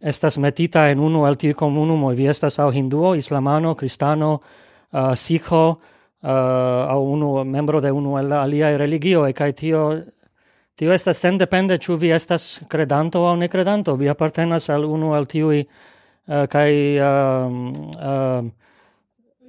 estas 0.00 0.38
metita 0.38 0.90
en 0.90 0.98
unu 1.00 1.26
el 1.26 1.36
tiu 1.36 1.54
komunumo 1.54 2.10
vi 2.10 2.26
estas 2.26 2.58
au 2.58 2.70
hinduo 2.70 3.14
islamano 3.14 3.74
kristano 3.74 4.40
uh, 4.92 5.14
sikho 5.14 5.78
Eh, 6.24 6.30
uh, 6.30 6.88
au 6.88 7.12
unu 7.12 7.44
membro 7.44 7.80
de 7.80 7.90
unu 7.90 8.16
el 8.18 8.32
alia 8.32 8.76
religio 8.78 9.26
e 9.26 9.32
kai 9.32 9.52
tio, 9.52 10.04
tio 10.74 10.92
estas 10.92 11.18
sendepende 11.18 11.76
ciu 11.76 11.96
vi 11.96 12.12
estas 12.12 12.64
credanto 12.68 13.26
au 13.28 13.36
ne 13.36 13.48
credanto, 13.48 13.94
vi 13.94 14.08
appartenas 14.08 14.70
al 14.70 14.84
unu 14.84 15.14
el 15.14 15.26
tiui, 15.26 15.60
uh, 15.60 16.34
eh, 16.34 16.46
kai 16.46 16.96
uh, 16.96 17.04
ehm, 17.04 17.68
uh, 17.68 18.08
ehm, 18.08 18.48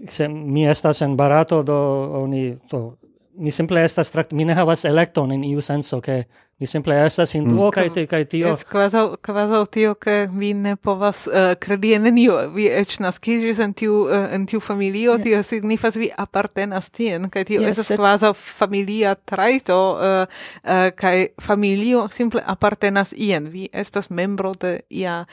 se 0.09 0.27
mi 0.27 0.67
estas 0.67 1.01
en 1.01 1.15
barato, 1.15 1.63
do 1.63 1.77
oni, 2.23 2.57
to 2.67 2.97
mi 3.37 3.51
simple 3.51 3.83
estas 3.83 4.11
trakt, 4.11 4.33
mi 4.33 4.43
ne 4.43 4.53
havas 4.53 4.83
elekton 4.85 5.31
in 5.31 5.43
iu 5.43 5.61
senso, 5.61 6.01
ke 6.01 6.25
Ni 6.59 6.67
simple 6.67 6.95
estas 7.05 7.33
hinduo 7.35 7.67
mm. 7.67 7.71
kaj 7.71 7.89
te 7.93 8.05
kaj 8.07 8.25
tio. 8.31 8.47
Es 8.47 8.61
kvazaŭ 8.63 9.17
kvazaŭ 9.27 9.65
tio 9.67 9.89
ke 9.99 10.13
vi 10.31 10.53
ne 10.55 10.75
povas 10.75 11.25
uh, 11.27 11.33
kredi 11.59 11.91
en 11.97 12.05
nenio. 12.07 12.37
Vi 12.55 12.69
eĉ 12.71 12.95
naskiĝis 13.03 13.59
en 13.59 13.73
tiu 13.75 13.97
uh, 14.05 14.29
en 14.31 14.45
tiu 14.47 14.61
familio, 14.63 15.17
yeah. 15.17 15.23
tio 15.23 15.41
signifas 15.43 15.99
vi 15.99 16.07
apartenas 16.15 16.87
tien 16.95 17.27
kaj 17.29 17.43
tio 17.51 17.65
yes, 17.65 17.81
estas 17.83 17.91
et... 17.99 18.39
familia 18.55 19.15
trajto 19.15 19.79
uh, 19.91 20.39
uh, 20.63 20.85
kaj 20.95 21.27
familio 21.43 22.07
simple 22.11 22.43
apartenas 22.45 23.11
ien. 23.17 23.51
Vi 23.51 23.67
estas 23.73 24.09
membro 24.09 24.53
de 24.53 24.79
ia 24.89 25.25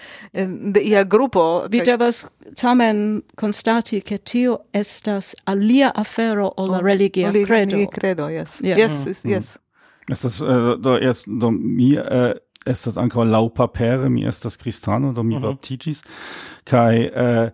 de 0.75 0.81
ia 0.81 1.05
grupo. 1.05 1.67
Vi 1.71 1.85
kaj... 1.85 1.87
devas 1.87 2.25
tamen 2.59 3.23
konstati 3.37 4.01
ke 4.01 4.19
tio 4.19 4.59
estas 4.73 5.37
alia 5.45 5.93
afero 5.95 6.51
ol 6.57 6.71
la 6.75 6.83
religia 6.83 7.31
credo. 7.31 7.49
Religia 7.55 7.87
credo, 7.95 8.29
yes. 8.29 8.61
Yes, 8.61 8.79
yes. 8.79 9.05
Mm. 9.05 9.09
yes. 9.09 9.25
yes. 9.25 9.62
Ist 10.09 10.25
das 10.25 10.41
äh, 10.41 10.79
da 10.79 10.99
erst 10.99 11.27
da 11.29 11.51
mir 11.51 12.05
äh, 12.11 12.71
ist 12.71 12.87
das 12.87 12.97
ancora 12.97 13.25
Laupapere, 13.25 14.09
mir 14.09 14.29
ist 14.29 14.45
das 14.45 14.59
cristano, 14.59 15.13
da 15.13 15.23
mir 15.23 15.39
mhm. 15.39 15.43
baptigis, 15.43 16.03
kai 16.65 17.07
äh, 17.07 17.53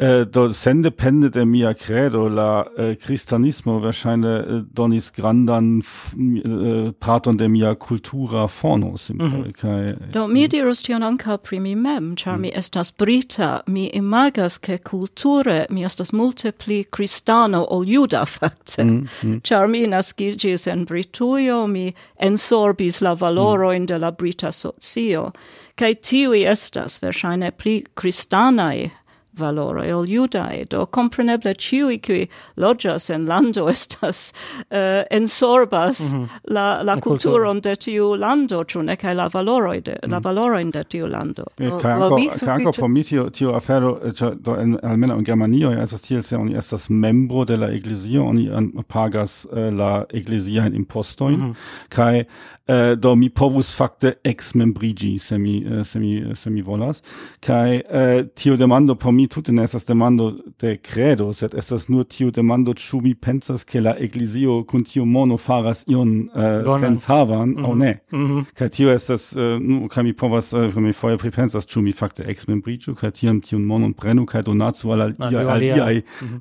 Eh, 0.00 0.24
do 0.34 0.52
sende 0.52 0.90
pendet 0.90 1.36
er 1.36 1.44
mia 1.44 1.74
credo 1.74 2.28
la 2.28 2.62
äh, 2.78 2.90
eh, 2.90 2.96
cristianismo 2.96 3.80
verŝajne 3.82 4.34
eh, 4.38 4.52
äh, 4.56 4.62
donis 4.70 5.12
grandan 5.12 5.80
eh, 5.82 6.92
parton 7.00 7.36
de 7.36 7.48
mia 7.48 7.74
cultura 7.74 8.46
forno 8.46 8.96
simple 8.96 9.28
mm 9.28 9.52
-hmm. 9.62 10.12
do 10.12 10.26
mi 10.26 10.46
dirus 10.46 10.82
tion 10.82 11.02
ankaŭ 11.02 11.36
primi 11.38 11.74
mem 11.74 12.16
char 12.16 12.36
mm. 12.36 12.40
mi 12.40 12.52
estas 12.54 12.92
brita 12.98 13.60
mi 13.66 13.90
imagas 13.92 14.58
ke 14.58 14.78
culture 14.78 15.66
mi 15.70 15.84
estas 15.84 16.12
multe 16.12 16.52
pli 16.52 16.84
cristano 16.84 17.66
ol 17.70 17.84
juda 17.88 18.24
fakte 18.24 18.84
mm 18.84 19.02
-hmm. 19.02 19.40
char 19.42 19.66
mi 19.68 19.86
naskiĝis 19.86 20.66
en 20.66 20.84
Britujo 20.84 21.66
mi 21.66 21.92
ensorbis 22.16 23.00
la 23.00 23.14
valorojn 23.14 23.82
mm. 23.82 23.86
de 23.86 23.98
la 23.98 24.10
brita 24.10 24.52
socio 24.52 25.30
kai 25.74 25.94
tiuj 25.94 26.44
estas 26.46 27.02
verŝajne 27.02 27.50
pli 27.50 27.84
cristanae 27.94 28.90
valoroi 29.38 29.92
ol 29.92 30.08
iudae. 30.08 30.64
Do 30.70 30.86
compreneble 30.86 31.54
ciui 31.54 31.98
qui 32.02 32.28
logias 32.56 33.10
en 33.10 33.26
lando 33.26 33.68
estas 33.74 34.32
uh, 34.70 35.04
ensorbas 35.10 36.00
mm 36.00 36.18
-hmm. 36.18 36.28
la, 36.54 36.82
la, 36.82 36.96
culturon 37.00 37.60
de 37.60 37.76
tiu 37.76 38.14
lando, 38.16 38.64
ciu 38.64 38.82
ne, 38.82 38.96
cae 38.96 39.14
la 39.14 39.28
valoroi 39.28 39.80
de, 39.80 39.92
mm 39.92 39.96
-hmm. 39.96 40.10
la 40.10 40.20
valoroin 40.20 40.70
de 40.70 40.84
tiu 40.84 41.06
lando. 41.06 41.44
kanko 41.56 41.78
cae 41.78 41.92
anco, 41.92 42.50
anco 42.50 42.72
por 42.72 42.88
mi 42.88 43.04
tio, 43.04 43.30
tiu 43.30 43.54
afero, 43.54 44.00
eh, 44.04 44.36
do, 44.36 44.56
en, 44.56 44.78
almeno 44.82 45.18
in 45.18 45.24
Germanio, 45.24 45.82
estas 45.82 46.00
tiel 46.00 46.22
se 46.22 46.36
oni 46.36 46.54
estas 46.56 46.90
membro 46.90 47.44
de 47.44 47.56
la 47.56 47.66
eglesio, 47.66 48.24
oni 48.24 48.50
pagas 48.88 49.46
uh, 49.52 49.58
la 49.78 50.04
in 50.12 50.74
impostoin, 50.74 51.36
mm 51.36 51.52
-hmm. 51.52 51.56
cae 51.88 52.26
uh, 52.68 52.98
do 52.98 53.14
mi 53.14 53.30
povus 53.30 53.76
fakte 53.76 54.12
exmembrigi 54.24 55.18
se 55.18 55.38
mi 55.38 55.64
uh, 55.66 55.86
se 55.86 55.98
mi 55.98 56.24
se 56.34 56.50
mi 56.50 56.62
volas. 56.62 57.02
Kaj 57.40 57.74
uh, 57.76 58.26
tio 58.34 58.56
demando 58.56 58.94
por 58.94 59.12
mi 59.12 59.28
tute 59.28 59.52
ne 59.52 59.62
estas 59.62 59.86
demando 59.86 60.32
de 60.60 60.76
credo 60.76 61.32
sed 61.32 61.54
estas 61.54 61.88
nur 61.88 62.04
tio 62.04 62.30
demando 62.30 62.74
ĉu 62.74 63.00
mi 63.02 63.14
pensas 63.14 63.64
ke 63.64 63.80
la 63.80 63.94
eklezio 63.98 64.64
kun 64.64 64.84
tiu 64.84 65.04
mono 65.04 65.36
faras 65.36 65.84
ion 65.88 66.28
uh, 66.34 66.80
senhavan 66.80 67.48
mm 67.48 67.56
-hmm. 67.56 67.66
aŭ 67.66 67.74
ne. 67.74 67.98
Mm 68.12 68.26
-hmm. 68.26 68.44
kaj 68.54 68.68
tio 68.68 68.92
estas 68.92 69.36
uh, 69.36 69.42
nu 69.60 69.88
kaj 69.88 70.04
mi 70.04 70.12
povas 70.12 70.52
uh, 70.52 70.76
mi 70.76 70.92
foje 70.92 71.18
pripensas 71.18 71.66
ĉu 71.66 71.80
mi 71.80 71.92
fakte 71.92 72.22
exmembriĝu 72.22 72.94
kaj 72.94 73.10
tiam 73.10 73.40
tiun 73.40 73.62
monon 73.66 73.92
prenu 73.92 74.26
kaj 74.26 74.42
donatu 74.42 74.92
al 74.92 75.00
aliaj 75.48 76.02
mhm. 76.22 76.36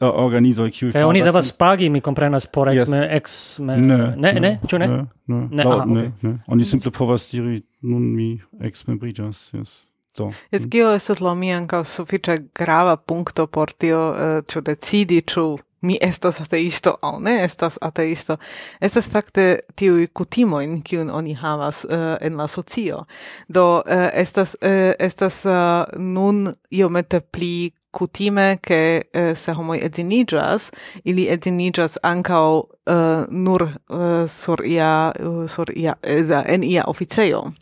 organizoj 0.00 0.70
kiuj 0.70 0.92
kaj 0.92 1.04
oni 1.04 1.22
devas 1.22 1.52
pagi 1.52 1.90
mi 1.90 2.00
komprenas 2.00 2.46
por 2.46 2.68
ex 2.68 2.88
yes. 2.88 3.06
ex 3.10 3.58
ne. 3.58 3.76
Ne 4.16 4.40
ne? 4.40 4.58
Ĉu 4.66 4.78
ne. 4.78 5.06
Ne 5.26 5.64
oh, 5.76 5.86
ne, 5.86 6.00
okay. 6.00 6.30
ne. 6.30 6.36
Oni 6.46 6.62
mhm. 6.62 6.68
simple 6.70 6.90
povas 6.90 7.28
diri, 7.30 7.62
nun 7.82 8.12
mi 8.14 8.34
exmembrigas, 8.60 9.50
yes. 9.54 9.82
Do. 10.16 10.28
Es 10.50 10.66
mhm. 10.66 10.70
gio 10.70 10.92
estas 10.92 11.22
la 11.24 11.32
mi 11.34 11.48
ankaŭ 11.56 11.84
sufiĉe 11.88 12.36
grava 12.54 12.96
puncto 12.96 13.46
por 13.46 13.72
tio, 13.72 14.00
uh, 14.12 14.42
uh, 14.44 14.64
decidi, 14.64 15.22
ĉu 15.24 15.46
mi 15.82 15.98
estas 16.00 16.40
ateisto 16.40 16.96
au 17.02 17.20
ne 17.20 17.44
estas 17.44 17.78
ateisto. 17.80 18.36
Estas 18.80 19.08
fakte 19.10 19.58
tiui 19.74 20.06
kutimoin, 20.14 20.82
kiun 20.82 21.10
oni 21.10 21.34
havas 21.34 21.84
uh, 21.84 22.16
en 22.20 22.36
la 22.36 22.46
socio. 22.46 23.04
Do 23.48 23.64
uh, 23.80 24.08
estas 24.12 24.56
uh, 24.62 24.92
estas 24.98 25.44
uh, 25.46 25.98
nun 25.98 26.54
iomete 26.70 27.20
pli 27.20 27.72
kutime 27.92 28.58
che 28.62 29.08
eh, 29.12 29.34
se 29.34 29.52
homoi 29.52 29.80
edzinigas, 29.84 30.70
ili 31.04 31.28
edzinigas 31.28 31.98
ancau 32.02 32.58
uh, 32.58 32.92
eh, 32.92 33.26
nur 33.30 33.62
uh, 33.62 34.28
sur 34.28 34.64
ia, 34.64 35.12
eh, 35.18 35.48
sur 35.48 35.70
ia, 35.76 35.94
eza, 36.02 36.44
en 36.46 36.64
ia 36.64 36.84
oficejo. 36.86 37.52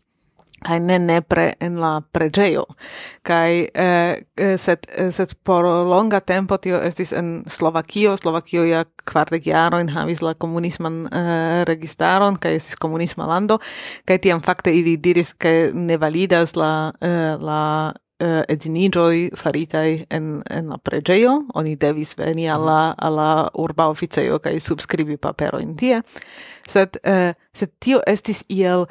Kai 0.61 0.77
ne 0.81 0.99
nepre 0.99 1.55
en 1.61 1.79
la 1.81 2.03
pregeo 2.13 2.67
kai 3.25 3.69
eh, 3.73 4.57
set 4.61 4.85
set 5.11 5.33
por 5.45 5.65
longa 5.65 6.21
tempo 6.21 6.59
tio 6.59 6.77
estis 6.85 7.15
en 7.17 7.45
Slovakio. 7.49 8.17
Slovakio 8.17 8.67
ja 8.69 8.85
kvardek 8.85 9.47
jarojn 9.47 9.89
havis 9.89 10.21
la 10.21 10.35
komunisman 10.35 11.07
eh, 11.07 11.65
registaron 11.65 12.37
kai 12.37 12.59
estis 12.59 12.77
komunisma 12.77 13.25
lando. 13.27 13.59
Kai 14.05 14.19
tiam 14.19 14.45
fakte 14.45 14.75
ili 14.77 14.99
diris 15.01 15.33
ke 15.33 15.71
ne 15.73 15.97
validas 15.97 16.53
la 16.57 16.93
eh, 17.01 17.41
la 17.41 17.95
Eh, 18.21 18.27
uh, 18.27 18.43
edinigioi 18.53 19.31
faritai 19.33 20.05
en, 20.13 20.43
en 20.51 20.67
la 20.69 20.77
pregeio, 20.77 21.39
oni 21.57 21.77
devis 21.81 22.13
veni 22.19 22.51
alla, 22.53 22.93
alla 22.99 23.49
urba 23.57 23.87
officeio 23.89 24.37
kai 24.45 24.59
subscribi 24.61 25.17
paperoin 25.17 25.73
tie, 25.75 26.03
sed, 26.69 27.01
uh, 27.01 27.33
sed 27.57 27.73
tio 27.81 28.03
estis 28.05 28.43
iel 28.53 28.85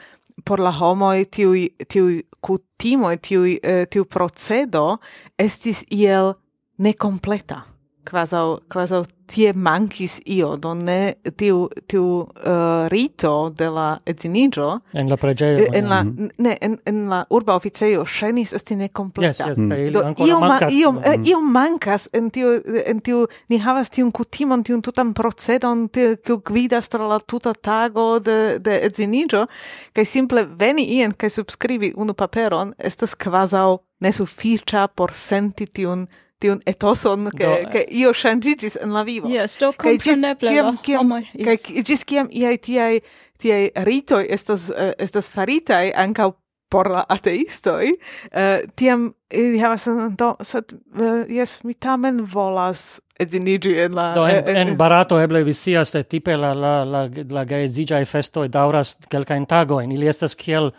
por 0.46 0.58
la 0.58 0.74
homoi 0.74 1.28
tiui, 1.30 1.68
tiui 1.86 2.24
cutimoi, 2.42 3.20
tiui, 3.22 3.60
uh, 3.62 3.84
eh, 3.84 3.86
tiu 3.86 4.10
procedo 4.10 4.98
estis 5.38 5.84
iel 5.94 6.34
necompleta 6.82 7.68
quasau, 8.06 8.60
quasau 8.70 9.04
tie 9.30 9.52
mankis 9.54 10.18
io, 10.26 10.56
donne 10.58 11.16
tiu, 11.38 11.68
tiu 11.88 12.06
uh, 12.24 12.88
rito 12.90 13.52
de 13.54 13.68
la 13.70 14.00
etinigio 14.06 14.80
En 14.94 15.10
la 15.10 15.18
pregeo 15.18 15.60
eh, 15.60 15.70
En 15.78 15.90
la, 15.90 16.04
mm 16.04 16.16
-hmm. 16.16 16.30
ne, 16.38 16.58
en, 16.62 16.80
en 16.86 17.10
la 17.10 17.26
urba 17.30 17.56
officio 17.56 18.06
shenis 18.06 18.54
esti 18.54 18.76
ne 18.76 18.90
completa. 18.90 19.48
Yes, 19.48 19.48
yes, 19.48 19.58
mm. 19.58 19.92
Do, 19.92 20.26
iom, 20.26 20.40
mancas. 20.40 20.74
Mm. 20.74 20.78
-hmm. 20.78 20.82
iom 20.82 20.98
eh, 21.04 21.18
mhm. 21.18 21.52
mancas 21.52 22.10
en 22.14 22.30
tiu, 22.32 22.62
en 22.86 23.02
tiu, 23.02 23.28
ni 23.50 23.58
havas 23.58 23.90
tiun 23.90 24.12
kutimon 24.12 24.64
tiun 24.64 24.82
tutan 24.82 25.14
procedon, 25.14 25.90
tiu, 25.90 26.16
kiu 26.18 26.42
gvidas 26.46 26.90
tra 26.90 27.08
la 27.08 27.20
tuta 27.20 27.54
tago 27.54 28.20
de, 28.20 28.60
de 28.60 28.86
etinigio 28.86 29.46
kai 29.94 30.06
simple 30.06 30.48
veni 30.60 30.84
ien, 30.84 31.14
kai 31.18 31.30
subscribi 31.30 31.94
unu 31.96 32.14
paperon, 32.14 32.74
estas 32.78 33.16
quasau 33.16 33.80
nesufficia 34.00 34.88
por 34.88 35.14
senti 35.14 35.66
tiun 35.66 36.08
tiun 36.40 36.62
etoson 36.68 37.30
ke 37.36 37.48
ke 37.72 37.84
eh. 37.84 37.96
io 38.02 38.14
ŝanĝiĝis 38.16 38.80
en 38.84 38.94
la 38.96 39.04
vivo. 39.08 39.30
Yes, 39.32 39.58
do 39.60 39.72
kompreneble. 39.76 40.54
Che 40.54 41.84
ĝis 41.88 42.06
kiam 42.08 42.30
iai 42.32 42.58
tiai 42.58 43.02
tiai 43.40 43.72
ritoi 43.88 44.26
estas 44.30 44.70
uh, 44.70 44.94
estas 45.00 45.30
faritai 45.32 45.92
anca 45.96 46.32
por 46.70 46.90
la 46.94 47.02
ateistoi, 47.10 47.96
uh, 47.96 48.00
eh, 48.32 48.66
tiam 48.78 49.10
ili 49.34 49.60
havas 49.60 49.88
do 50.18 50.36
sed 50.46 50.74
uh, 50.74 51.24
yes, 51.28 51.58
mi 51.64 51.74
tamen 51.74 52.22
volas 52.34 53.00
edziniĝi 53.20 53.74
en 53.86 53.96
la 53.98 54.12
do, 54.16 54.28
en, 54.30 54.44
en, 54.48 54.60
en 54.62 54.78
Barato 54.78 55.20
eble 55.20 55.42
vi 55.44 55.54
scias 55.54 55.92
tipe 56.08 56.38
la 56.38 56.54
la 56.54 56.76
la 56.86 57.04
la 57.10 57.44
gaedzigiai 57.46 58.06
festoi 58.06 58.48
dauras 58.50 58.96
kelkain 59.10 59.46
tagoin, 59.46 59.92
ili 59.92 60.08
estas 60.08 60.36
kiel 60.36 60.72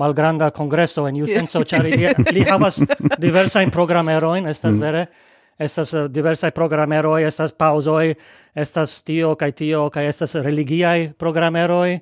malgranda 0.00 0.50
congresso 0.56 1.06
en 1.08 1.20
iu 1.20 1.28
senso 1.28 1.64
ĉar 1.64 1.84
li, 1.84 2.08
li 2.36 2.46
havas 2.48 2.80
diversajn 3.18 3.72
programerojn 3.74 4.48
estas 4.48 4.72
mm. 4.74 4.80
vere 4.80 5.04
estas 5.60 5.92
uh, 5.92 6.06
diversaj 6.08 6.50
programeroj 6.56 7.26
estas 7.28 7.52
paŭzoj 7.52 8.14
estas 8.54 9.02
tio 9.04 9.34
kaj 9.36 9.52
tio 9.52 9.88
kaj 9.92 10.08
estas 10.08 10.34
religiaj 10.40 11.12
programeroj 11.20 11.98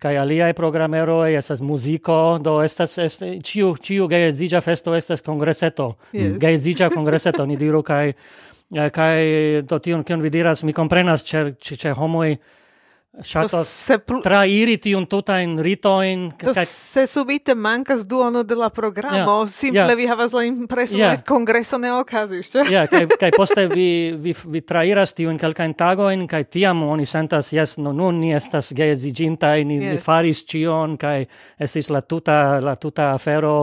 kaj 0.00 0.18
aliaj 0.18 0.52
programeroj 0.56 1.34
estas 1.36 1.60
muziko 1.60 2.38
do 2.40 2.60
estas 2.64 2.98
est, 2.98 3.24
ĉiu 3.44 3.74
ĉiu 3.76 4.06
geedziĝa 4.08 4.62
festo 4.64 4.94
estas 4.96 5.20
kongreseto 5.26 5.90
yes. 6.12 6.38
geedziĝa 6.40 6.90
kongreseto 6.96 7.46
ni 7.46 7.58
diru 7.60 7.82
kaj 7.82 8.12
eh, 8.12 8.88
kaj 8.94 9.18
do 9.68 9.78
tion 9.78 10.04
kion 10.04 10.22
vi 10.22 10.30
diras 10.30 10.62
mi 10.62 10.72
komprenas 10.72 11.26
ĉe 11.26 11.44
ĉe 11.60 11.98
homoj 11.98 12.36
Ŝatas 13.10 13.70
pl... 14.06 14.20
trairi 14.22 14.76
tiun 14.78 15.02
tutajn 15.10 15.56
ritojn. 15.66 16.28
Kaj... 16.38 16.62
Se 16.68 17.02
subite 17.10 17.56
mankas 17.58 18.04
duono 18.06 18.44
de 18.46 18.54
la 18.54 18.68
programo, 18.70 19.40
yeah, 19.42 19.50
simple 19.50 19.82
yeah. 19.82 19.96
vi 19.98 20.06
havas 20.06 20.30
la 20.32 20.44
impreso, 20.46 20.94
yeah. 20.96 21.18
ke 21.18 21.26
kongreso 21.26 21.80
ne 21.82 21.90
okazis. 21.92 22.52
Ja, 22.54 22.64
yeah, 22.70 22.86
kai, 22.88 23.08
kaj 23.24 23.32
poste 23.34 23.66
vi, 23.72 24.14
vi, 24.14 24.34
vi 24.54 24.62
trairas 24.62 25.12
tiun 25.18 25.42
kelkajn 25.42 25.74
tagojn, 25.74 26.22
kaj 26.30 26.46
tiam 26.54 26.84
oni 26.86 27.08
sentas, 27.08 27.50
yes, 27.52 27.80
no, 27.82 27.90
nun 27.90 28.22
ni 28.22 28.30
estas 28.36 28.70
geedziĝintaj, 28.78 29.66
ni, 29.66 29.80
yeah. 29.82 29.98
ni 29.98 30.04
faris 30.04 30.44
cion, 30.46 30.94
kai 31.00 31.24
esis 31.58 31.90
la 31.90 32.06
tuta, 32.06 32.60
la 32.62 32.78
tuta 32.78 33.10
afero 33.16 33.56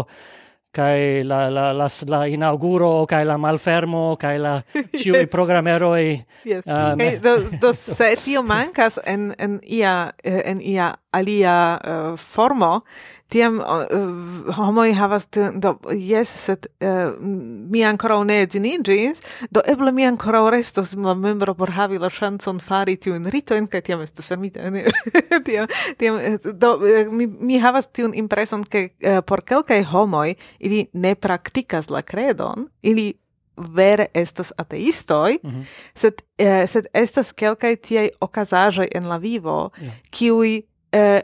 kai 0.77 1.23
la 1.25 1.49
la 1.49 1.71
la 1.73 1.87
la 2.05 2.19
inauguro 2.29 3.05
kai 3.09 3.25
la 3.25 3.37
malfermo 3.37 4.15
kai 4.21 4.37
la 4.37 4.61
ciu 4.93 5.13
yes. 5.17 5.23
Uh, 5.23 5.27
programero 5.27 5.95
e 5.97 6.25
yes. 6.45 6.63
um, 6.65 6.99
hey, 7.01 7.17
do 7.17 7.41
do 7.61 7.73
se 7.73 8.15
tio 8.15 8.43
mancas 8.43 8.99
en 9.05 9.33
en 9.37 9.59
ia 9.65 10.13
eh, 10.23 10.41
en 10.45 10.61
ia 10.61 10.93
alia 11.11 11.79
uh, 11.81 12.13
formo 12.17 12.83
tiam 13.27 13.59
uh, 13.59 14.55
homoi 14.55 14.93
havas 14.93 15.27
t 15.27 15.49
do 15.55 15.75
yes, 15.91 16.31
set 16.45 16.67
uh, 16.81 17.15
mi 17.19 17.83
ankoraŭ 17.83 18.23
ne 18.23 18.41
edziniĝis 18.45 19.21
do 19.51 19.61
eble 19.67 19.91
mi 19.91 20.05
ancora 20.07 20.49
restos 20.49 20.93
la 20.93 21.13
membro 21.13 21.53
por 21.53 21.71
havi 21.71 21.99
la 21.99 22.09
chanson 22.09 22.59
fari 22.59 22.97
tu 22.97 23.13
in 23.13 23.67
kaj 23.67 23.81
tiam 23.81 24.01
estas 24.01 24.27
fermita 24.27 24.71
tiam, 25.47 25.67
tiam 25.97 26.19
do 26.53 26.77
mi, 27.11 27.27
mi 27.27 27.59
havas 27.59 27.87
un 28.03 28.13
impreson 28.13 28.63
ke 28.63 28.89
uh, 29.03 29.21
por 29.21 29.41
kelkaj 29.41 29.83
homoi 29.83 30.35
ili 30.59 30.87
ne 30.93 31.15
praktikas 31.15 31.89
la 31.89 32.01
credon, 32.01 32.67
ili 32.81 33.13
vere 33.57 34.05
estas 34.13 34.53
ateistoi, 34.57 35.39
mm 35.43 35.49
-hmm. 35.49 35.63
sed, 35.93 36.21
uh, 36.41 36.69
sed 36.69 36.85
estas 36.93 37.33
kelkaj 37.33 37.75
tiaj 37.75 38.09
okazaĵoj 38.21 38.87
en 38.95 39.07
la 39.07 39.17
vivo, 39.17 39.69
yeah. 39.81 39.93
kiuj 40.09 40.61
eh, 40.91 41.21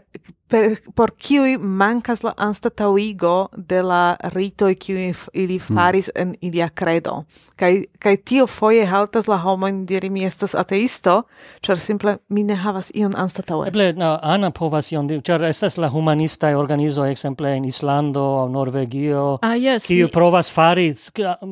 per, 0.54 0.78
por 0.96 1.14
kiui 1.18 1.58
mancas 1.58 2.22
la 2.24 2.34
anstatauigo 2.38 3.50
de 3.70 3.82
la 3.84 4.16
ritoi 4.36 4.76
kiui 4.76 5.14
ili 5.34 5.58
hmm. 5.58 5.76
faris 5.76 6.12
mm. 6.14 6.22
en 6.22 6.36
ilia 6.42 6.70
credo. 6.70 7.24
Kai, 7.58 7.86
kai 8.00 8.18
tio 8.18 8.46
foie 8.48 8.86
haltas 8.86 9.28
la 9.28 9.38
homo 9.38 9.68
in 9.68 9.86
diri 9.90 10.10
mi 10.10 10.26
estas 10.26 10.56
ateisto, 10.56 11.24
char 11.66 11.78
simple 11.78 12.18
mi 12.30 12.44
ne 12.44 12.56
havas 12.56 12.92
ion 12.94 13.16
anstataue. 13.18 13.68
Eble, 13.72 13.94
no, 13.98 14.18
ana 14.22 14.52
povas 14.52 14.92
ion 14.92 15.08
diri, 15.08 15.24
char 15.26 15.46
estas 15.50 15.78
la 15.78 15.90
humanista 15.90 16.52
organizo, 16.58 17.06
exemple, 17.06 17.56
in 17.58 17.66
Islando, 17.66 18.48
Norvegio, 18.52 19.40
ah, 19.42 19.56
yes. 19.56 19.88
kiu 19.88 20.10
provas 20.14 20.52
fari, 20.52 20.92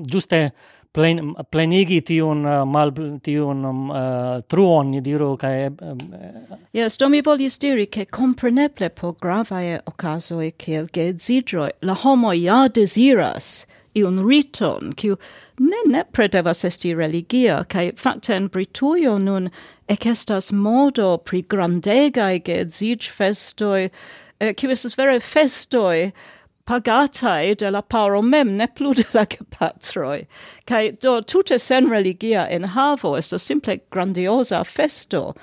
giuste, 0.05 0.51
plen, 0.93 1.33
plenigi 1.51 2.01
tiun 2.05 2.45
uh, 2.45 2.61
mal 2.67 2.91
tiun 3.23 3.65
um, 3.65 3.89
uh, 3.89 4.41
truon 4.47 4.91
ni 4.91 5.01
diru 5.01 5.33
kaj 5.39 5.55
um, 5.71 5.99
uh, 6.13 6.57
Yes, 6.73 6.97
do 6.97 7.09
mi 7.09 7.21
volis 7.21 7.59
diri 7.59 7.87
ke 7.87 8.05
kompreneble 8.05 8.89
po 8.89 9.11
gravaj 9.11 9.79
okazoj 9.85 10.51
kiel 10.57 10.87
geedzidroj 10.93 11.71
la 11.81 11.97
homo 12.03 12.33
ja 12.33 12.67
deziras 12.67 13.65
iun 13.93 14.21
riton, 14.23 14.93
kiu 14.95 15.17
ne 15.59 15.81
ne 15.91 16.03
predevas 16.15 16.63
esti 16.67 16.93
religia, 16.95 17.61
cae 17.67 17.91
fakte 17.99 18.35
en 18.35 18.47
Britujo 18.49 19.17
nun 19.19 19.49
ekestas 19.91 20.51
modo 20.51 21.17
pri 21.17 21.41
grandegae 21.41 22.39
geedzig 22.39 23.09
festoi, 23.11 23.89
eh, 24.39 24.53
kiu 24.53 24.71
estes 24.71 24.95
vere 24.97 25.19
festoi, 25.19 26.11
pagatai 26.65 27.57
de 27.57 27.71
la 27.71 27.81
paro 27.81 28.21
mem, 28.21 28.57
ne 28.57 28.67
plu 28.67 28.93
de 28.93 29.05
la 29.13 29.25
gepatroi. 29.25 30.25
Kai 30.65 30.91
do 30.91 31.21
tute 31.21 31.59
sen 31.59 31.87
religia 31.87 32.47
in 32.49 32.63
havo, 32.63 33.17
esto 33.17 33.37
simple 33.37 33.79
grandiosa 33.91 34.63
festo. 34.63 35.35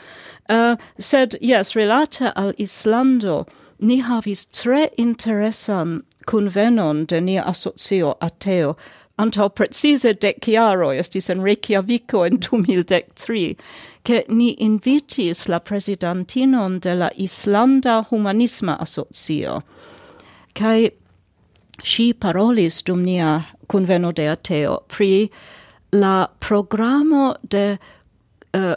Uh, 0.48 0.76
sed, 0.98 1.36
yes, 1.40 1.76
relate 1.76 2.32
al 2.34 2.52
Islando, 2.54 3.46
ni 3.78 4.00
havis 4.02 4.46
tre 4.50 4.88
interesan 4.98 6.02
convenon 6.26 7.06
de 7.06 7.20
nia 7.20 7.42
asocio 7.42 8.16
ateo, 8.20 8.76
antau 9.18 9.48
precise 9.54 10.14
dec 10.14 10.40
chiaroi, 10.40 10.98
estis 10.98 11.28
en 11.30 11.40
Reykjavico 11.42 12.24
in 12.26 12.38
2013, 12.38 13.56
che 14.04 14.24
ni 14.28 14.54
invitis 14.56 15.48
la 15.48 15.58
presidentinon 15.58 16.78
de 16.80 16.94
la 16.94 17.10
Islanda 17.16 18.06
Humanisma 18.10 18.78
Asocio. 18.80 19.62
Kai 20.54 20.90
si 21.84 22.12
parolis 22.12 22.82
dum 22.82 23.04
nia 23.04 23.44
conveno 23.66 24.12
de 24.12 24.28
ateo 24.28 24.78
pri 24.88 25.28
la 25.92 26.26
programo 26.40 27.34
de 27.42 27.78
uh, 28.54 28.74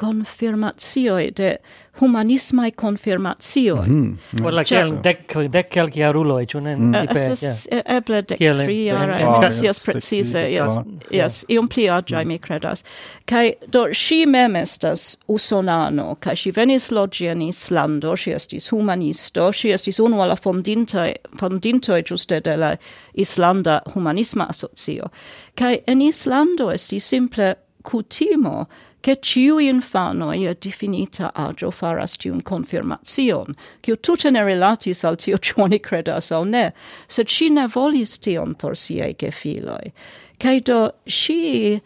confirmatio 0.00 1.16
de 1.36 1.58
humanismai 2.00 2.72
confirmatio 2.72 3.76
Mm 3.76 4.18
-hmm. 4.32 4.42
Well, 4.42 4.54
like, 4.54 4.64
Cial, 4.66 5.02
dec, 5.02 5.50
dec 5.50 5.68
calci 5.70 6.02
aruloi, 6.02 6.46
ciu 6.46 6.60
ne? 6.60 6.76
Mm. 6.76 6.94
Eh, 6.94 7.06
Esses, 7.14 7.68
uh, 7.72 7.80
eble 7.96 8.22
dec 8.22 8.38
tri 8.38 8.90
ara, 8.90 9.28
oh, 9.28 9.42
yes, 9.42 9.62
yes, 9.62 9.80
precise, 9.80 10.38
yes, 10.38 10.68
yes, 10.68 11.10
yes, 11.10 11.44
ium 11.48 11.68
pli 11.68 11.88
agiae, 11.88 12.24
mi 12.24 12.38
credas. 12.38 12.84
Cai, 13.24 13.54
do, 13.72 13.94
si 13.94 14.26
mem 14.26 14.56
estas 14.56 15.18
usonano, 15.28 16.16
cai 16.20 16.36
si 16.36 16.50
venis 16.50 16.90
logi 16.90 17.26
in 17.26 17.42
Islando, 17.42 18.16
si 18.16 18.30
estis 18.30 18.72
humanisto, 18.72 19.52
si 19.52 19.72
estis 19.72 19.98
unu 19.98 20.20
alla 20.22 20.36
fondintoi, 20.36 21.14
fondintoi 21.38 22.02
giuste 22.02 22.40
de 22.40 22.56
la 22.56 22.76
Islanda 23.14 23.82
Humanisma 23.94 24.46
Associo. 24.48 25.10
Cai, 25.54 25.82
en 25.86 26.02
Islando 26.02 26.70
estis 26.70 27.04
simple 27.04 27.54
cutimo, 27.82 28.66
che 29.06 29.14
ciu 29.22 29.58
infano 29.58 30.32
ia 30.32 30.52
definita 30.54 31.30
agio 31.32 31.70
faras 31.70 32.16
tiun 32.16 32.42
confirmation, 32.42 33.54
cio 33.80 33.94
tutte 33.94 34.32
ne 34.32 34.42
relatis 34.42 35.04
al 35.04 35.14
tio 35.14 35.36
cioni 35.36 35.78
credas 35.78 36.32
au 36.32 36.42
ne, 36.42 36.72
sed 37.06 37.28
si 37.28 37.48
ne 37.48 37.68
volis 37.68 38.18
tion 38.18 38.56
por 38.56 38.74
siei 38.74 39.14
gefiloi. 39.14 39.92
Cai 40.40 40.58
do 40.58 40.90
si, 41.06 41.80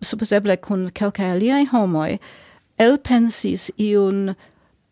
supposeble 0.00 0.56
cun 0.56 0.88
calcae 0.88 1.28
aliae 1.34 1.66
homoi, 1.66 2.18
elpensis 2.78 3.68
iun 3.76 4.30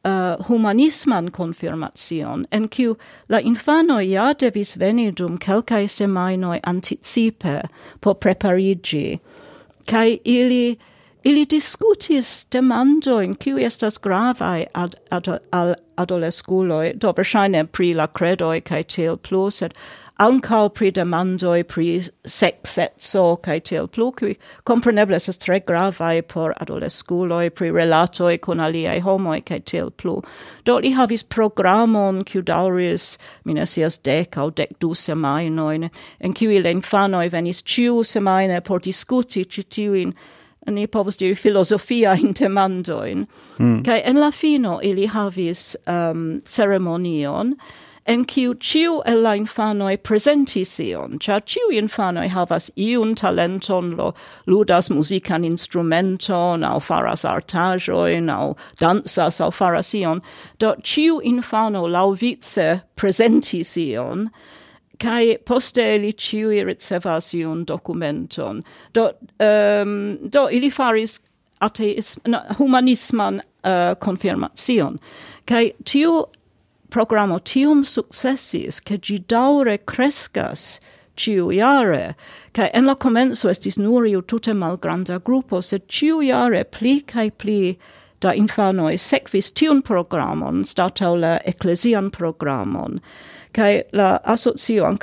uh, 0.05 0.37
humanisman 0.51 1.31
confirmation, 1.31 2.45
en 2.53 2.69
kiu 2.69 2.99
la 3.31 3.41
infano 3.41 4.03
ja 4.05 4.35
devis 4.35 4.77
veni 4.77 5.11
dum 5.11 5.39
quelcae 5.39 5.89
semainoi 5.89 6.61
anticipe 6.61 7.63
por 8.03 8.17
preparigi, 8.17 9.19
cae 9.87 10.19
ili 10.27 10.77
Ili 11.25 11.45
discutis 11.45 12.47
demandoin 12.51 13.37
qui 13.37 13.65
estas 13.65 13.99
gravae 13.99 14.67
ad, 14.75 14.95
ad, 15.11 15.29
ad 15.53 15.75
adolesculoi, 15.97 16.95
do 16.99 17.13
versaine 17.13 17.65
pri 17.67 17.95
la 17.95 18.07
credoi 18.07 18.61
cae 18.61 18.83
tiel 18.83 19.17
plu, 19.17 19.51
sed 19.51 19.77
ancao 20.19 20.69
pri 20.75 20.91
demandoi 20.91 21.63
pri 21.63 22.03
sex, 22.27 22.75
etso 22.79 23.37
cae 23.37 23.61
tiel 23.61 23.87
plu, 23.87 24.11
qui 24.11 24.35
compreneble 24.65 25.15
estes 25.15 25.39
tre 25.39 25.61
gravae 25.61 26.27
por 26.27 26.57
adolesculoi, 26.61 27.51
pri 27.51 27.71
relatoi 27.71 28.41
con 28.41 28.59
aliei 28.59 28.99
homoi 28.99 29.45
cae 29.47 29.61
tiel 29.61 29.91
plu. 29.91 30.19
Do 30.65 30.81
li 30.81 30.91
havis 30.91 31.23
programon 31.23 32.25
qui 32.25 32.43
dauris, 32.43 33.17
minesias 33.45 34.03
dec 34.03 34.37
au 34.37 34.51
dec 34.51 34.75
du 34.81 34.95
semainoin, 34.95 35.89
en 36.21 36.35
qui 36.35 36.59
le 36.59 36.75
infanoi 36.75 37.29
venis 37.31 37.63
ciu 37.63 38.03
semaine 38.03 38.61
por 38.61 38.81
discuti 38.81 39.45
citiuin 39.45 40.17
ni 40.67 40.87
povus 40.87 41.17
diri 41.17 41.35
filosofia 41.35 42.13
in 42.23 42.35
temandoin. 42.35 43.27
Mm. 43.59 43.85
Kai 43.85 44.01
en 44.05 44.21
la 44.21 44.31
fino 44.31 44.81
ili 44.81 45.07
havis 45.07 45.77
um, 45.87 46.41
ceremonion 46.47 47.57
en 48.07 48.25
kiu 48.25 48.55
ciu 48.55 49.01
el 49.07 49.23
la 49.23 49.35
infanoi 49.39 49.97
presentis 49.97 50.73
ion, 50.83 51.19
cia 51.21 51.39
ciu 51.41 51.71
infanoi 51.71 52.29
havas 52.29 52.71
iun 52.77 53.15
talenton, 53.15 53.93
lo 53.97 54.13
ludas 54.47 54.91
musican 54.91 55.45
instrumenton, 55.45 56.67
au 56.67 56.81
faras 56.81 57.25
artajoin, 57.25 58.29
au 58.31 58.57
dansas, 58.81 59.41
au 59.41 59.51
faras 59.51 59.95
ion, 59.95 60.23
do 60.59 60.75
ciu 60.83 61.21
infano 61.23 61.87
lauvice 61.87 62.83
presentis 62.97 63.77
ion, 63.77 64.31
kai 65.03 65.37
poste 65.45 65.85
li 65.99 66.13
ciui 66.15 66.63
ricevas 66.67 67.33
iun 67.35 67.65
documenton. 67.67 68.63
Do, 68.95 69.11
um, 69.43 70.19
do 70.23 70.47
ili 70.51 70.71
faris 70.71 71.19
ateism, 71.63 72.21
no, 72.27 72.43
humanisman 72.59 73.41
uh, 73.65 73.95
confirmation. 73.95 74.99
Kai 75.47 75.73
tiu 75.85 76.27
programo 76.93 77.39
tium 77.39 77.83
successis, 77.85 78.81
che 78.81 78.99
gi 78.99 79.19
daure 79.29 79.79
crescas 79.79 80.79
ciu 81.17 81.51
iare, 81.53 82.15
kai 82.53 82.71
en 82.75 82.87
la 82.87 82.95
comenzo 82.95 83.51
estis 83.51 83.79
nur 83.79 84.07
iu 84.07 84.23
tute 84.23 84.53
malgranda 84.53 85.19
gruppo, 85.19 85.61
sed 85.61 85.89
ciu 85.89 86.21
iare 86.21 86.65
pli 86.65 87.01
kai 87.01 87.31
pli 87.31 87.77
da 88.21 88.33
infanoi 88.39 88.97
sekvis 88.99 89.51
tiun 89.53 89.83
programon, 89.83 90.65
statau 90.65 91.17
la 91.19 91.39
ecclesian 91.49 92.11
programon, 92.11 93.01
kai 93.53 93.83
la 93.93 94.19
asocio 94.25 94.97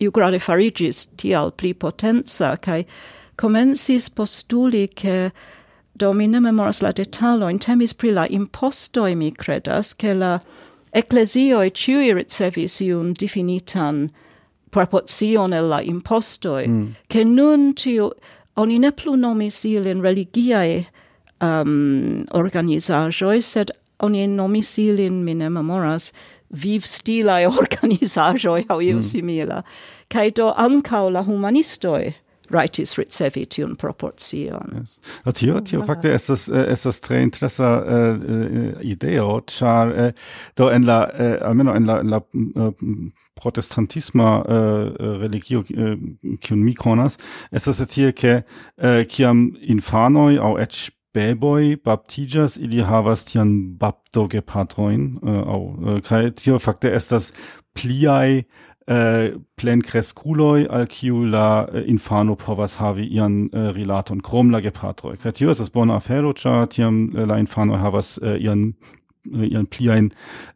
iu 0.00 0.10
grade 0.10 0.38
farigis 0.38 1.06
tial 1.16 1.52
pli 1.52 1.74
potenza 1.74 2.56
kai 2.56 2.84
comensis 3.36 4.08
postuli 4.08 4.88
che 4.88 5.32
do 5.96 6.12
mi 6.12 6.26
ne 6.26 6.40
memoras 6.40 6.82
la 6.82 6.92
detalojn 6.92 7.58
temis 7.58 7.94
pri 7.94 8.10
la 8.10 8.26
impostoi 8.26 9.14
mi 9.14 9.30
credas 9.30 9.94
che 9.94 10.14
la 10.14 10.40
eklezioj 10.92 11.70
ciui 11.70 12.12
ricevis 12.14 12.80
iun 12.80 13.14
definitan 13.14 14.10
proporcion 14.74 15.52
el 15.52 15.68
la 15.70 15.80
impostoi, 15.82 16.66
mm. 16.68 16.94
ke 17.08 17.24
mm. 17.24 17.34
nun 17.34 17.72
tiu 17.78 18.10
oni 18.56 18.78
ne 18.78 18.90
plu 18.90 19.16
nomis 19.16 19.62
ilin 19.66 20.02
religiae 20.02 20.84
um, 21.42 22.24
organizajoi, 22.34 23.40
sed 23.42 23.70
oni 24.02 24.26
nomis 24.30 24.74
ilin 24.82 25.22
mi 25.26 25.34
ne 25.34 25.50
memoras 25.50 26.10
vivstilai 26.50 27.46
organizajoi 27.62 28.64
au 28.68 28.80
iu 28.80 28.96
mm. 28.96 29.02
simila. 29.02 29.62
Cae 30.08 30.30
do 30.30 30.52
ancau 30.56 31.10
la 31.10 31.22
humanistoi 31.22 32.14
raitis 32.50 32.98
ricevi 32.98 33.46
tiun 33.46 33.76
proportion 33.76 34.80
Yes. 34.80 34.98
Tio, 35.34 35.54
mm, 35.54 35.64
tio 35.64 35.80
ah. 35.80 35.86
fakte 35.86 36.12
estas, 36.14 36.48
eh, 36.48 36.66
estas 36.72 37.00
tre 37.00 37.22
interesa 37.22 37.70
uh, 37.82 38.80
ideo, 38.82 39.40
char 39.46 39.88
uh, 39.88 40.10
do 40.56 40.68
en 40.70 40.84
la, 40.84 41.08
uh, 41.14 41.48
almeno 41.48 41.74
en 41.74 41.86
la, 41.86 42.00
en 42.00 42.10
la 42.10 42.20
uh, 42.34 42.72
protestantisma 43.36 44.42
uh, 44.42 45.20
religio 45.20 45.60
uh, 45.60 45.96
kiun 46.40 46.64
mi 46.64 46.74
konas, 46.74 47.18
estas 47.52 47.82
tie, 47.88 48.12
ke 48.12 48.42
uh, 48.42 49.02
kiam 49.08 49.48
infanoi 49.62 50.38
au 50.38 50.58
ec 50.58 50.90
beboi 51.14 51.76
baptijas 51.76 52.56
ili 52.56 52.82
havas 52.82 53.24
tian 53.24 53.76
baptogepatrojn 53.78 55.18
uh, 55.22 55.30
äh, 55.30 55.48
au 55.48 55.76
äh, 55.80 55.94
uh, 55.94 56.00
kai 56.00 56.30
tio 56.30 56.58
fakte 56.58 56.90
estas 56.90 57.32
pliai 57.74 58.44
Uh, 58.86 58.94
äh, 58.94 59.32
plenkreskuloj 59.56 60.66
al 60.68 60.86
kiu 60.86 61.24
la 61.24 61.64
uh, 61.72 61.88
infano 61.88 62.34
povas 62.36 62.74
havi 62.80 63.06
ian 63.16 63.48
uh, 63.54 63.70
rilaton 63.72 64.20
krom 64.20 64.50
la 64.50 64.60
gepatroi 64.60 65.16
kai 65.16 65.32
tio 65.32 65.50
estas 65.50 65.70
bona 65.72 65.96
afero 65.96 66.34
ĉar 66.36 66.66
tiam 66.68 67.08
la 67.16 67.38
infano 67.40 67.78
havas 67.80 68.18
ian 68.20 68.74
Äh, 69.32 69.46
ian 69.46 69.68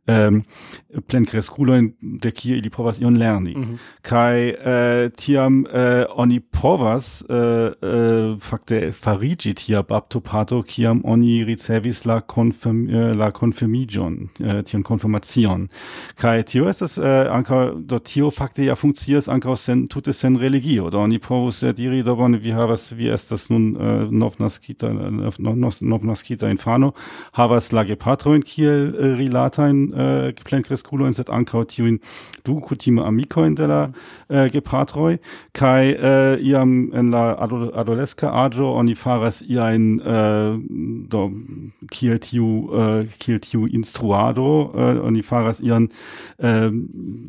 ähm 0.07 0.43
plen 0.89 1.03
plenkreskulojn 1.07 1.93
de 2.01 2.31
kie 2.33 2.57
ili 2.57 2.71
povas 2.71 2.99
ion 3.01 3.17
lerni. 3.17 3.55
Mm 3.55 3.63
-hmm. 3.63 3.79
kai 4.03 4.51
äh, 4.51 5.11
tiam 5.11 5.67
äh, 5.67 6.07
oni 6.17 6.41
povas 6.41 7.25
uh, 7.29 8.39
fakte 8.41 8.93
farigi 8.93 9.55
tia 9.55 9.83
baptopato 9.83 10.63
kiam 10.63 11.05
oni 11.05 11.45
ricevis 11.45 12.05
la 12.05 12.21
konfirm, 12.21 12.89
la 13.19 13.31
konfirmigion 13.31 14.31
äh, 14.41 14.63
tiam 14.65 14.83
konfirmacion. 14.83 15.69
Kai 16.17 16.43
tio 16.43 16.69
estas 16.69 16.99
anka 16.99 17.73
do 17.87 17.99
tio 17.99 18.31
fakte 18.31 18.63
ja 18.63 18.75
funkcias 18.75 19.29
anka 19.29 19.57
sen 19.57 19.89
tute 19.89 20.13
sen 20.13 20.37
religio. 20.37 20.91
Do 20.91 21.01
oni 21.01 21.19
povus 21.19 21.61
diri 21.77 22.03
do 22.03 22.17
bone 22.17 22.39
vi 22.39 22.51
havas 22.51 22.97
vi 22.97 23.09
estas 23.09 23.51
nun 23.51 23.77
novnaskita 24.11 24.89
novnaskita 25.81 26.51
infano 26.51 26.93
havas 27.33 27.73
la 27.73 27.85
gepatrojn 27.85 28.43
kiel 28.59 28.91
äh, 28.91 28.99
uh, 28.99 29.17
rilatajn 29.19 29.83
uh, 29.93 30.01
äh, 30.01 30.33
plenkreskulojn, 30.45 31.15
set 31.15 31.31
ankaŭ 31.31 31.65
tiujn 31.71 32.01
du 32.47 32.59
kutime 32.65 33.05
amikojn 33.07 33.55
de 33.59 33.69
la 33.71 33.81
uh, 33.87 34.47
gepatroj. 34.53 35.19
Kaj 35.55 35.93
uh, 35.95 36.35
iam 36.43 36.91
en 36.97 37.13
la 37.15 37.37
ado 37.39 37.71
adoleska 37.79 38.33
aĝo 38.45 38.73
oni 38.81 38.97
faras 38.99 39.41
iajn 39.47 39.89
uh, 40.01 40.59
do 41.13 41.29
kiel 41.95 42.19
tiu 42.19 42.51
uh, 42.69 43.07
kiel 43.23 43.41
tiu 43.45 43.67
instruado 43.71 44.49
uh, 44.69 44.99
oni 45.07 45.23
faras 45.23 45.63
ian 45.63 45.89
uh, 46.39 46.69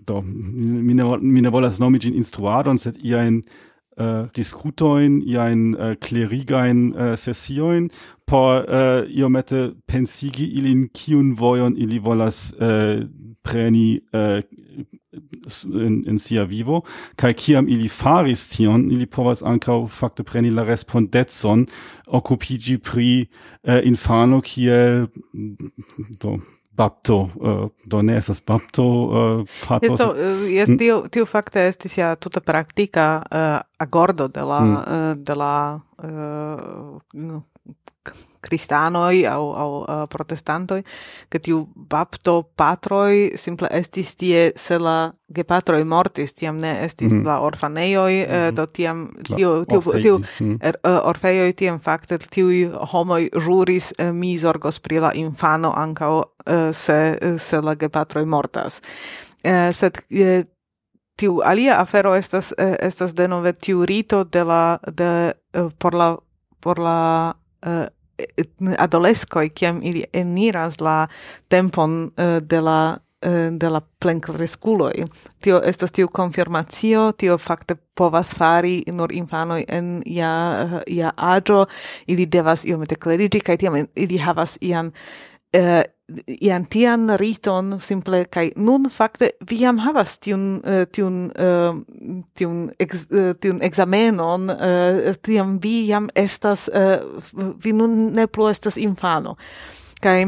do 0.09 0.21
mi 0.25 0.93
ne, 0.93 1.05
mi 1.21 1.41
ne 1.45 1.53
volas 1.53 1.80
nomi 1.80 2.01
ĝin 2.01 2.17
instruadon 2.17 2.82
sed 2.82 2.97
iajn 3.03 3.43
äh, 3.99 4.27
discutoin 4.35 5.21
iain 5.21 5.75
äh, 5.75 5.95
clerigain 5.95 6.95
äh, 6.95 7.17
sessioin 7.17 7.91
por 8.25 8.67
äh, 8.69 9.05
iomete 9.11 9.75
pensigi 9.87 10.45
ilin 10.45 10.91
kiun 10.93 11.39
vojon 11.39 11.75
ili 11.75 12.03
volas 12.03 12.53
äh, 12.53 13.05
preni 13.43 14.01
äh, 14.13 14.43
in, 15.65 16.03
in 16.03 16.17
sia 16.17 16.45
vivo 16.49 16.83
kaj 17.17 17.33
kiam 17.33 17.67
ili 17.67 17.89
faris 17.89 18.49
tion 18.49 18.91
ili 18.91 19.05
povas 19.05 19.43
ancau 19.43 19.87
fakte 19.87 20.23
preni 20.23 20.49
la 20.49 20.63
respondetson 20.63 21.65
occupigi 22.07 22.77
pri 22.77 23.27
äh, 23.63 23.81
infano 23.85 24.41
kiel 24.41 25.07
do 26.19 26.39
bapto 26.80 27.17
uh, 27.21 27.67
do 27.91 28.01
ne 28.01 28.15
esas 28.17 28.39
bapto 28.47 28.84
uh, 28.84 29.43
patos 29.67 29.91
Esto, 29.91 30.15
eh, 30.15 30.61
es 30.63 30.69
mm. 30.69 30.80
tiu 30.80 31.01
tiu 31.11 31.27
fakte 31.27 31.67
estis 31.67 31.97
ja 31.99 32.13
tuta 32.15 32.41
praktika 32.41 33.09
uh, 33.19 33.59
agordo 33.80 34.30
de 34.32 34.45
la 34.47 34.59
mm. 34.59 34.75
uh, 34.75 35.13
de 35.17 35.36
la 35.36 35.55
uh, 36.03 37.41
cristanoi 38.39 39.25
au, 39.27 39.51
au 39.53 39.71
uh, 39.81 40.07
protestantoi, 40.07 40.83
che 41.27 41.39
tiu 41.39 41.67
bapto 41.75 42.51
patroi 42.55 43.31
simple 43.35 43.67
estis 43.71 44.15
tie 44.15 44.51
se 44.55 44.77
la 44.77 45.13
gepatroi 45.27 45.83
mortis, 45.83 46.33
tiam 46.33 46.57
ne 46.57 46.83
estis 46.83 47.11
mm. 47.11 47.25
la 47.25 47.39
orfaneioi, 47.45 48.25
mm. 48.25 48.33
eh, 48.33 48.51
do 48.51 48.65
tiam 48.67 49.07
tiu, 49.23 49.63
tiu, 49.65 49.77
Orfei. 49.77 50.01
tiu 50.01 50.19
mm. 50.19 50.57
er, 50.61 50.79
uh, 50.83 51.01
orfeioi 51.11 51.53
tiam 51.53 51.79
fakte 51.79 52.17
tiu 52.29 52.71
homoi 52.93 53.29
juris 53.33 53.91
uh, 53.97 54.05
eh, 54.07 54.13
mi 54.13 54.37
zorgos 54.37 54.79
pri 54.79 54.99
la 54.99 55.11
infano 55.13 55.73
ancao 55.75 56.23
eh, 56.45 56.71
se, 56.73 57.17
se 57.37 57.61
la 57.61 57.75
gepatroi 57.75 58.25
mortas. 58.25 58.81
Eh, 59.43 59.69
sed 59.73 60.01
eh, 60.09 60.43
tiu 61.19 61.41
alia 61.45 61.79
afero 61.81 62.15
estas 62.15 62.53
eh, 62.57 62.75
estas 62.81 63.13
denove 63.15 63.53
tiu 63.53 63.85
rito 63.85 64.23
de 64.23 64.43
la 64.43 64.79
de 64.87 65.33
eh, 65.53 65.69
por 65.77 65.93
la 65.93 66.17
por 66.59 66.79
la 66.79 67.35
eh, 67.61 67.87
adolescoi 68.78 69.49
kiam 69.49 69.80
ili 69.84 70.03
eniras 70.13 70.80
la 70.82 71.07
tempon 71.47 72.03
uh, 72.03 72.38
de 72.41 72.61
la 72.61 72.97
uh, 73.26 73.57
de 73.59 73.70
la 73.70 73.82
plenkreskuloj. 73.82 75.03
Tio 75.41 75.61
estas 75.65 75.91
tiu 75.91 76.07
konfirmacio, 76.07 77.11
tio 77.11 77.38
fakte 77.38 77.76
povas 77.95 78.36
fari 78.36 78.84
nur 78.88 79.11
infanoj 79.11 79.63
en 79.67 80.01
ja 80.05 80.32
ja 80.88 81.07
eh, 81.07 81.13
aĝo, 81.17 81.65
ili 82.07 82.26
devas 82.26 82.65
iomete 82.65 82.95
klerigi 82.95 83.39
kaj 83.39 83.57
tiam 83.57 83.76
ili 83.95 84.17
havas 84.17 84.57
ian 84.61 84.91
uh, 85.57 85.82
ian 86.41 86.66
tian 86.66 87.10
riton 87.20 87.78
simple 87.82 88.24
kai 88.32 88.49
nun 88.55 88.89
fakte 88.89 89.32
vi 89.49 89.60
jam 89.64 89.80
havas 89.84 90.18
tiun 90.20 90.62
eh, 90.66 90.86
tiun 90.91 91.32
eh, 91.36 91.80
tiun 92.38 92.70
ex, 92.80 93.05
eh, 93.12 93.34
tiun 93.41 93.62
ekzamenon 93.66 94.49
tiam 95.26 95.57
vi 95.64 95.88
jam 95.88 96.10
estas 96.16 96.70
vi 97.64 97.74
nun 97.74 98.14
ne 98.16 98.28
plu 98.28 98.49
estas 98.49 98.78
infano. 98.78 99.36
Kaj 100.01 100.26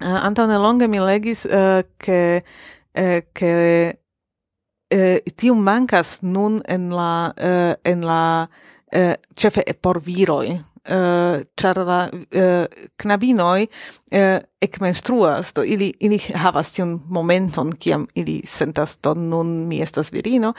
antaŭ 0.00 0.46
nelonge 0.50 0.88
mi 0.88 1.00
legis 1.00 1.46
ke 1.98 2.20
ke 3.34 3.52
tiun 5.36 5.62
mankas 5.64 6.20
nun 6.22 6.62
en 6.68 6.90
la 6.94 7.32
en 7.84 8.06
la 8.06 8.22
ĉefe 9.36 9.64
por 9.82 10.00
viroj. 10.00 10.58
Eh, 10.86 11.40
ĉar 11.58 11.78
la 11.82 11.96
eh, 12.30 12.66
knabinoj 13.02 13.66
eh, 14.14 14.38
ekmenstruas, 14.62 15.50
do 15.56 15.64
ili 15.66 15.88
ili 16.00 16.18
havas 16.18 16.70
tion 16.76 17.00
momenton 17.10 17.72
kiam 17.72 18.06
ili 18.14 18.36
sentas 18.46 18.94
do 19.02 19.14
nun 19.14 19.66
mi 19.68 19.80
estas 19.82 20.12
virino, 20.12 20.52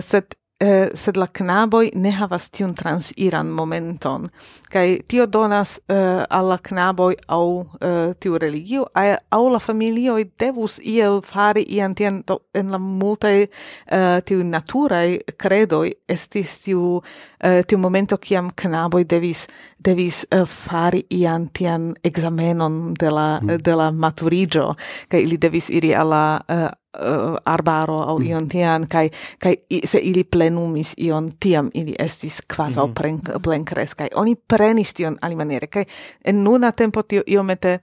sed 0.00 0.34
eh, 0.60 0.88
sed 0.94 1.16
la 1.16 1.26
knaboj 1.26 1.90
ne 1.94 2.10
havas 2.10 2.50
tiun 2.50 2.74
transiran 2.74 3.46
momenton 3.46 4.28
Kai 4.70 4.98
tio 5.08 5.26
donas 5.26 5.78
eh, 5.88 6.24
alla 6.30 6.58
knaboi 6.58 7.14
knaboj 7.26 7.64
eh, 7.80 8.14
tiu 8.20 8.38
religio 8.38 8.86
au 9.30 9.48
la 9.48 9.58
familioi 9.58 10.24
devus 10.38 10.78
iel 10.78 11.20
fari 11.22 11.64
ian 11.68 11.94
tien 11.94 12.22
do, 12.26 12.38
en 12.54 12.70
la 12.70 12.78
multaj 12.78 13.42
eh, 13.42 14.20
tiu 14.24 14.44
naturaj 14.44 15.18
credoi 15.36 15.92
estis 16.08 16.60
tiu 16.60 17.02
eh, 17.40 17.62
tiu 17.66 17.78
momento 17.78 18.16
kiam 18.16 18.50
knaboj 18.50 19.04
devis 19.04 19.46
devis 19.78 20.24
eh, 20.30 20.46
fari 20.46 21.04
ian 21.10 21.48
tian 21.52 21.94
examenon 22.04 22.94
de 23.00 23.10
la 23.10 23.40
mm. 23.42 23.62
de 23.64 23.74
la 23.76 23.90
maturigio, 23.90 24.74
kai 25.08 25.22
ili 25.22 25.36
devis 25.36 25.70
iri 25.70 25.94
alla 25.94 26.40
eh, 26.48 26.68
uh, 27.00 27.36
arbaro 27.44 28.02
au 28.02 28.18
mm. 28.18 28.26
ion 28.26 28.48
tian 28.48 28.86
kai 28.88 29.10
kai 29.38 29.56
se 29.84 29.98
ili 29.98 30.24
plenumis 30.24 30.94
ion 30.98 31.32
tiam 31.40 31.70
ili 31.74 31.94
estis 31.98 32.42
quasi 32.56 32.80
mm. 32.80 32.94
plen 32.94 33.20
plenkres 33.42 33.94
kai 33.94 34.08
oni 34.14 34.36
prenis 34.48 34.94
tion 34.94 35.16
alimaniere 35.22 35.66
kai 35.66 35.84
en 36.24 36.44
nuna 36.44 36.72
tempo 36.72 37.02
tio 37.02 37.22
iomete 37.26 37.80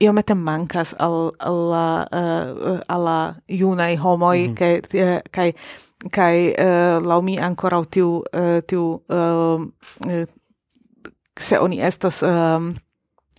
iomete 0.00 0.34
mancas 0.34 0.94
al 0.98 1.28
eh, 1.28 1.46
alla 1.48 2.06
uh, 2.12 2.78
alla 2.88 3.34
junai 3.48 3.96
homoi 3.96 4.48
mm. 4.48 4.54
kai 4.54 4.80
-hmm. 4.80 5.20
kai 5.30 5.52
kai 6.12 6.54
eh, 6.58 6.96
uh, 6.96 7.06
laumi 7.06 7.38
ancora 7.38 7.82
tiu 7.90 8.08
uh, 8.16 8.22
tiu 8.66 9.02
uh, 9.08 9.62
se 11.40 11.58
oni 11.58 11.80
estas 11.82 12.22
um, 12.22 12.74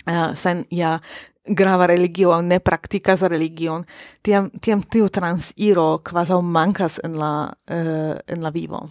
uh, 0.08 0.34
sen 0.34 0.66
ja 0.72 1.00
grava 1.46 1.88
religio 1.88 2.32
aŭ 2.32 2.42
ne 2.42 2.60
practicas 2.60 3.22
religion, 3.22 3.86
tiam 4.24 4.50
tiam 4.62 4.84
tiu 4.84 5.10
transiro 5.10 6.00
quasi 6.04 6.42
mankas 6.44 7.00
en 7.04 7.16
la 7.20 7.54
uh, 7.72 8.18
en 8.28 8.42
la 8.42 8.50
vivo. 8.50 8.90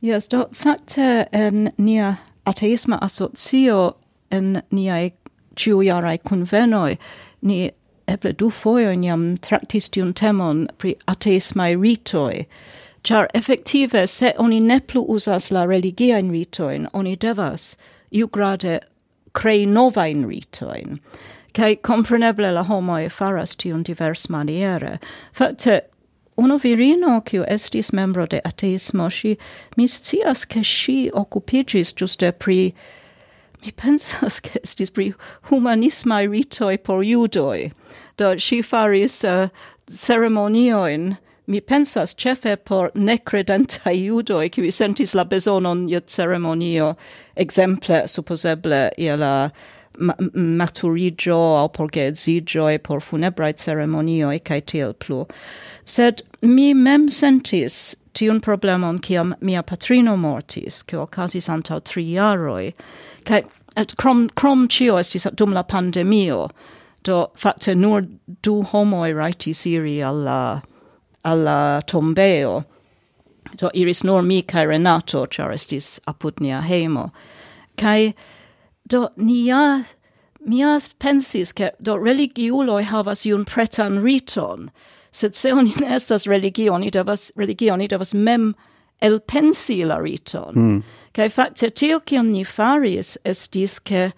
Yes, 0.00 0.28
do 0.28 0.46
fakte 0.54 1.26
eh, 1.32 1.46
en 1.46 1.70
nia 1.78 2.16
ateisma 2.46 2.98
asocio 3.02 3.94
en 4.30 4.62
nia 4.70 5.10
ciuiarai 5.56 6.18
convenoi 6.18 6.98
ni 7.42 7.70
eble 8.08 8.32
du 8.32 8.50
foio 8.50 8.92
jam 9.04 9.36
tractis 9.36 9.90
tiun 9.90 10.12
temon 10.14 10.68
pri 10.78 10.94
ateismai 11.06 11.74
ritoi 11.76 12.46
char 13.04 13.28
effective 13.34 14.06
se 14.06 14.32
oni 14.38 14.60
ne 14.60 14.80
plu 14.80 15.04
uzas 15.08 15.50
la 15.50 15.64
religiajn 15.66 16.30
ritoin 16.30 16.88
oni 16.92 17.16
devas 17.16 17.76
iugrade 18.12 18.80
nova 19.66 20.06
in 20.06 20.26
ritoin 20.28 21.00
kai 21.52 21.76
compreneble 21.76 22.52
la 22.54 22.62
homo 22.62 22.96
e 22.96 23.08
faras 23.08 23.56
tiun 23.56 23.82
divers 23.82 24.26
maniere. 24.28 24.98
Fakte, 25.32 25.82
Uno 26.40 26.56
virino, 26.56 27.20
kiu 27.20 27.44
estis 27.44 27.92
membro 27.92 28.24
de 28.26 28.40
ateismo, 28.46 29.10
si 29.12 29.36
mi 29.76 29.86
scias, 29.86 30.46
ke 30.46 30.62
si 30.64 31.10
okupigis 31.12 31.92
giuste 31.92 32.32
pri 32.32 32.72
mi 33.62 33.70
pensas 33.72 34.40
che 34.40 34.60
estis 34.62 34.90
pri 34.90 35.12
humanisma 35.50 36.22
ritoi 36.26 36.78
por 36.82 37.02
judoi. 37.04 37.72
Do 38.16 38.38
si 38.38 38.62
faris 38.62 39.24
eh, 39.24 39.28
uh, 39.28 39.48
ceremonioin, 39.86 41.18
mi 41.46 41.60
pensas 41.60 42.14
cefe 42.14 42.56
por 42.56 42.90
necredentai 42.94 44.06
judoi, 44.06 44.50
qui 44.50 44.70
sentis 44.70 45.14
la 45.14 45.24
besonon 45.24 45.88
iet 45.90 46.06
ceremonio, 46.06 46.96
exemple, 47.36 48.06
supposeble, 48.06 48.90
ia 48.96 49.16
la 49.16 49.50
maturigio 50.00 51.38
au 51.60 51.68
por 51.68 51.88
geedzigioi, 51.88 52.82
por 52.82 53.00
funebrae 53.00 53.52
ceremonioi, 53.52 54.40
cae 54.44 54.60
tiel 54.60 54.94
plu. 54.94 55.26
Sed 55.84 56.22
mi 56.42 56.72
mem 56.74 57.08
sentis 57.08 57.94
tiun 58.14 58.40
problemon 58.40 58.98
kiam 58.98 59.34
mia 59.40 59.62
patrino 59.62 60.16
mortis, 60.16 60.82
cio 60.82 61.06
ocasis 61.06 61.48
antau 61.52 61.80
tri 61.84 62.04
jaroi, 62.14 62.72
cae 63.24 63.44
et 63.76 63.94
crom, 63.96 64.28
crom 64.28 64.66
cio 64.68 64.96
estis 64.96 65.28
dum 65.36 65.52
la 65.52 65.62
pandemio, 65.62 66.50
do 67.04 67.30
facte 67.36 67.76
nur 67.76 68.02
du 68.42 68.62
homoi 68.62 69.12
raitis 69.14 69.64
iri 69.66 70.00
alla, 70.02 70.62
alla 71.24 71.82
tombeo, 71.86 72.64
do 73.56 73.70
iris 73.74 74.04
nur 74.04 74.22
mi 74.22 74.42
cae 74.42 74.66
Renato, 74.66 75.26
char 75.30 75.52
estis 75.52 75.98
apud 76.06 76.40
nia 76.40 76.60
heimo, 76.60 77.10
cae 77.76 78.14
do 78.90 79.08
nia 79.16 79.84
mia 80.40 80.78
pensis 80.98 81.52
ke 81.52 81.70
do 81.80 81.96
religiuloj 81.96 82.82
havas 82.90 83.26
iun 83.26 83.44
pretan 83.44 84.02
riton 84.04 84.70
sed 85.12 85.34
se 85.34 85.52
oni 85.52 85.74
ne 85.80 85.94
estas 85.96 86.26
religio 86.26 86.74
oni 86.74 86.90
devas 86.90 87.30
religio 87.36 87.74
oni 87.74 87.88
devas 87.88 88.14
mem 88.14 88.54
elpensi 89.02 89.84
la 89.84 89.98
riton 89.98 90.54
mm. 90.54 90.82
kaj 91.12 91.30
fakte 91.36 91.70
tio 91.70 92.00
kion 92.00 92.32
ni 92.32 92.44
faris 92.44 93.16
estis 93.24 93.78
ke 93.78 94.10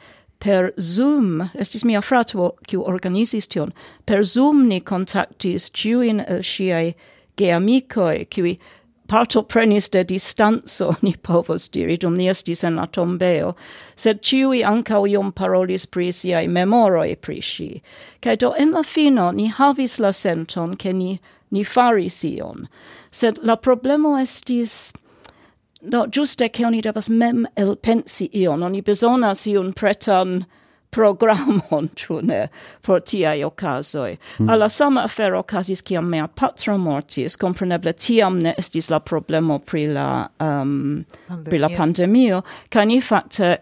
per 0.43 0.73
Zoom, 0.81 1.49
estis 1.55 1.85
mia 1.87 2.01
frato 2.03 2.57
kiu 2.67 2.83
organizis 2.83 3.47
tion, 3.47 3.73
per 4.07 4.25
Zoom 4.25 4.67
ni 4.69 4.81
kontaktis 4.81 5.69
ciuin 5.71 6.25
el 6.27 6.43
sciai 6.43 6.97
geamicoi, 7.39 8.27
kiui 8.27 8.57
parto 9.07 9.43
prenis 9.43 9.89
de 9.89 10.05
distanzo, 10.05 10.97
ni 11.03 11.15
povos 11.15 11.69
diri, 11.69 11.97
dum 11.97 12.17
ni 12.17 12.29
estis 12.29 12.65
en 12.65 12.77
la 12.77 12.87
tombeo, 12.87 13.55
sed 13.97 14.23
ciui 14.23 14.63
ancau 14.65 15.07
iom 15.07 15.33
parolis 15.33 15.87
pri 15.87 16.11
siai 16.13 16.49
memoroi 16.49 17.17
pri 17.21 17.41
si. 17.41 17.83
Cai 18.21 18.37
do 18.37 18.53
en 18.53 18.73
la 18.73 18.83
fino 18.83 19.31
ni 19.31 19.49
havis 19.49 19.99
la 20.01 20.13
senton 20.13 20.77
che 20.77 20.93
ni, 20.93 21.21
ni 21.51 21.65
faris 21.65 22.23
ion, 22.25 22.69
sed 23.11 23.39
la 23.43 23.57
problemo 23.57 24.17
estis... 24.19 24.93
No, 25.85 26.07
giuste 26.07 26.49
che 26.53 26.65
oni 26.65 26.81
devas 26.81 27.09
mem 27.11 27.45
el 27.57 27.75
pensi 27.75 28.29
ion, 28.39 28.63
oni 28.63 28.83
besonas 28.83 29.49
iun 29.51 29.73
pretan 29.75 30.45
programon, 30.93 31.89
ĉu 32.01 32.21
ne, 32.29 32.47
por 32.85 33.01
tiaj 33.01 33.45
okazoj. 33.49 34.17
Mm. 34.39 34.51
Al 34.53 34.63
la 34.63 34.69
sama 34.69 35.07
afero 35.09 35.41
okazis 35.41 35.83
kiam 35.83 36.11
mia 36.13 36.29
patro 36.29 36.77
mortis, 36.79 37.37
kompreneble 37.41 37.95
tiam 37.97 38.39
ne 38.43 38.55
estis 38.59 38.91
la 38.93 39.01
problemo 39.01 39.59
pri 39.59 39.87
la, 39.93 40.09
um, 40.45 41.05
pri 41.45 41.63
la 41.63 41.73
pandemio, 41.73 42.43
kaj 42.73 42.87
ni 42.91 43.01
fakte 43.01 43.55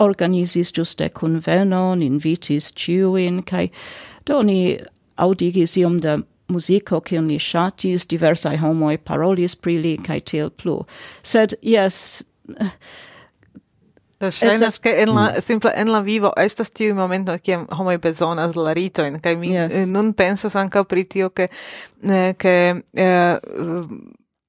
organizis 0.00 0.72
ĝuste 0.72 1.10
kunvenon, 1.12 2.00
invitis 2.02 2.70
ĉiujn, 2.72 3.42
kaj 3.44 3.66
do 4.28 4.40
ni 4.42 4.78
audigis 5.20 5.76
iom 5.76 5.98
da 6.00 6.16
musico 6.50 7.00
che 7.00 7.20
ni 7.20 7.38
shatis 7.38 8.06
diversaj 8.06 8.56
homoi 8.58 8.98
parolis 8.98 9.54
pri 9.54 9.78
li 9.78 9.96
kai 10.02 10.20
til 10.20 10.50
plu. 10.50 10.80
Sed, 11.22 11.54
yes 11.62 12.22
Do 14.20 14.28
ŝajnas 14.30 14.78
ke 14.84 14.92
en 15.02 15.14
la 15.14 15.26
mm. 15.30 15.40
simple 15.40 15.72
en 15.76 15.92
la 15.92 16.00
vivo 16.04 16.32
estas 16.36 16.70
tiu 16.70 16.94
momento 16.94 17.38
kiam 17.38 17.66
homoj 17.72 17.96
bezonas 17.98 18.56
la 18.56 18.74
ritojn 18.76 19.20
kaj 19.20 19.36
mi 19.36 19.54
yes. 19.54 19.72
Eh, 19.72 19.86
nun 19.88 20.12
pensas 20.12 20.56
ankaŭ 20.60 20.84
pri 20.84 21.04
tio 21.04 21.30
ke 21.30 21.48
ke 22.36 22.54
eh, 22.94 23.36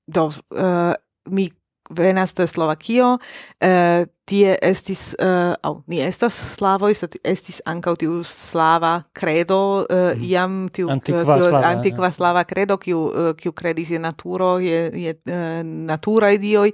do 0.08 0.26
uh, 0.28 0.94
mi 1.26 1.50
venas 1.92 2.34
de 2.34 2.48
Slovakio, 2.48 3.18
eh, 3.60 4.06
tie 4.26 4.58
estis, 4.62 5.16
uh, 5.20 5.54
au, 5.62 5.82
ni 5.88 6.00
estas 6.00 6.34
slavoj, 6.56 6.94
sed 6.96 7.18
estis 7.24 7.60
ankaŭ 7.68 7.96
tiu 8.00 8.22
slava 8.24 9.02
credo, 9.14 9.86
mm. 9.90 10.24
iam 10.24 10.70
tiu 10.72 10.88
antikva 10.90 11.26
slava, 11.26 11.64
antikva 11.68 12.08
ja. 12.08 12.16
slava 12.16 12.44
credo, 12.48 12.78
kiu, 12.80 13.02
kiu 13.38 13.52
credis 13.52 13.92
je 13.92 14.00
naturo, 14.00 14.54
je, 14.64 14.86
je 15.04 15.16
uh, 15.28 15.60
naturaj 15.66 16.40
dioj, 16.40 16.72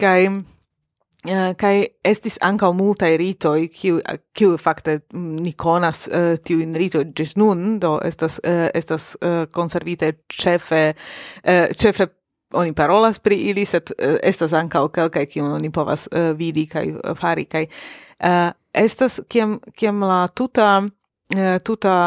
kaj 0.00 0.30
Uh, 1.28 1.50
kai 1.60 1.82
estis 2.06 2.38
anka 2.40 2.70
multa 2.72 3.08
rito 3.20 3.50
i 3.58 3.66
kiu 3.68 3.98
kiu 4.32 4.54
fakte 4.56 5.00
mm, 5.12 5.40
ni 5.44 5.52
konas 5.52 6.06
eh, 6.08 6.32
uh, 6.32 6.38
tiu 6.40 6.62
in 6.64 6.72
rito 6.78 7.02
jes 7.18 7.34
nun 7.36 7.78
do 7.82 7.98
estas 8.04 8.38
uh, 8.40 8.68
estas 8.74 9.10
uh, 9.20 9.42
konservite 9.52 10.12
ĉefe 10.32 10.94
uh, 10.94 11.66
ĉefe 11.76 12.06
oni 12.54 12.72
parolas 12.72 13.18
pri 13.18 13.36
ili 13.50 13.66
sed 13.68 13.90
uh, 13.90 14.16
estas 14.22 14.54
ankaŭ 14.56 14.86
kelkaj 14.88 15.26
kiun 15.26 15.52
oni 15.52 15.70
povas 15.70 16.08
uh, 16.08 16.30
vidi 16.38 16.64
kaj 16.66 16.86
uh, 16.94 17.12
fari 17.18 17.44
kaj 17.44 17.66
uh, 17.66 18.48
estas 18.72 19.20
kiam 19.28 19.58
kiam 19.76 20.00
la 20.02 20.28
tuta 20.28 20.70
uh, 20.80 21.58
tuta 21.64 21.98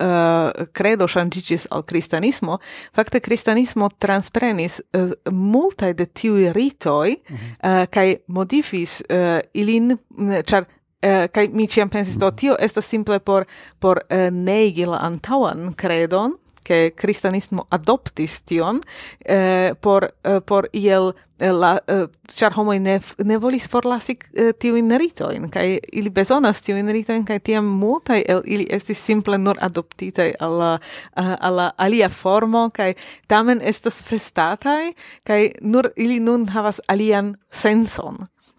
uh, 0.00 0.66
credo 0.72 1.06
shangigis 1.08 1.66
al 1.70 1.84
cristianismo, 1.84 2.58
fakte 2.94 3.20
cristianismo 3.20 3.88
transprenis 3.98 4.80
eh, 4.92 5.02
uh, 5.02 5.32
multae 5.32 5.94
de 5.94 6.06
tiui 6.06 6.52
ritoi, 6.52 7.16
mm 7.16 7.36
-hmm. 7.36 7.52
uh, 7.62 7.82
eh, 7.82 7.86
cae 7.90 8.16
modifis 8.26 9.02
uh, 9.10 9.38
ilin, 9.52 9.98
char 10.46 10.66
Uh, 11.06 11.28
kai 11.32 11.48
mi 11.48 11.66
ciam 11.68 11.88
pensis 11.88 12.16
do 12.18 12.30
tio 12.30 12.56
estas 12.58 12.86
simple 12.88 13.18
por 13.20 13.44
por 13.78 14.00
uh, 14.10 14.30
negi 14.32 14.86
la 14.86 14.96
antaŭan 14.96 15.74
credon 15.74 16.32
che 16.64 16.94
cristianismo 16.96 17.66
adoptis 17.70 18.42
tion 18.42 18.80
uh, 19.28 19.74
por 19.80 20.08
uh, 20.24 20.40
por 20.40 20.68
iel 20.72 21.12
Eh, 21.38 21.52
la 21.52 21.80
eh, 21.86 22.06
char 22.34 22.52
homo 22.56 22.72
ne 22.72 23.00
ne 23.24 23.36
volis 23.36 23.68
forlasi 23.68 24.16
eh, 24.32 24.52
tiu 24.58 24.76
inerito 24.76 25.28
in 25.30 25.50
kai 25.50 25.78
ili 25.92 26.08
bezonas 26.10 26.62
tiu 26.62 26.76
inerito 26.76 27.12
in 27.12 27.24
kai 27.24 27.40
tiam 27.40 27.64
multa 27.64 28.16
el 28.16 28.40
ili 28.44 28.66
estis 28.70 29.04
simple 29.04 29.38
nur 29.38 29.56
adoptita 29.60 30.30
alla 30.40 30.78
alla 31.14 31.72
alia 31.78 32.08
formo 32.08 32.70
kai 32.70 32.94
tamen 33.28 33.60
estas 33.60 34.02
festatai 34.02 34.94
kai 35.24 35.52
nur 35.60 35.90
ili 35.96 36.20
nun 36.20 36.48
havas 36.48 36.80
alian 36.88 37.36
senson. 37.52 38.16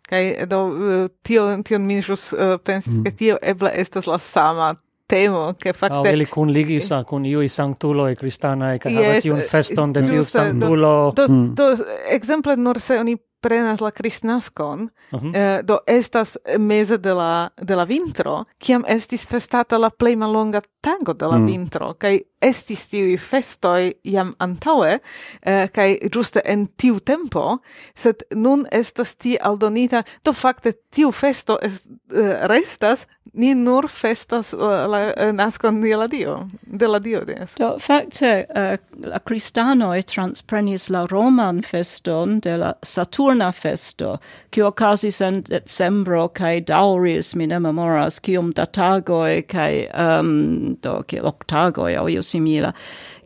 Kai 0.09 0.45
do 0.45 1.09
tio 1.23 1.63
tio 1.63 1.79
mi 1.79 2.01
jus 2.01 2.33
pensis 2.63 2.93
mm. 2.93 3.03
ke 3.03 3.11
tio 3.11 3.37
ebla 3.41 3.71
estas 3.71 4.05
la 4.07 4.17
sama 4.19 4.75
temo 5.07 5.53
che 5.55 5.73
fakte 5.73 5.95
ah, 5.95 5.99
oh, 6.01 6.13
ili 6.13 6.25
kun 6.25 6.51
ligis 6.51 6.91
eh, 6.91 7.03
kun 7.07 7.25
iu 7.25 7.47
sanktulo 7.49 8.07
e 8.07 8.15
cristana 8.15 8.73
e 8.73 8.77
che 8.77 8.89
yes, 8.89 9.25
havas 9.25 9.25
eh, 9.25 9.47
feston 9.47 9.93
de 9.93 10.01
tiu 10.03 10.23
sanktulo 10.23 11.13
do, 11.15 11.27
do, 11.27 11.33
mm. 11.33 11.55
do 11.55 11.71
exemple 12.11 12.55
nur 12.55 12.79
se 12.79 12.99
oni 12.99 13.15
prenas 13.41 13.79
la 13.81 13.91
kristnaskon 13.91 14.89
uh 15.11 15.21
-huh. 15.21 15.35
eh, 15.35 15.63
do 15.63 15.79
estas 15.87 16.37
meze 16.57 16.97
de 16.97 17.13
la 17.13 17.49
de 17.61 17.75
la 17.75 17.85
vintro 17.85 18.45
kiam 18.57 18.83
estis 18.87 19.27
festata 19.27 19.77
la 19.77 19.89
plej 19.89 20.15
malonga 20.15 20.61
tago 20.81 21.13
de 21.13 21.25
la 21.25 21.37
mm. 21.37 21.45
vintro 21.45 21.93
kaj 21.93 22.19
estis 22.41 22.87
tiuj 22.87 23.17
festoj 23.17 23.93
jam 24.03 24.33
antaŭe 24.39 24.99
eh, 25.41 25.69
kaj 25.71 25.97
ĝuste 26.13 26.41
en 26.45 26.67
tiu 26.67 26.99
tempo 26.99 27.57
sed 27.95 28.15
nun 28.35 28.65
estas 28.71 29.15
ti 29.15 29.37
aldonita 29.41 30.03
do 30.25 30.33
fakte 30.33 30.73
tiu 30.89 31.11
festo 31.11 31.57
est, 31.61 31.87
eh, 32.13 32.47
restas 32.47 33.07
ni 33.37 33.53
nur 33.53 33.87
festas 33.87 34.53
uh, 34.53 34.87
la 34.89 35.01
uh, 35.13 35.31
nascon 35.31 35.81
de 35.81 35.95
la 35.95 36.07
Dio, 36.07 36.49
de 36.65 36.87
la 36.87 36.99
Dio 36.99 37.21
des. 37.25 37.53
Do, 37.59 37.77
facte, 37.79 38.45
uh, 38.55 38.77
la 39.05 39.19
cristanoi 39.19 40.01
transprenis 40.03 40.89
la 40.89 41.05
roman 41.11 41.61
feston 41.61 42.39
de 42.41 42.57
la 42.57 42.73
Saturna 42.83 43.51
festo, 43.53 44.17
qui 44.49 44.61
occasis 44.61 45.21
en 45.21 45.41
decembro, 45.43 46.27
kai 46.33 46.61
dauris, 46.61 47.35
mi 47.35 47.47
ne 47.47 47.59
memoras, 47.59 48.19
cium 48.25 48.53
datago 48.53 49.23
e 49.29 49.41
kai 49.41 49.87
um, 49.93 50.75
do, 50.81 50.97
octago 50.99 51.27
octagoi, 51.29 51.93
io 52.13 52.25
simila, 52.25 52.73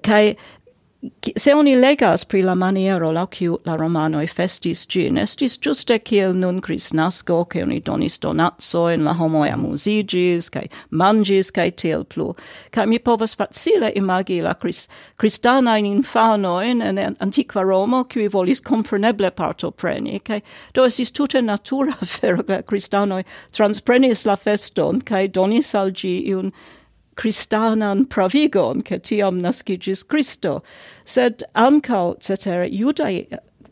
kai 0.04 0.36
se 1.38 1.54
oni 1.54 1.76
legas 1.76 2.24
pri 2.26 2.42
la 2.42 2.56
maniero 2.56 3.12
la 3.12 3.26
kiu 3.26 3.58
la 3.66 3.76
romano 3.76 4.22
e 4.22 4.28
festis 4.28 4.86
gin, 4.88 5.18
estis 5.18 5.58
ĝuste 5.58 5.98
kiel 6.06 6.36
nun 6.38 6.60
Kristnasko, 6.62 7.40
ke 7.50 7.64
oni 7.64 7.80
donis 7.82 8.20
donacojn, 8.22 9.04
la 9.06 9.16
homoj 9.18 9.50
amuzigis 9.50 10.50
kaj 10.54 10.68
mangis 10.92 11.50
kaj 11.52 11.72
tiel 11.82 12.04
plu. 12.06 12.36
Kaj 12.72 12.86
mi 12.86 13.00
povas 13.00 13.34
facile 13.36 13.92
imagi 13.96 14.42
la 14.46 14.54
krist 14.54 14.92
kristanajn 15.18 15.88
infanojn 15.90 16.84
en 16.86 17.02
antikva 17.20 17.64
Romo, 17.66 18.04
kiu 18.04 18.30
volis 18.30 18.62
kompreneble 18.62 19.32
partopreni, 19.32 20.20
kaj 20.20 20.42
do 20.76 20.86
estis 20.86 21.12
tute 21.12 21.42
natura 21.42 21.98
fero 22.14 22.44
ke 22.44 22.60
la 22.60 22.62
kristanoj 22.62 23.24
transprenis 23.58 24.28
la 24.30 24.38
feston 24.38 25.02
kaj 25.02 25.28
donis 25.34 25.74
al 25.76 25.92
un 26.38 26.54
cristanan 27.22 28.06
pravigon, 28.10 28.82
che 28.82 29.00
tiam 29.00 29.40
nascigis 29.42 30.04
Christo, 30.08 30.64
sed 31.06 31.44
ancao, 31.54 32.16
cetere, 32.20 32.70
judai 32.72 33.28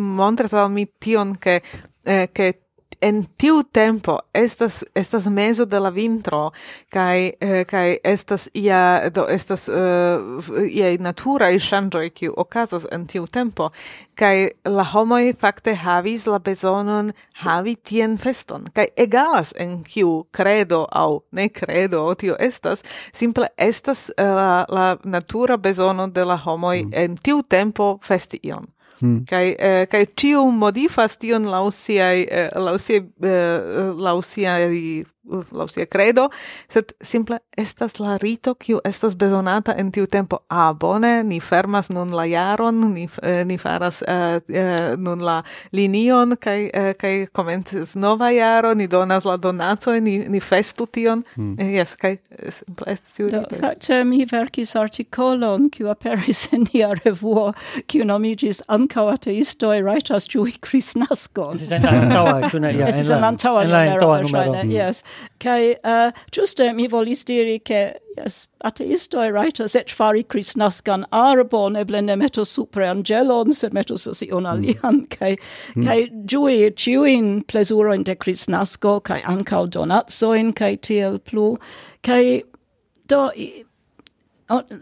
io, 0.65 1.05
io, 1.05 1.25
io, 1.25 1.35
che 1.39 1.61
io, 2.05 2.45
io, 2.45 2.68
en 3.01 3.25
tiu 3.37 3.63
tempo 3.63 4.19
estas 4.33 4.83
estas 4.95 5.25
mezo 5.25 5.65
de 5.65 5.79
la 5.79 5.89
vintro 5.89 6.51
kaj 6.89 7.31
eh, 7.39 7.63
kaj 7.65 7.97
estas 8.03 8.49
ia 8.53 9.09
do 9.09 9.25
estas 9.29 9.69
eh, 9.69 9.73
uh, 9.73 10.67
ia 10.69 10.97
natura 10.99 11.49
i 11.51 11.59
ŝanĝoj 11.59 12.09
kiu 12.09 12.33
okazas 12.37 12.85
en 12.91 13.07
tiu 13.07 13.27
tempo 13.27 13.69
kaj 14.15 14.49
la 14.65 14.83
homoj 14.83 15.33
fakte 15.39 15.75
havis 15.75 16.27
la 16.27 16.39
bezonon 16.39 17.13
havi 17.43 17.75
tien 17.75 18.17
feston 18.17 18.67
kaj 18.73 18.87
egalas 18.95 19.53
en 19.57 19.83
kiu 19.83 20.25
credo 20.31 20.85
au 20.91 21.21
ne 21.31 21.49
credo 21.49 22.13
tio 22.15 22.35
estas 22.39 22.83
simple 23.13 23.47
estas 23.57 24.09
uh, 24.09 24.25
la, 24.25 24.65
la 24.69 24.97
natura 25.03 25.57
bezono 25.57 26.07
de 26.07 26.25
la 26.25 26.37
homoj 26.37 26.83
mm. 26.83 26.91
en 26.93 27.17
tiu 27.17 27.41
tempo 27.43 27.99
festi 28.03 28.39
ion 28.43 28.67
Mm. 29.01 29.23
Kai 29.29 29.55
eh, 29.55 29.85
kai 29.87 30.03
tiu 30.05 30.41
modifas 30.51 31.17
tion 31.21 31.45
lausiai 31.47 32.25
eh, 32.27 32.49
lausiai 32.59 32.99
eh, 32.99 33.31
eh 33.31 33.93
lausiai 33.95 35.05
laŭ 35.29 35.67
sia 35.71 35.85
credo, 35.85 36.27
sed 36.71 36.93
simple 37.01 37.39
estas 37.57 37.99
la 37.99 38.17
rito 38.21 38.55
kiu 38.59 38.79
estas 38.85 39.15
bezonata 39.19 39.75
en 39.77 39.91
tiu 39.91 40.07
tempo. 40.07 40.41
Ah, 40.49 40.73
bone, 40.73 41.23
ni 41.23 41.39
fermas 41.39 41.89
nun 41.89 42.11
la 42.15 42.25
jaron, 42.29 42.81
ni, 42.93 43.07
eh, 43.23 43.43
ni 43.45 43.57
faras 43.57 44.01
eh, 44.01 44.39
eh, 44.49 44.95
nun 44.97 45.23
la 45.25 45.41
linion, 45.71 46.35
kai, 46.39 46.69
eh, 46.73 46.93
kai 46.99 47.27
komencis 47.31 47.95
nova 47.95 48.31
jaro, 48.33 48.73
ni 48.73 48.87
donas 48.87 49.25
la 49.25 49.37
donaco, 49.37 49.93
ni, 49.99 50.17
ni 50.27 50.39
festu 50.39 50.87
tion. 50.87 51.23
Eh, 51.35 51.41
mm. 51.41 51.69
Yes, 51.75 51.95
kai 51.99 52.17
eh, 52.17 52.51
simple 52.51 52.89
estas 52.93 53.15
tiu 53.17 53.29
rito. 53.29 53.45
Do, 53.49 53.61
facce 53.61 54.03
mi 54.07 54.25
verkis 54.29 54.75
artikolon 54.79 55.69
kiu 55.73 55.89
aperis 55.91 56.47
en 56.53 56.65
nia 56.73 56.91
revuo, 57.03 57.51
kiu 57.87 58.07
nomigis 58.07 58.63
ankaŭ 58.67 59.07
ateistoj 59.13 59.79
rajtas 59.85 60.27
ĝui 60.29 60.55
kristnaskon. 60.63 61.59
Es 61.59 61.71
en 61.75 61.85
antaŭa, 61.89 62.49
ĉu 62.49 62.63
ne? 62.63 62.73
Ja, 62.79 62.89
en 62.89 63.29
antaŭa 63.31 63.65
numero, 63.67 64.13
yes. 64.69 65.03
Kai 65.39 65.75
uh, 65.83 66.11
giuste 66.31 66.73
mi 66.75 66.87
volis 66.87 67.23
diri 67.23 67.59
che 67.59 67.99
yes, 68.17 68.47
ateisto 68.63 69.21
e 69.21 69.31
writer 69.31 69.67
set 69.69 69.91
fari 69.91 70.23
Christnascan 70.23 71.05
arbon, 71.11 71.75
eble 71.75 72.01
blende 72.01 72.17
meto 72.17 72.43
super 72.43 72.81
angelon, 72.81 73.53
sed 73.53 73.73
metus 73.73 74.07
ion 74.21 74.45
alian, 74.45 75.01
mm. 75.01 75.09
kai, 75.17 75.35
mm. 75.75 75.85
kai 75.85 76.09
giui 76.25 77.43
plesuro 77.47 77.93
in 77.93 78.03
de 78.03 78.15
Christnasco, 78.15 79.03
kai 79.03 79.21
ancau 79.21 79.67
donatsoin, 79.67 80.53
kai 80.55 80.75
tiel 80.75 81.19
plu, 81.19 81.57
kai 82.03 82.43
do... 83.07 83.31
I, 83.35 83.65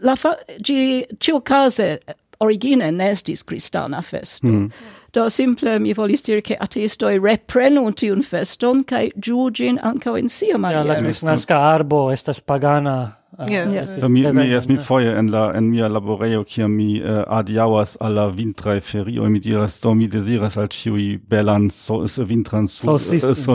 la 0.00 0.14
fa, 0.16 0.34
gi, 0.64 1.04
ciu 1.20 1.40
case 1.44 1.98
origine 2.40 2.90
nestis 2.90 3.42
christana 3.44 3.98
cristana 3.98 4.02
festo. 4.02 4.46
Mm. 4.46 4.72
Do 5.18 5.28
simple 5.28 5.80
mi 5.80 5.92
volis 5.94 6.22
dire 6.22 6.40
che 6.40 6.54
ateistoi 6.54 7.18
reprenu 7.18 7.90
tiun 7.90 8.22
feston 8.22 8.84
kai 8.86 9.10
giugin 9.18 9.80
ankaŭ 9.82 10.14
in 10.20 10.28
sia 10.28 10.58
maniero. 10.58 10.86
Ja, 10.86 10.92
la 10.92 11.00
kristnaska 11.02 11.58
arbo 11.74 12.10
estas 12.12 12.38
pagana 12.40 13.18
Yeah. 13.38 13.70
Yeah. 13.72 14.08
Mi, 14.08 14.32
mi 14.32 14.54
es 14.54 14.68
mi 14.68 14.76
foje 14.76 15.18
en 15.18 15.30
la 15.30 15.52
en 15.54 15.70
mia 15.70 15.88
laboreo, 15.88 16.44
kiam 16.44 16.72
mi 16.72 16.98
eh, 16.98 17.04
uh, 17.04 17.24
adiawas 17.28 17.96
alla 18.00 18.26
la 18.64 18.80
ferio, 18.80 19.30
mi 19.30 19.38
diras 19.38 19.80
do 19.80 19.94
mi 19.94 20.08
desiras 20.08 20.56
al 20.56 20.68
ciui 20.68 21.18
belan 21.28 21.70
so, 21.70 22.06
vintran 22.24 22.66
solsticon. 22.66 23.52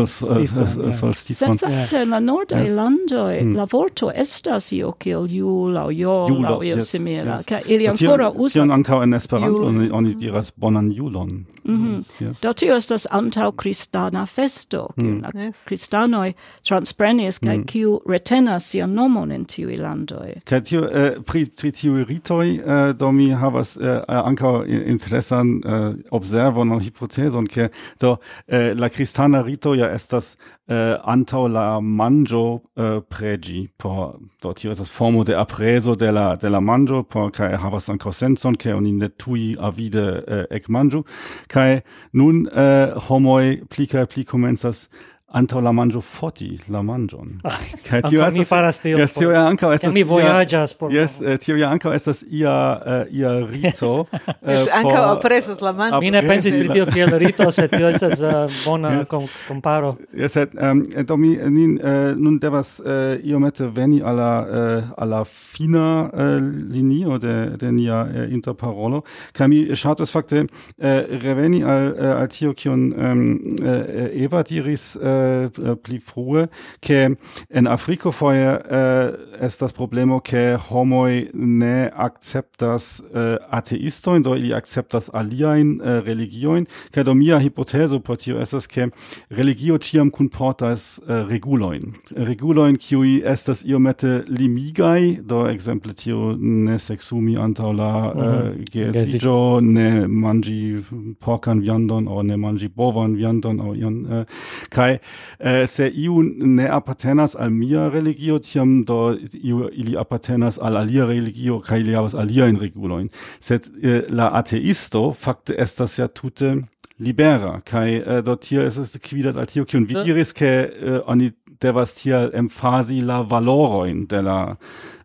Fakte 1.58 2.02
en 2.02 2.10
la 2.10 2.20
nordaj 2.20 2.70
mm. 2.70 3.56
la 3.56 3.66
vorto 3.66 4.12
estas 4.16 4.72
io 4.72 4.92
kiel 4.92 5.28
jul, 5.28 5.78
au 5.78 5.92
jo, 5.92 6.28
au 6.48 6.64
io 6.64 6.82
simila 6.82 7.42
kaj 7.44 7.62
ili 7.68 7.88
ancora 7.88 8.30
usas. 8.30 8.54
Tion 8.54 8.72
ankaŭ 8.72 9.04
en 9.04 9.14
Esperanto 9.14 9.66
oni 9.92 10.16
diras 10.16 10.54
bonan 10.56 10.92
julon. 10.92 11.46
Mm 11.66 11.76
-hmm. 11.76 12.26
yes. 12.28 12.42
Do 12.42 12.54
tio 12.54 12.76
estas 12.76 13.08
antau 13.12 13.52
Christana 13.52 14.26
festo, 14.26 14.88
kiu 14.96 15.06
mm. 15.06 15.22
la 15.22 15.42
yes. 15.42 15.64
Christanoi 15.66 16.34
transprenis, 16.68 17.42
mm. 17.42 17.66
kiu 17.66 18.00
retenas 18.10 18.70
sian 18.70 18.94
nomon 18.94 19.32
in 19.32 19.46
tiui 19.46 19.78
landoi. 19.78 20.34
Kai 20.46 20.62
tio, 20.62 20.90
eh, 20.92 21.12
pri, 21.26 21.46
pri 21.46 21.72
tiui 21.72 22.04
ritoi, 22.04 22.56
eh, 22.56 22.94
do 23.00 23.12
mi 23.12 23.30
havas 23.30 23.78
eh, 23.78 23.88
eh 23.88 24.02
anca 24.08 24.64
interesan 24.68 25.62
eh, 25.66 25.96
observon 26.12 26.72
al 26.72 26.80
hypoteson, 26.80 27.48
ke 27.48 27.70
do 28.02 28.18
eh, 28.48 28.74
la 28.80 28.90
Christana 28.90 29.42
rito 29.42 29.74
ja 29.74 29.90
estas 29.94 30.38
eh, 30.68 30.98
antau 31.04 31.48
la 31.48 31.82
manjo 31.82 32.62
eh, 32.78 33.02
pregi 33.10 33.70
por 33.78 34.20
do 34.42 34.54
tio 34.54 34.72
estas 34.72 34.92
formo 34.92 35.24
de 35.24 35.36
apreso 35.36 35.96
de 35.96 36.12
la 36.12 36.36
de 36.36 36.50
la 36.50 36.62
manjo 36.62 37.04
por 37.04 37.32
kai 37.32 37.56
havas 37.58 37.90
ankaŭ 37.90 38.14
sencon 38.14 38.56
ke 38.56 38.74
oni 38.74 38.92
ne 38.92 39.10
tui 39.10 39.56
avide 39.60 40.24
eh, 40.28 40.46
ek 40.52 40.70
manjo 40.70 41.04
kai 41.48 41.82
nun 42.14 42.48
eh, 42.48 42.94
homoi 43.10 43.64
plika 43.70 44.06
pli 44.06 44.24
komencas 44.24 44.88
antaŭ 45.34 45.62
la 45.66 45.72
manĝo 45.74 46.02
foti 46.06 46.50
la 46.74 46.84
manĝon. 46.86 47.40
Ah, 47.48 47.58
Kaj 47.88 48.02
tio 48.10 48.22
estas 48.22 48.38
mi 48.38 48.46
faras 48.46 48.80
tio. 48.84 48.98
Yes, 49.02 49.16
tio 49.18 49.32
ja 49.34 49.46
ankaŭ 49.50 49.72
estas. 49.74 49.94
Mi 49.94 50.04
vojaĝas 50.08 50.76
por. 50.78 50.94
Yes, 50.94 51.20
eh, 51.22 51.38
tio 51.42 51.58
ja 51.58 51.72
ankaŭ 51.74 51.94
estas 51.98 52.24
ia 52.30 52.54
uh, 52.78 53.02
ia 53.10 53.32
rito. 53.42 53.92
uh, 54.06 54.68
ankaŭ 54.78 55.04
apresos 55.16 55.62
la 55.66 55.74
manĝon. 55.78 56.04
Mi 56.06 56.12
ne 56.14 56.22
pensis 56.28 56.58
pri 56.60 56.70
tio 56.70 56.86
kiel 56.94 57.16
rito, 57.24 57.50
sed 57.52 57.74
tio 57.74 57.90
estas 57.94 58.22
uh, 58.22 58.60
bona 58.66 58.94
yes. 59.00 59.10
kom 59.10 59.26
komparo. 59.48 59.96
Yes, 60.14 60.38
sed 60.38 60.54
um, 60.54 60.84
do 61.10 61.18
mi 61.18 61.34
nin, 61.58 61.80
uh, 61.82 62.14
nun 62.18 62.38
devas 62.44 62.76
uh, 62.84 63.16
iomete 63.24 63.70
veni 63.74 64.02
alla 64.06 64.32
uh, 64.44 64.94
alla 64.98 65.24
fina 65.26 65.88
uh, 66.14 66.36
linio 66.74 67.18
de 67.18 67.36
de 67.58 67.74
nia 67.74 68.04
uh, 68.06 68.28
interparolo. 68.30 69.02
Kaj 69.34 69.50
mi 69.50 69.64
ŝatas 69.74 70.14
fakte 70.14 70.46
uh, 70.46 70.86
reveni 71.26 71.64
al 71.66 71.90
uh, 71.90 72.14
al 72.20 72.30
tio 72.30 72.54
kion 72.54 72.92
um, 72.94 73.26
uh, 73.58 73.82
Eva 74.14 74.44
diris 74.46 74.94
uh, 74.96 75.23
Äh, 75.24 75.46
äh, 75.46 75.76
pli 75.76 76.00
frue 76.00 76.50
che 76.82 77.16
en 77.50 77.68
Afriko 77.68 78.12
foje 78.12 78.64
äh, 78.70 79.46
estas 79.46 79.74
problemo 79.74 80.20
che 80.20 80.58
homoj 80.58 81.30
ne 81.34 81.92
akceptas 81.96 83.04
ateistojn 83.50 84.24
do 84.24 84.36
ili 84.36 84.54
akceptas 84.54 85.10
aliajn 85.14 85.82
religiojn 86.06 86.66
kaj 86.92 87.04
do 87.04 87.14
mia 87.14 87.40
hipotezo 87.40 88.00
por 88.00 88.18
tio 88.18 88.40
estas 88.40 88.68
ke 88.68 88.90
religio 89.30 89.78
ĉiam 89.78 90.12
kunportas 90.12 91.02
regulojn. 91.08 91.94
Regulojn 92.16 92.78
kiuj 92.78 93.22
estas 93.26 93.64
iomete 93.66 94.24
limigaj 94.28 95.22
do 95.22 95.44
ekzemple 95.50 95.94
tio 95.94 96.36
ne 96.40 96.80
seksumi 96.80 97.38
antaŭ 97.38 97.72
la 97.74 97.92
mhm. 98.16 98.64
geedziĝo 98.72 99.38
ne 99.62 100.08
mangi 100.08 100.84
porkan 101.20 101.60
viandon 101.60 102.08
aŭ 102.08 102.22
ne 102.24 102.38
mangi 102.38 102.68
bovan 102.68 103.16
viandon 103.16 103.60
aŭ 103.60 103.76
ion 103.76 104.26
kaj 104.70 104.98
eh, 105.40 105.68
se 105.68 105.90
iu 105.90 106.22
ne 106.24 106.68
appartenas 106.70 107.36
al 107.36 107.52
mia 107.52 107.90
religio, 107.90 108.40
tiam 108.40 108.84
do 108.86 109.18
iu 109.44 109.70
ili 109.72 109.98
appartenas 109.98 110.60
al 110.62 110.78
alia 110.78 111.06
religio, 111.06 111.60
kai 111.60 111.80
ili 111.80 111.94
havas 111.94 112.16
aliajn 112.16 112.60
reguloin. 112.62 113.10
Sed 113.40 113.70
eh, 113.84 114.04
la 114.10 114.30
ateisto 114.34 115.12
fakte 115.12 115.56
estas 115.58 116.00
ja 116.00 116.08
tute 116.08 116.56
libera, 117.00 117.60
kai 117.66 117.96
eh, 117.96 118.18
äh, 118.18 118.24
do 118.24 118.36
tia 118.36 118.66
es 118.68 118.78
es 118.78 118.98
quidat 119.02 119.38
al 119.38 119.46
tio, 119.46 119.66
kiun 119.66 119.88
vi 119.88 119.96
hm? 119.96 120.06
diris, 120.06 120.34
ke 120.34 120.52
eh, 120.70 121.00
oni 121.08 121.32
devas 121.62 121.96
tiel 121.96 122.32
emphasi 122.34 123.02
la 123.02 123.22
valoroin 123.24 124.06
de 124.08 124.22
la 124.22 124.56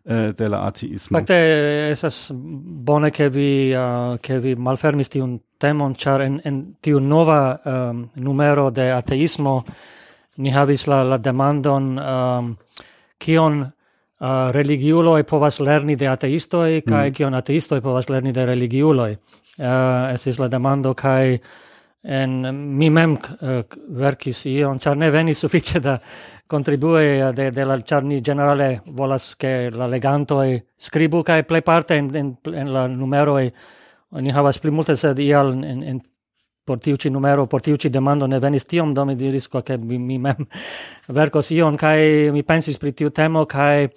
de 0.09 0.47
la 0.49 0.63
ateismo. 0.65 1.19
Fakte 1.19 1.35
esas 1.91 2.31
bone 2.33 3.11
ke 3.13 3.27
vi 3.29 3.75
uh, 3.77 4.15
ke 4.17 4.39
vi 4.41 4.55
malfermis 4.55 5.11
tiun 5.13 5.37
temon 5.61 5.93
char 5.95 6.23
en 6.25 6.39
en 6.43 6.57
tiu 6.81 6.99
nova 6.99 7.59
um, 7.65 8.09
numero 8.15 8.71
de 8.71 8.89
ateismo 8.91 9.63
ni 10.39 10.53
havis 10.55 10.87
la, 10.87 11.03
la 11.03 11.17
demandon 11.19 11.91
um, 11.99 12.53
kion 13.19 13.61
uh, 13.61 14.49
religiuloj 14.55 15.23
povas 15.27 15.59
lerni 15.59 15.97
de 15.99 16.07
ateisto 16.07 16.63
e 16.65 16.79
mm. 16.79 16.87
kaj 16.87 17.09
mm. 17.09 17.15
kion 17.17 17.39
ateistoj 17.39 17.81
povas 17.83 18.09
lerni 18.09 18.33
de 18.35 18.45
religiuloj. 18.47 19.11
Uh, 19.59 20.13
estis 20.13 20.39
la 20.39 20.47
demando 20.47 20.93
kaj 20.95 21.37
en 22.03 22.35
mi 22.77 22.89
mem 22.89 23.17
uh, 23.17 23.61
verkis 23.99 24.45
ion, 24.47 24.79
char 24.79 24.95
ne 24.97 25.11
venis 25.11 25.41
sufiĉe 25.43 25.81
da 25.83 25.97
contribue 26.49 27.31
de 27.35 27.49
de 27.51 27.65
la 27.65 27.77
charni 27.81 28.21
generale 28.25 28.79
volas 28.85 29.35
ke 29.35 29.69
la 29.69 29.87
leganto 29.87 30.41
e 30.43 30.63
scribu 30.77 31.23
kai 31.23 31.43
play 31.43 31.61
parte 31.61 31.95
en 31.95 32.15
en, 32.15 32.37
en 32.53 32.73
la 32.73 32.87
numero 32.87 33.37
e 33.39 33.51
ni 34.11 34.31
havas 34.31 34.57
pli 34.59 34.71
multe 34.71 34.95
sed 34.95 35.19
ial 35.19 35.53
en 35.63 35.83
en 35.83 36.01
por 36.69 36.77
tiu 36.77 36.99
ĉi 37.01 37.09
numero, 37.09 37.47
por 37.49 37.63
tiu 37.65 37.77
ĉi 37.81 37.89
demando 37.89 38.27
ne 38.29 38.37
venis 38.39 38.67
tiom, 38.69 38.93
do 38.93 39.05
mi 39.09 39.17
diris 39.17 39.49
ke 39.49 39.77
mi 39.81 40.17
mem 40.21 40.45
verkos 41.19 41.49
ion 41.55 41.77
kaj 41.77 42.29
mi 42.35 42.45
pensis 42.45 42.77
pri 42.77 42.93
tiu 42.93 43.09
temo 43.09 43.45
kaj 43.49 43.89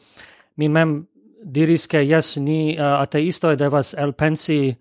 mi 0.56 0.68
mem 0.68 1.02
diris 1.44 1.86
ke 1.90 2.00
jes 2.06 2.36
ni 2.40 2.76
uh, 2.78 3.02
ateistoj 3.02 3.56
devas 3.60 3.92
elpensi 3.98 4.72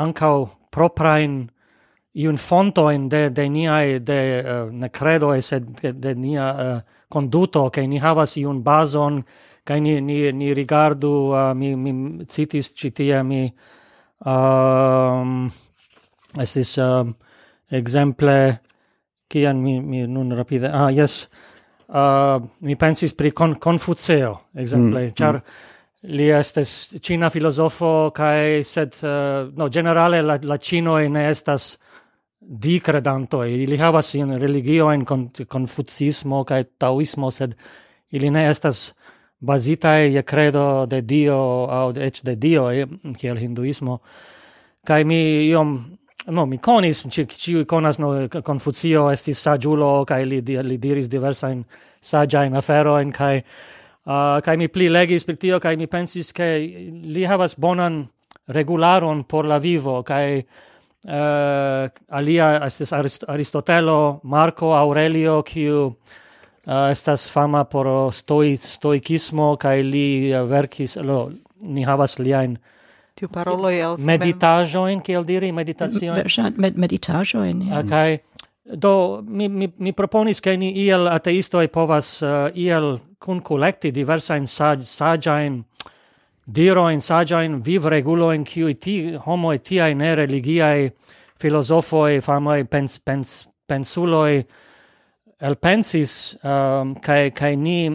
ankaŭ 0.00 0.36
proprajn 0.72 1.40
iun 2.22 2.38
fontoin 2.38 3.08
de 3.08 3.28
de 3.30 3.48
niai 3.48 3.98
de 3.98 4.20
uh, 4.40 4.72
ne 4.72 4.88
credo 4.88 5.34
e 5.34 5.40
sed 5.42 5.68
de, 5.82 5.92
de 5.92 6.14
nia 6.14 6.48
eh, 6.50 6.74
uh, 6.76 6.80
conduto 7.08 7.68
che 7.70 7.86
ni 7.86 7.98
havas 7.98 8.36
iun 8.36 8.62
bazon 8.62 9.22
che 9.66 9.80
ni 9.80 10.00
ni 10.00 10.32
ni 10.32 10.54
rigardu 10.54 11.12
uh, 11.34 11.52
mi 11.54 11.74
mi 11.76 12.24
citis 12.26 12.72
citia 12.74 13.22
mi 13.22 13.52
um, 14.24 15.50
Estis 16.38 16.76
um, 16.78 17.14
exemple, 17.70 18.60
kian 19.30 19.58
mi, 19.62 19.80
mi 19.80 20.06
nun 20.06 20.30
rapide, 20.36 20.70
ah, 20.70 20.90
yes, 20.90 21.28
uh, 21.88 22.38
mi 22.60 22.76
pensis 22.76 23.14
pri 23.14 23.32
con, 23.32 23.56
Confuceo, 23.58 24.36
exemple, 24.54 25.08
mm, 25.08 25.14
char 25.18 25.40
mm. 25.40 26.14
li 26.14 26.30
estes 26.30 26.96
china 27.02 27.30
filosofo, 27.30 28.10
kai 28.14 28.62
sed, 28.64 28.94
uh, 29.02 29.50
no, 29.56 29.68
generale 29.68 30.22
la, 30.22 30.38
la 30.42 30.58
chino 30.58 30.98
ne 30.98 31.28
estas 31.30 31.76
di 32.40 32.80
credantoi, 32.80 33.62
ili 33.62 33.76
havas 33.78 34.14
in 34.14 34.34
religioen 34.38 35.04
con, 35.04 35.28
confucismo 35.46 36.44
kai 36.44 36.64
taoismo, 36.78 37.30
sed 37.30 37.54
ili 38.10 38.30
ne 38.30 38.48
estas 38.50 38.92
basita 39.40 39.98
e 39.98 40.22
credo 40.22 40.86
de 40.86 41.00
Dio, 41.02 41.66
au 41.70 41.92
ech 41.96 42.22
de 42.22 42.36
Dio, 42.36 42.70
e 42.70 42.86
kiel 43.18 43.38
hinduismo, 43.38 44.00
kai 44.86 45.04
mi 45.04 45.48
iom 45.48 45.78
No, 46.26 46.44
mi 46.46 46.58
conis, 46.58 47.06
ci, 47.08 47.26
ci 47.26 47.64
conas, 47.64 47.98
no, 47.98 48.28
Confucio 48.42 49.08
esti 49.10 49.32
sagiulo, 49.32 50.04
kai 50.04 50.26
li, 50.26 50.42
li 50.42 50.78
diris 50.78 51.08
diversa 51.08 51.48
in 51.48 51.64
sagia 52.00 52.44
in 52.44 52.54
afero 52.54 52.98
in 53.00 53.10
kai 53.10 53.42
uh, 54.04 54.40
kai 54.40 54.56
mi 54.56 54.68
pli 54.68 54.88
legis 54.88 55.24
per 55.24 55.36
tio, 55.36 55.58
kai 55.58 55.76
mi 55.76 55.88
pensis 55.88 56.32
che 56.32 56.46
li 56.90 57.24
havas 57.24 57.56
bonan 57.56 58.08
regularon 58.48 59.24
por 59.24 59.46
la 59.46 59.58
vivo, 59.58 60.02
kai 60.02 60.40
uh, 60.40 61.88
alia 62.08 62.48
estis 62.66 62.92
Arist 62.92 63.24
Aristotelo, 63.28 64.20
Marco 64.22 64.74
Aurelio, 64.74 65.42
kiu 65.42 65.86
uh, 65.86 66.90
estas 66.90 67.28
fama 67.30 67.64
por 67.64 68.12
stoi, 68.12 68.56
stoicismo, 68.56 69.56
kai 69.56 69.82
li 69.82 70.32
uh, 70.32 70.44
verkis, 70.48 70.96
lo, 70.96 71.30
ni 71.62 71.84
havas 71.84 72.18
liain 72.18 72.58
tiu 73.14 73.28
parolo 73.28 73.70
el 73.70 73.96
meditaĵojn 73.98 75.00
kiel 75.04 75.24
diri 75.26 75.52
meditacio 75.52 76.14
med, 76.56 76.76
meditaĵojn 76.76 77.62
ah, 77.72 77.82
kaj 77.86 78.18
do 78.64 79.22
mi 79.26 79.48
mi 79.48 79.68
mi 79.78 79.92
proponis 79.92 80.40
ke 80.40 80.56
ni 80.56 80.70
iel 80.84 81.08
ateistoj 81.08 81.68
povas 81.68 82.22
uh, 82.22 82.48
iel 82.54 82.98
kunkolekti 83.18 83.92
diversajn 83.92 84.46
saĝ 84.46 84.84
saĝajn 84.86 85.62
diroin 86.46 87.00
in 87.44 87.60
viv 87.62 87.86
regulojn 87.86 88.44
kiuj 88.44 88.74
ti 88.74 89.16
homo 89.24 89.52
et 89.52 89.62
ti 89.62 89.78
ne 89.94 90.14
religiaj 90.14 90.90
filozofoj 91.40 92.20
famaj 92.20 92.64
pens, 92.64 92.98
pens, 92.98 93.46
pensuloj 93.66 94.42
el 95.40 95.56
pensis 95.56 96.36
um, 96.42 96.50
eh, 96.50 97.00
kai 97.02 97.30
kai 97.30 97.56
ni 97.56 97.90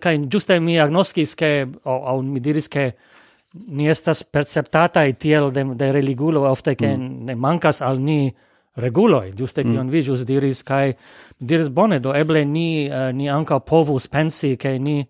kaj 0.00 0.18
ĝuste 0.28 0.60
mi 0.60 0.78
agnoskis 0.78 1.34
ke 1.34 1.66
o 1.84 2.22
mi 2.22 2.40
diris 2.40 2.68
ke 2.68 2.92
ni 3.54 3.88
estas 3.88 4.24
perceptata 4.24 5.04
tiel 5.18 5.52
de, 5.52 5.64
de 5.74 5.92
religulo 5.92 6.42
ofte 6.50 6.74
ke 6.74 6.96
mm. 6.96 7.24
ne 7.28 7.34
mancas 7.34 7.82
al 7.82 8.00
ni 8.02 8.32
reguloj 8.76 9.30
ĝuste 9.38 9.62
mm. 9.62 9.70
kion 9.70 9.90
vi 9.90 10.02
jus 10.02 10.24
diris 10.26 10.62
kai 10.66 10.94
diris 11.38 11.70
bone 11.70 12.00
do 12.02 12.14
eble 12.14 12.44
ni 12.44 12.88
uh, 12.90 13.12
ni 13.14 13.30
anka 13.30 13.60
povus 13.60 14.08
pensi 14.10 14.56
ke 14.56 14.78
ni 14.78 15.04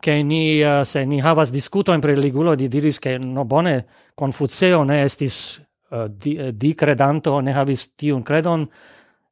ke 0.00 0.22
ni 0.24 0.62
uh, 0.64 0.80
se 0.84 1.04
ni 1.04 1.20
havas 1.20 1.52
diskutojn 1.52 2.00
pri 2.00 2.16
religulo 2.16 2.56
di 2.56 2.68
diris 2.68 2.98
ke 2.98 3.18
no 3.18 3.44
bone 3.44 3.82
Konfuceo 4.16 4.84
ne 4.84 5.02
estis 5.04 5.60
uh, 5.92 6.06
di, 6.08 6.38
di 6.52 6.74
credanto 6.74 7.40
ne 7.40 7.52
havis 7.52 7.90
tiun 7.96 8.22
credon 8.24 8.64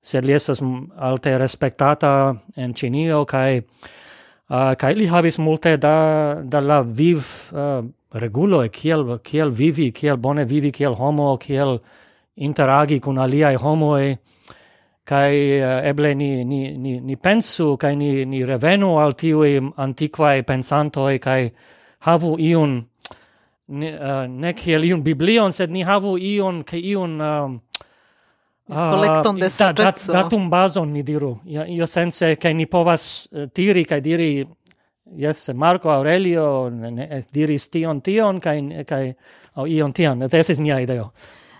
se 0.04 0.20
li 0.20 0.34
estas 0.36 0.60
alte 1.00 1.38
respektata 1.40 2.34
en 2.60 2.74
Ĉinio 2.76 3.24
kaj 3.24 3.62
Ah, 4.46 4.70
uh, 4.70 4.74
kai 4.76 4.92
li 4.92 5.06
havis 5.08 5.38
multe 5.38 5.76
da 5.80 6.42
da 6.44 6.60
la 6.60 6.82
viv 6.82 7.24
uh, 7.52 7.80
regulo 8.12 8.62
e 8.64 8.68
kiel 8.68 9.18
kiel 9.24 9.50
vivi 9.50 9.90
kiel 9.90 10.16
bone 10.16 10.44
vivi 10.44 10.70
kiel 10.70 10.94
homo 10.94 11.36
kiel 11.38 11.78
interagi 12.36 13.00
kun 13.00 13.18
aliaj 13.18 13.56
homoj. 13.56 14.16
Kai 15.04 15.60
uh, 15.60 15.68
ah, 15.68 15.80
eble 15.88 16.14
ni 16.14 16.44
ni 16.44 16.76
ni 16.76 17.00
ni 17.00 17.16
pensu 17.16 17.76
kai 17.80 17.96
ni 17.96 18.24
ni 18.24 18.44
revenu 18.44 18.98
al 19.00 19.16
tiui 19.16 19.56
antiquae 19.76 20.42
pensantoi 20.42 21.18
kai 21.18 21.52
havu 22.04 22.36
iun 22.38 22.84
ne, 23.68 23.90
uh, 23.96 24.26
ne 24.28 24.52
kiel 24.52 24.84
iun 24.84 25.02
biblion 25.02 25.52
sed 25.52 25.70
ni 25.70 25.82
havu 25.82 26.18
iun 26.18 26.64
ke 26.68 26.76
iun 26.76 27.20
um, 27.20 27.60
collecton 28.68 29.38
de 29.38 29.46
ah, 29.46 29.50
saggezzo. 29.50 30.12
Dat, 30.12 30.22
datum 30.22 30.48
bazon, 30.50 30.92
ni 30.92 31.02
diru. 31.02 31.40
Io, 31.44 31.64
io 31.64 31.86
sense 31.86 32.36
che 32.36 32.52
ni 32.52 32.66
povas 32.66 33.28
eh, 33.32 33.48
tiri, 33.52 33.84
kai 33.84 34.00
diri, 34.00 34.44
yes, 35.16 35.48
Marco 35.54 35.90
Aurelio 35.90 36.68
ne 36.68 37.08
eh, 37.10 37.24
diris 37.32 37.68
tion 37.68 38.00
tion, 38.00 38.40
kai, 38.40 38.84
kai 38.84 39.14
oh, 39.54 39.66
ion 39.66 39.92
tion. 39.92 40.22
Et 40.22 40.34
esis 40.34 40.58
mia 40.58 40.80
ideo. 40.80 41.12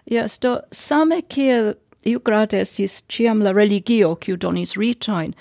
Yes, 0.04 0.38
do 0.38 0.60
same 0.70 1.22
kiel 1.22 1.74
Iucrates 2.04 2.80
is 2.80 3.02
ciam 3.08 3.42
la 3.42 3.52
religio, 3.52 4.14
kiu 4.16 4.36
donis 4.36 4.76
ritain 4.76 5.34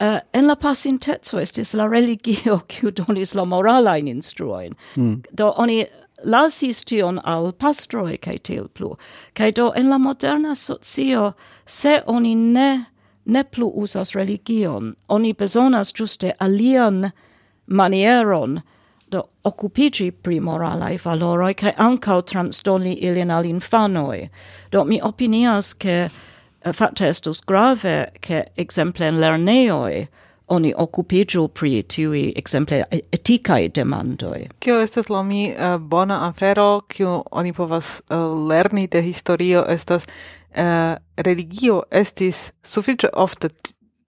Uh, 0.00 0.16
eh, 0.16 0.20
en 0.32 0.46
la 0.48 0.56
pasinteco 0.56 1.38
estis 1.38 1.70
la 1.74 1.84
religio 1.86 2.56
kiu 2.68 2.90
donis 2.90 3.34
la 3.34 3.44
moralain 3.44 4.08
instruojn. 4.08 4.74
Mm. 4.96 5.22
Do 5.30 5.52
oni 5.56 5.84
lasis 6.24 6.84
tion 6.84 7.20
al 7.24 7.52
pastroi 7.52 8.16
kai 8.16 8.38
til 8.38 8.68
plu. 8.68 8.96
kai 9.34 9.50
do 9.50 9.72
en 9.72 9.90
la 9.90 9.98
moderna 9.98 10.54
socio, 10.54 11.32
se 11.66 12.02
oni 12.06 12.34
ne, 12.34 12.86
ne 13.24 13.44
plu 13.44 13.70
usas 13.74 14.14
religion, 14.14 14.94
oni 15.08 15.32
bezonas 15.34 15.92
giuste 15.92 16.32
alian 16.40 17.12
manieron 17.66 18.62
do 19.10 19.28
occupici 19.44 20.10
pri 20.10 20.40
moralai 20.40 20.98
valoroi 20.98 21.54
kai 21.54 21.72
ancau 21.78 22.22
transdoni 22.22 22.98
ilin 23.02 23.30
al 23.30 23.44
infanoi. 23.44 24.30
Do 24.70 24.84
mi 24.84 25.00
opinias 25.00 25.74
che 25.78 26.10
eh, 26.64 26.72
facte 26.72 27.08
estus 27.08 27.40
grave 27.40 28.12
che 28.20 28.50
exemple 28.56 29.06
in 29.06 29.20
lerneoi 29.20 30.08
oni 30.46 30.74
occupigio 30.76 31.48
pri 31.48 31.82
tiui 31.82 32.32
exemple 32.36 32.84
eticae 33.12 33.68
demandoi. 33.68 34.48
Cio 34.60 34.80
estes 34.80 35.08
la 35.08 35.22
mi 35.22 35.46
uh, 35.50 35.78
bona 35.78 36.28
afero, 36.28 36.80
cio 36.88 37.22
oni 37.30 37.52
povas 37.52 38.00
uh, 38.10 38.48
lerni 38.48 38.86
de 38.86 39.02
historio, 39.02 39.64
estas 39.68 40.06
uh, 40.06 40.96
religio 41.16 41.82
estis 41.90 42.52
suffice 42.62 43.08
ofte 43.12 43.48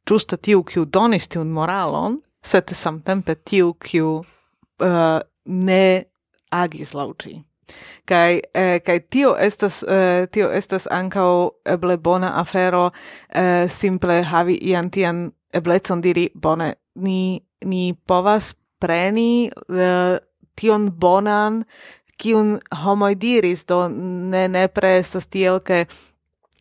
giusta 0.07 0.37
tiu 0.37 0.65
cio 0.69 0.85
donis 0.85 1.29
tiun 1.29 1.51
moralon, 1.53 2.21
sed 2.45 2.71
samtempe 2.73 3.35
tiu 3.35 3.75
cio 3.81 4.19
uh, 4.21 5.21
ne 5.45 6.05
agis 6.51 6.95
lauci. 6.95 7.41
Kai 8.07 8.41
eh, 8.55 8.81
kai 8.81 9.01
tio 9.11 9.35
estas 9.37 9.83
eh, 9.83 10.27
tio 10.31 10.51
estas 10.55 10.87
ankaŭ 10.91 11.51
eble 11.67 11.97
bona 11.97 12.31
afero 12.41 12.91
eh, 13.29 13.67
simple 13.69 14.21
havi 14.23 14.59
ian 14.63 14.91
tian 14.91 15.33
eblecon 15.57 16.03
diri, 16.05 16.29
bone, 16.35 16.75
ni, 17.03 17.41
ni 17.65 17.95
povas 18.07 18.55
preni 18.81 19.49
uh, 19.69 20.17
tion 20.57 20.91
bonan, 20.93 21.63
kiun 22.21 22.57
homoj 22.85 23.15
diris, 23.21 23.67
do 23.69 23.87
ne 23.89 24.47
nepre 24.49 24.97
estas 25.01 25.29
tiel, 25.29 25.61
ke 25.65 25.85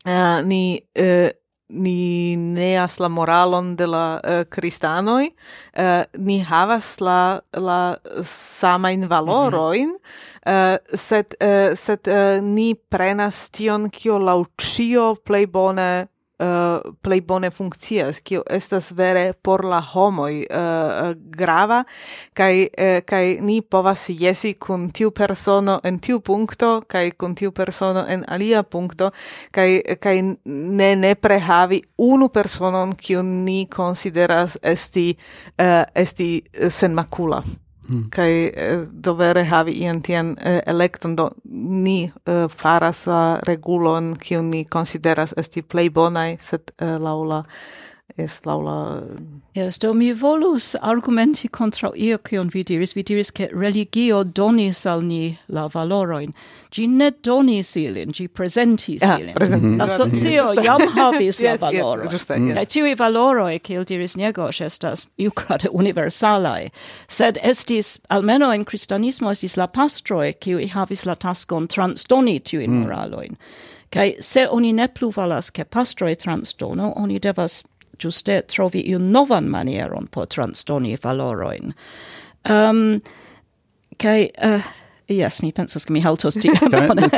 uh, 0.06 0.40
ni 0.44 0.80
uh, 1.00 1.32
ni 1.76 2.36
neas 2.38 3.00
la 3.00 3.08
moralon 3.10 3.76
de 3.76 3.88
la 3.90 4.20
uh, 4.22 4.44
cristanoi, 4.50 5.32
uh, 5.80 6.04
ni 6.18 6.40
havas 6.46 7.00
la, 7.02 7.42
la 7.58 7.98
samain 8.24 9.08
valoroin, 9.10 9.90
mm 9.90 9.96
-hmm. 9.96 10.78
uh, 10.78 10.98
sed, 10.98 11.36
uh, 11.42 11.76
sed 11.76 12.08
uh, 12.08 12.44
ni 12.44 12.76
prenas 12.76 13.50
tion, 13.50 13.90
kio 13.90 14.20
lau 14.20 14.46
cio 14.58 15.16
plei 15.16 15.48
bone 15.48 16.08
Eh, 16.40 16.46
uh, 16.46 16.94
plei 17.02 17.22
bone 17.22 17.50
funkcias, 17.52 18.20
kio 18.20 18.42
estas 18.50 18.92
vere 18.92 19.34
por 19.42 19.64
la 19.66 19.80
homoj 19.80 20.42
uh, 20.44 21.14
grava 21.16 21.84
kaj 22.36 22.66
uh, 22.66 23.00
kaj 23.08 23.38
ni 23.40 23.62
povas 23.62 24.10
jesi 24.10 24.54
kun 24.60 24.90
tiu 24.92 25.12
persono 25.16 25.80
en 25.84 26.00
tiu 26.00 26.20
punkto 26.20 26.82
kaj 26.88 27.12
kun 27.12 27.36
tiu 27.36 27.52
persono 27.52 28.04
en 28.08 28.26
alia 28.28 28.64
punkto 28.64 29.12
kaj 29.52 29.82
kaj 30.00 30.22
ne 30.46 30.96
ne 30.96 31.16
prehavi 31.16 31.82
unu 31.98 32.28
personon 32.30 32.96
kiu 32.96 33.24
ni 33.24 33.68
konsideras 33.72 34.58
esti 34.62 35.16
uh, 35.16 35.84
esti 35.96 36.42
senmakula. 36.70 37.44
Mm. 37.90 38.10
kai 38.10 38.50
eh, 38.50 38.86
dovere 38.92 39.44
havi 39.46 39.72
ian 39.84 40.02
tian 40.02 40.36
eh, 40.42 40.62
electon 40.66 41.16
do 41.16 41.30
ni 41.44 42.12
eh, 42.26 42.48
faras 42.50 43.06
la 43.08 43.40
regulon, 43.48 44.16
kiu 44.18 44.42
ni 44.42 44.66
konsideras 44.66 45.34
esti 45.38 45.62
plej 45.62 45.92
bonaj, 45.94 46.38
sed 46.42 46.72
eh, 46.82 46.98
laula 47.00 47.36
la 47.36 47.44
est 48.18 48.46
laula... 48.46 49.04
Yes, 49.54 49.78
do 49.78 49.94
mi 49.94 50.12
volus 50.14 50.76
argumenti 50.82 51.48
contra 51.50 51.92
io 51.96 52.18
cion 52.18 52.50
vi 52.50 52.64
diris. 52.64 52.94
Vi 52.94 53.04
diris 53.04 53.32
che 53.32 53.50
religio 53.54 54.24
donis 54.24 54.86
al 54.86 55.02
ni 55.02 55.38
la 55.48 55.68
valoroin. 55.68 56.34
Gi 56.72 56.88
ne 56.88 57.12
donis 57.12 57.76
ilin, 57.76 58.12
gi 58.12 58.28
presentis 58.28 59.02
ah, 59.02 59.18
ilin. 59.20 59.34
Present. 59.34 59.64
Mm 59.64 59.76
-hmm. 59.76 59.78
La 59.78 59.88
socio 59.88 60.62
jam 60.62 60.82
havis 60.82 61.40
yes, 61.42 61.42
la 61.42 61.58
valoroin. 61.58 62.04
Yes, 62.04 62.12
giuste, 62.12 62.34
yes. 62.34 62.56
La 62.56 62.66
tiui 62.66 62.96
valoroi, 62.96 63.60
cil 63.60 63.84
diris 63.84 64.16
Niegosh, 64.16 64.62
estas 64.62 65.08
iucrate 65.18 65.70
universalae. 65.72 66.70
Sed 67.08 67.38
estis, 67.44 68.00
almeno 68.10 68.52
in 68.54 68.66
cristianismo, 68.66 69.32
estis 69.32 69.58
la 69.58 69.68
pastroi, 69.68 70.34
ciui 70.34 70.68
havis 70.68 71.06
la 71.06 71.16
taskon 71.16 71.68
transdoni 71.68 72.40
tiuin 72.40 72.72
mm. 72.72 72.82
moraloin. 72.82 73.38
Kai 73.90 74.16
se 74.20 74.48
oni 74.48 74.74
ne 74.74 74.88
plu 74.88 75.12
valas 75.16 75.52
ke 75.52 75.64
pastroi 75.64 76.16
transdono, 76.16 76.94
oni 76.96 77.20
devas 77.20 77.64
giuste 78.02 78.42
trovi 78.56 78.84
iun 78.92 79.12
novan 79.14 79.50
manieron 79.50 80.08
por 80.12 80.26
transdoni 80.26 80.98
valoroin. 81.04 81.74
Ehm, 82.50 82.70
um, 82.70 83.02
kai... 83.98 84.30
Uh, 84.38 84.56
eh, 84.56 84.74
Yes, 85.08 85.42
mi 85.44 85.52
pensas, 85.52 85.86
che 85.86 85.94
mi 85.94 86.02
haltos 86.02 86.34
ti. 86.42 86.50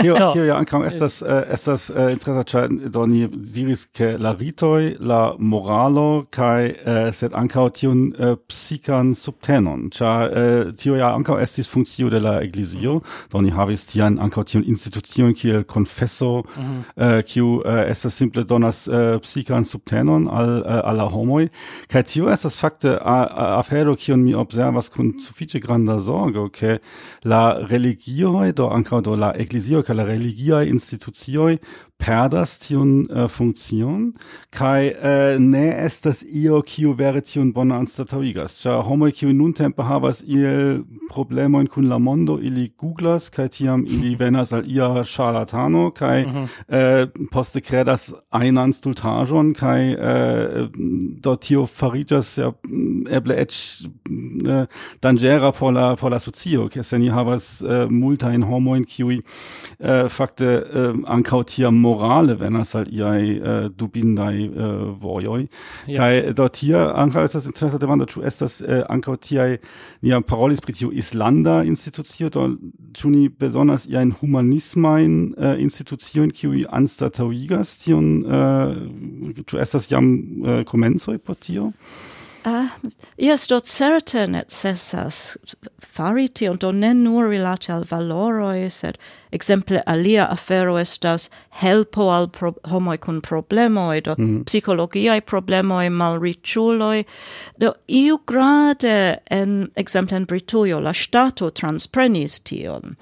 Tio, 0.02 0.32
tio 0.34 0.44
ja 0.44 0.58
ankam, 0.58 0.84
estas, 0.84 1.22
uh, 1.22 1.44
estas 1.52 1.90
uh, 1.90 2.12
interesa, 2.12 2.66
eh, 2.66 2.90
do 2.90 3.06
ni 3.06 3.28
diris, 3.28 3.86
ke 3.96 4.18
la 4.20 4.34
ritoi, 4.34 4.98
la 5.00 5.36
moralo, 5.40 6.26
kai, 6.30 6.74
uh, 6.84 7.08
sed 7.16 7.32
ankaŭ 7.32 7.70
tiun 7.78 8.02
uh, 8.20 8.36
psikan 8.52 9.14
subtenon, 9.16 9.88
ĉar 9.96 10.28
uh, 10.28 10.74
tio 10.76 10.98
ja 11.00 11.14
ankaŭ 11.16 11.38
estis 11.40 11.72
funkcio 11.72 12.12
de 12.12 12.20
la 12.20 12.42
eglizio, 12.44 12.98
do 13.32 13.42
ni 13.42 13.54
havis 13.56 13.88
tian 13.94 14.20
ankaŭ 14.20 14.44
tiun 14.52 14.68
institucion 14.68 15.34
kiel 15.34 15.64
confesso 15.64 16.44
mm 16.44 16.84
uh, 16.98 17.22
kiu 17.26 17.62
uh, 17.62 17.84
estas 17.88 18.16
simple 18.18 18.44
donas 18.44 18.88
uh, 18.88 19.18
psikan 19.24 19.64
subtenon 19.64 20.28
al 20.28 20.52
uh, 20.60 20.82
al 20.84 20.98
la 20.98 21.08
homoj, 21.12 21.48
kaj 21.92 22.04
tio 22.12 22.30
estas 22.34 22.58
fakte 22.60 22.98
afero 23.00 23.96
kiun 23.96 24.24
mi 24.24 24.36
observas 24.36 24.90
kun 24.90 25.14
sufiĉe 25.22 25.62
granda 25.64 26.00
sorgo, 26.00 26.48
ke 26.50 26.80
la 27.24 27.42
religio 27.78 28.52
do 28.58 28.70
ankaŭ 28.74 29.02
do 29.06 29.16
la 29.16 29.30
eklezioj 29.44 29.84
kaj 29.88 29.96
la 30.00 30.06
religiaj 30.10 30.64
institucioj 30.70 31.52
perdas 31.98 32.60
tiun 32.62 33.08
uh, 33.10 33.26
funkcion 33.28 34.12
kai 34.54 34.92
uh, 34.94 35.40
ne 35.42 35.66
estas 35.86 36.22
io 36.24 36.62
kiu 36.62 36.94
vere 36.98 37.22
tiun 37.26 37.50
bona 37.54 37.80
anstataŭigas 37.82 38.60
ĉar 38.62 38.84
homoj 38.86 39.12
kiuj 39.18 39.34
nuntempe 39.34 39.86
havas 39.86 40.22
iel 40.24 40.84
problemojn 41.10 41.68
kun 41.74 41.90
la 41.90 41.98
mondo 41.98 42.38
ili 42.40 42.68
googlas 42.78 43.30
kaj 43.34 43.48
tiam 43.58 43.86
ili 43.90 44.14
venas 44.20 44.54
al 44.54 44.68
ia 44.70 45.04
charlatano 45.04 45.90
kaj 45.92 46.26
mm 46.26 46.32
-hmm. 46.32 46.46
uh, 46.68 47.28
poste 47.32 47.62
kredas 47.62 48.14
ajnan 48.30 48.74
stultaĵon 48.74 49.54
kaj 49.54 49.94
uh, 49.94 50.70
do 51.24 51.36
tio 51.36 51.66
fariĝas 51.66 52.38
ja 52.38 52.52
eble 53.10 53.36
eĉ 53.42 53.56
uh, 53.82 54.66
danĝera 55.02 55.52
por 55.52 55.74
la 55.74 55.96
por 55.96 56.12
la 56.12 56.20
socio 56.20 56.70
ke 56.70 56.84
se 56.84 57.00
ni 57.00 57.10
havas 57.10 57.62
uh, 57.62 57.92
multajn 57.92 58.44
homojn 58.44 58.86
kiuj 58.86 59.18
uh, 59.18 60.08
fakte 60.10 60.62
uh, 60.62 60.96
ankaŭ 61.06 61.44
tiam 61.44 61.87
morale 61.88 62.36
venas 62.40 62.76
al 62.76 62.88
iai 62.94 63.38
äh, 63.38 63.70
dubindai 63.70 64.46
äh, 64.46 65.02
vojoi. 65.02 65.48
ja. 65.88 65.98
Kai 65.98 66.14
äh, 66.20 66.34
dort 66.34 66.56
hier 66.58 66.96
ankaŭ 66.96 67.24
estas 67.24 67.48
interesa 67.48 67.80
demando 67.82 68.06
ĉu 68.06 68.24
estas 68.28 68.60
äh, 68.62 68.84
ankaŭ 68.90 69.16
tiaj 69.28 69.58
ni 70.02 70.22
parolis 70.32 70.62
pri 70.62 70.74
tiu 70.74 70.92
islanda 70.92 71.64
institucio 71.64 72.30
do 72.30 72.48
ĉu 72.98 73.12
ni 73.14 73.30
bezonas 73.30 73.88
iajn 73.88 74.14
humanismajn 74.22 75.16
äh, 75.38 75.56
instituciojn 75.64 76.32
kiuj 76.32 76.66
anstataŭigas 76.80 77.78
tion 77.84 78.12
äh, 78.26 79.42
ĉu 79.48 79.62
estas 79.64 79.92
jam 79.92 80.12
äh, 80.44 80.64
komencoj 80.66 81.18
por 81.18 81.36
tio 81.36 81.72
Ah, 82.48 82.78
yes, 83.18 83.46
do 83.48 83.60
certe 83.60 84.22
necessas 84.26 85.36
fari 85.82 86.30
tion, 86.34 86.56
do 86.56 86.72
ne 86.72 86.94
nur 86.94 87.26
rilate 87.28 87.74
al 87.74 87.84
valoroi, 87.84 88.70
sed 88.72 88.98
exemple 89.36 89.82
alia 89.86 90.30
afero 90.32 90.78
estas 90.80 91.28
helpo 91.62 92.08
al 92.18 92.30
pro 92.30 92.54
homoi 92.72 92.96
cun 93.04 93.20
problemoi, 93.22 94.00
do 94.06 94.16
mm. 94.16 94.46
psicologiae 94.48 95.20
problemoi, 95.34 95.90
malriciuloi, 95.92 97.04
do 97.60 97.74
iu 97.90 98.22
grade, 98.26 99.20
en, 99.30 99.70
exemple 99.76 100.16
en 100.16 100.26
Britujo, 100.26 100.80
la 100.80 100.94
stato 100.94 101.50
transprenis 101.50 102.40
tion, 102.48 102.96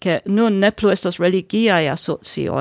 che 0.00 0.22
nun 0.24 0.58
ne 0.58 0.70
plu 0.72 0.90
estas 0.90 1.18
religiae 1.18 1.94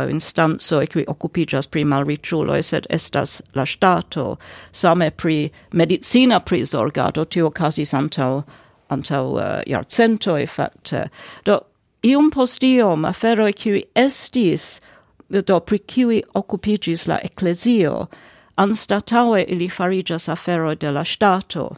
instanzo 0.10 0.80
e 0.82 0.88
qui 0.88 1.03
occupigas 1.07 1.68
pri 1.68 1.84
malriciuloi, 1.84 2.61
sed 2.61 2.86
estas 2.90 3.41
la 3.53 3.66
stato, 3.66 4.38
same 4.72 5.11
pri 5.11 5.52
medicina 5.72 6.40
prisorgado, 6.40 7.26
tio 7.26 7.49
casis 7.49 7.94
antau, 7.94 8.44
antau 8.90 9.38
uh, 9.38 9.61
eh, 9.66 10.41
e 10.41 10.45
facte. 10.45 11.10
Do, 11.45 11.66
ium 12.03 12.30
post 12.30 12.61
ium, 12.61 13.06
e 13.06 13.53
qui 13.53 13.86
estis, 13.95 14.82
do, 15.30 15.60
pri 15.61 15.80
qui 15.80 16.22
occupigis 16.36 17.07
la 17.07 17.20
ecclesio, 17.24 18.10
anstataue 18.57 19.45
ili 19.48 19.70
farigas 19.70 20.28
afero 20.28 20.76
de 20.76 20.91
la 20.91 21.03
stato 21.03 21.78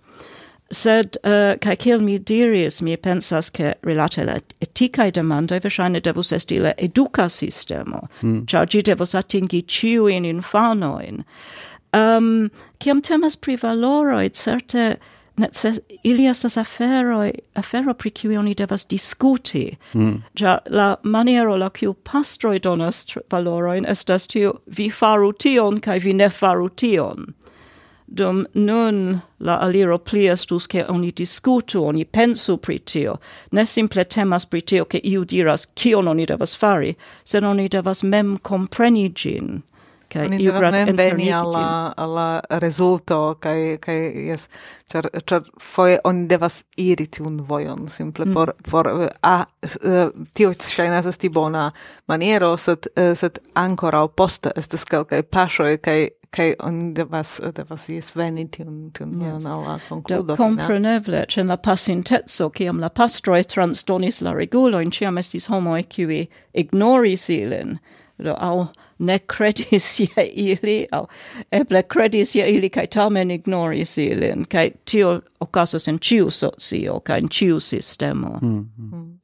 sed 0.72 1.18
uh, 1.24 1.54
kai 1.62 1.76
kiel 1.76 2.02
mi 2.02 2.18
diris 2.18 2.82
mi 2.82 2.98
pensas 2.98 3.50
ke 3.50 3.74
rilate 3.88 4.26
la 4.26 4.38
etikaj 4.64 5.12
demandoj 5.18 5.60
verŝajne 5.64 6.02
devus 6.02 6.32
esti 6.38 6.60
la 6.60 6.74
eduka 6.78 7.30
sistemo 7.30 8.06
mm. 8.22 8.46
ĉar 8.52 8.70
ĝi 8.72 8.84
devus 8.92 9.16
atingi 9.16 9.64
ĉiujn 9.78 10.28
infanojn 10.30 11.24
um, 11.94 12.50
kiam 12.80 13.02
temas 13.02 13.36
pri 13.36 13.58
valoroj 13.62 14.30
certe 14.30 14.94
Necess 15.38 15.80
ili 16.04 16.26
estas 16.28 16.58
aferoj, 16.58 17.32
afero 17.56 17.94
pri 17.94 18.10
kiu 18.12 18.40
oni 18.40 18.54
devas 18.56 18.88
diskuti. 18.88 19.78
Mm. 19.94 20.24
La 20.70 20.96
maniero 21.04 21.56
la 21.58 21.70
kiu 21.70 21.94
pastroj 21.94 22.60
donas 22.60 23.06
valorojn 23.32 23.86
estas 23.88 24.28
tiu 24.28 24.54
vi 24.66 24.90
faru 24.90 25.32
tion 25.34 25.80
kaj 25.80 26.00
vi 26.00 26.14
ne 26.14 26.30
faru 26.30 26.70
tion 26.70 27.34
dum 28.12 28.46
nun 28.54 29.22
la 29.40 29.58
aliro 29.64 29.98
pli 30.00 30.28
estus 30.28 30.68
che 30.68 30.84
oni 30.84 31.12
discutu, 31.12 31.84
oni 31.84 32.06
pensu 32.06 32.58
pri 32.58 32.80
tio, 32.80 33.20
ne 33.52 33.66
simple 33.66 34.06
temas 34.06 34.46
pri 34.46 34.62
tio 34.62 34.86
che 34.86 35.00
iu 35.04 35.24
diras 35.26 35.66
kion 35.74 36.08
oni 36.08 36.26
devas 36.26 36.56
fari, 36.56 36.96
sed 37.24 37.44
oni 37.44 37.68
devas 37.70 38.04
mem 38.04 38.38
compreni 38.38 39.10
gin, 39.14 39.64
kai 40.12 40.26
okay, 40.28 40.42
iu 40.44 40.52
grad 40.52 40.76
alla 41.32 41.94
alla 41.98 42.42
resulto 42.60 43.38
kai 43.40 43.78
kai 43.80 44.28
yes 44.28 44.48
char 44.92 45.08
char 45.26 45.42
foi 45.60 45.98
on 46.04 46.28
devas 46.28 46.64
iri 46.78 47.08
tiun 47.08 47.40
vojon 47.48 47.88
simple 47.90 48.26
mm. 48.26 48.34
por 48.34 48.54
por 48.70 48.88
a 49.24 49.46
uh, 49.46 50.10
tio 50.34 50.54
ŝajnas 50.54 51.08
esti 51.08 51.30
bona 51.30 51.72
maniero 52.08 52.58
sed 52.58 52.88
uh, 52.98 53.14
sed 53.16 53.40
post 53.56 54.16
poste 54.16 54.52
estas 54.56 54.86
kelkaj 54.86 55.24
paŝoj 55.24 55.78
kai 55.78 56.10
kaj 56.32 56.54
oni 56.60 56.94
devas 56.94 57.40
eh, 57.40 57.52
devas 57.52 57.90
is 57.90 58.16
veni 58.16 58.48
tiun 58.48 58.92
tiun 58.96 59.16
yes. 59.22 59.44
la 59.44 59.80
concludo 59.90 60.36
Kompreneble, 60.36 61.26
che 61.28 61.44
la 61.44 61.58
pasinteco 61.58 62.50
kiam 62.50 62.80
la 62.80 62.90
pastroi 62.90 63.44
transdonis 63.44 64.22
la 64.22 64.34
regulojn, 64.34 64.92
ciam 64.92 65.18
estis 65.18 65.50
homoj 65.52 65.84
kiuj 65.90 66.28
ignoris 66.54 67.30
ilin 67.30 67.80
do 68.22 68.36
au 68.40 68.68
ne 69.00 69.20
credis 69.20 70.00
je 70.00 70.26
ili, 70.34 70.86
au 70.92 71.08
eble 71.52 71.84
credis 71.84 72.36
je 72.36 72.46
ili, 72.48 72.70
kai 72.70 72.88
tamen 72.88 73.32
ignoris 73.32 73.98
ilin, 73.98 74.46
kai 74.46 74.72
tio 74.86 75.22
ocasos 75.40 75.88
en 75.88 76.00
ciu 76.00 76.30
socio, 76.32 77.00
kai 77.00 77.20
in 77.20 77.30
ciu 77.30 77.60
sistemo. 77.60 78.40
Mm, 78.42 78.70
-hmm. 78.78 78.94
mm. 78.94 79.20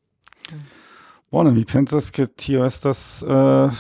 mm. 1.31 1.53
Mi 1.55 1.65
pensas, 1.65 2.11
che 2.11 2.25
tio 2.27 2.65
estas... 2.65 3.23
Uh, 3.23 3.71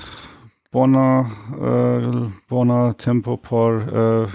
bona 0.71 1.25
eh, 1.61 2.31
bona 2.49 2.93
tempo 2.93 3.37
por 3.37 3.81
eh, 3.81 4.27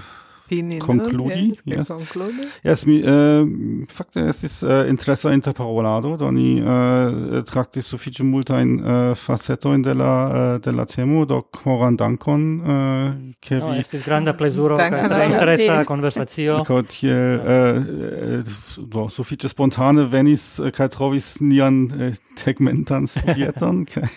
fini 0.47 0.79
concludi? 0.79 1.53
Yes. 1.65 1.87
concludi. 1.87 2.47
Yes 2.63 2.85
mi 2.85 2.99
uh, 3.01 3.47
fakte 3.89 4.27
estis 4.29 4.63
uh, 4.63 4.89
interesa 4.89 5.33
interparolado 5.33 6.17
do 6.17 6.31
ni 6.31 6.61
uh, 6.61 7.43
traktis 7.43 7.93
multa 8.23 8.59
in 8.61 8.79
uh, 8.79 9.15
facetojn 9.15 9.81
de 9.81 9.93
la 9.93 10.13
uh, 10.27 10.61
de 10.61 10.71
la 10.71 10.85
temo. 10.85 11.25
Do 11.25 11.41
coran 11.41 11.95
dankon 11.95 12.59
uh, 12.59 12.67
ke 13.39 13.59
no, 13.59 13.71
vi 13.71 13.79
estis 13.79 14.03
granda 14.05 14.33
plezuro 14.33 14.77
ka 14.77 14.87
interessa 14.87 15.23
interesa 15.33 15.85
konversacio. 15.85 16.63
Kaj 16.63 16.83
tiel 16.87 17.39
uh, 17.39 18.53
do 18.77 19.07
sufiĉe 19.09 19.49
spontane 19.49 20.05
venis 20.05 20.59
kaj 20.75 20.89
trovis 20.95 21.37
nian 21.41 21.85
uh, 21.91 22.13
tegmentan 22.39 23.07
studieton 23.07 23.85
kaj 23.91 24.09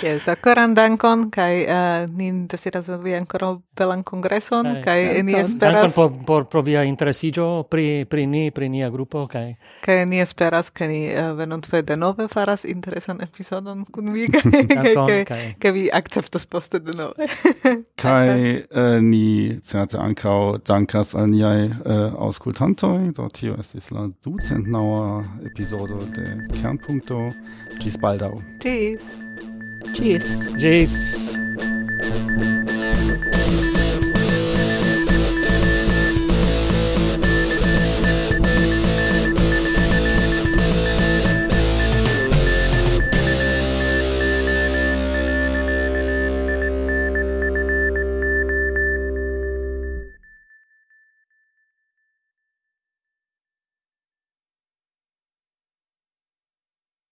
Yes, 0.00 0.24
do 0.24 0.32
coran 0.40 0.72
dankon 0.74 1.26
kai 1.30 1.66
uh, 1.68 2.06
nin 2.08 2.46
desiras 2.48 2.88
vi 3.02 3.12
ancora 3.18 3.50
belan 3.76 4.02
kongreson 4.02 4.80
kai 4.84 5.22
ni 5.22 5.34
esperas... 5.40 5.94
Por, 5.94 6.12
por, 6.26 6.48
por 6.48 6.64
via 6.64 6.84
interesigio 6.84 7.62
pri, 7.70 8.04
pri 8.04 8.26
ni, 8.26 8.50
pri 8.50 8.68
nia 8.68 8.90
grupo, 8.90 9.26
kai... 9.26 9.56
Kai 9.84 10.04
ni 10.06 10.20
esperas 10.20 10.70
che 10.70 10.86
ni 10.86 11.08
uh, 11.08 11.82
de 11.82 11.96
nove 11.96 12.28
faras 12.28 12.64
interesan 12.64 13.20
episodon 13.20 13.84
kun 13.84 14.12
vi, 14.12 14.26
kai, 14.32 15.24
kai, 15.58 15.72
vi 15.72 15.88
akceptos 15.92 16.46
poste 16.46 16.78
denove. 16.78 17.28
kai 18.02 18.56
uh, 18.56 18.78
eh, 18.80 19.00
ni 19.00 19.56
certe 19.62 19.98
ankau 19.98 20.58
dankas 20.58 21.14
al 21.14 21.30
niai 21.30 21.66
uh, 21.66 21.72
eh, 21.84 22.12
auscultantoi, 22.18 23.12
do 23.16 23.28
tio 23.32 23.56
estis 23.58 23.90
la 23.90 24.08
ducentnaua 24.24 25.24
episodo 25.44 26.04
de 26.16 26.36
Kernpunkto. 26.60 27.30
Gis 27.80 27.98
baldau. 27.98 28.42
Gis. 28.60 29.10
Gis. 29.94 30.50
Gis. 30.56 31.36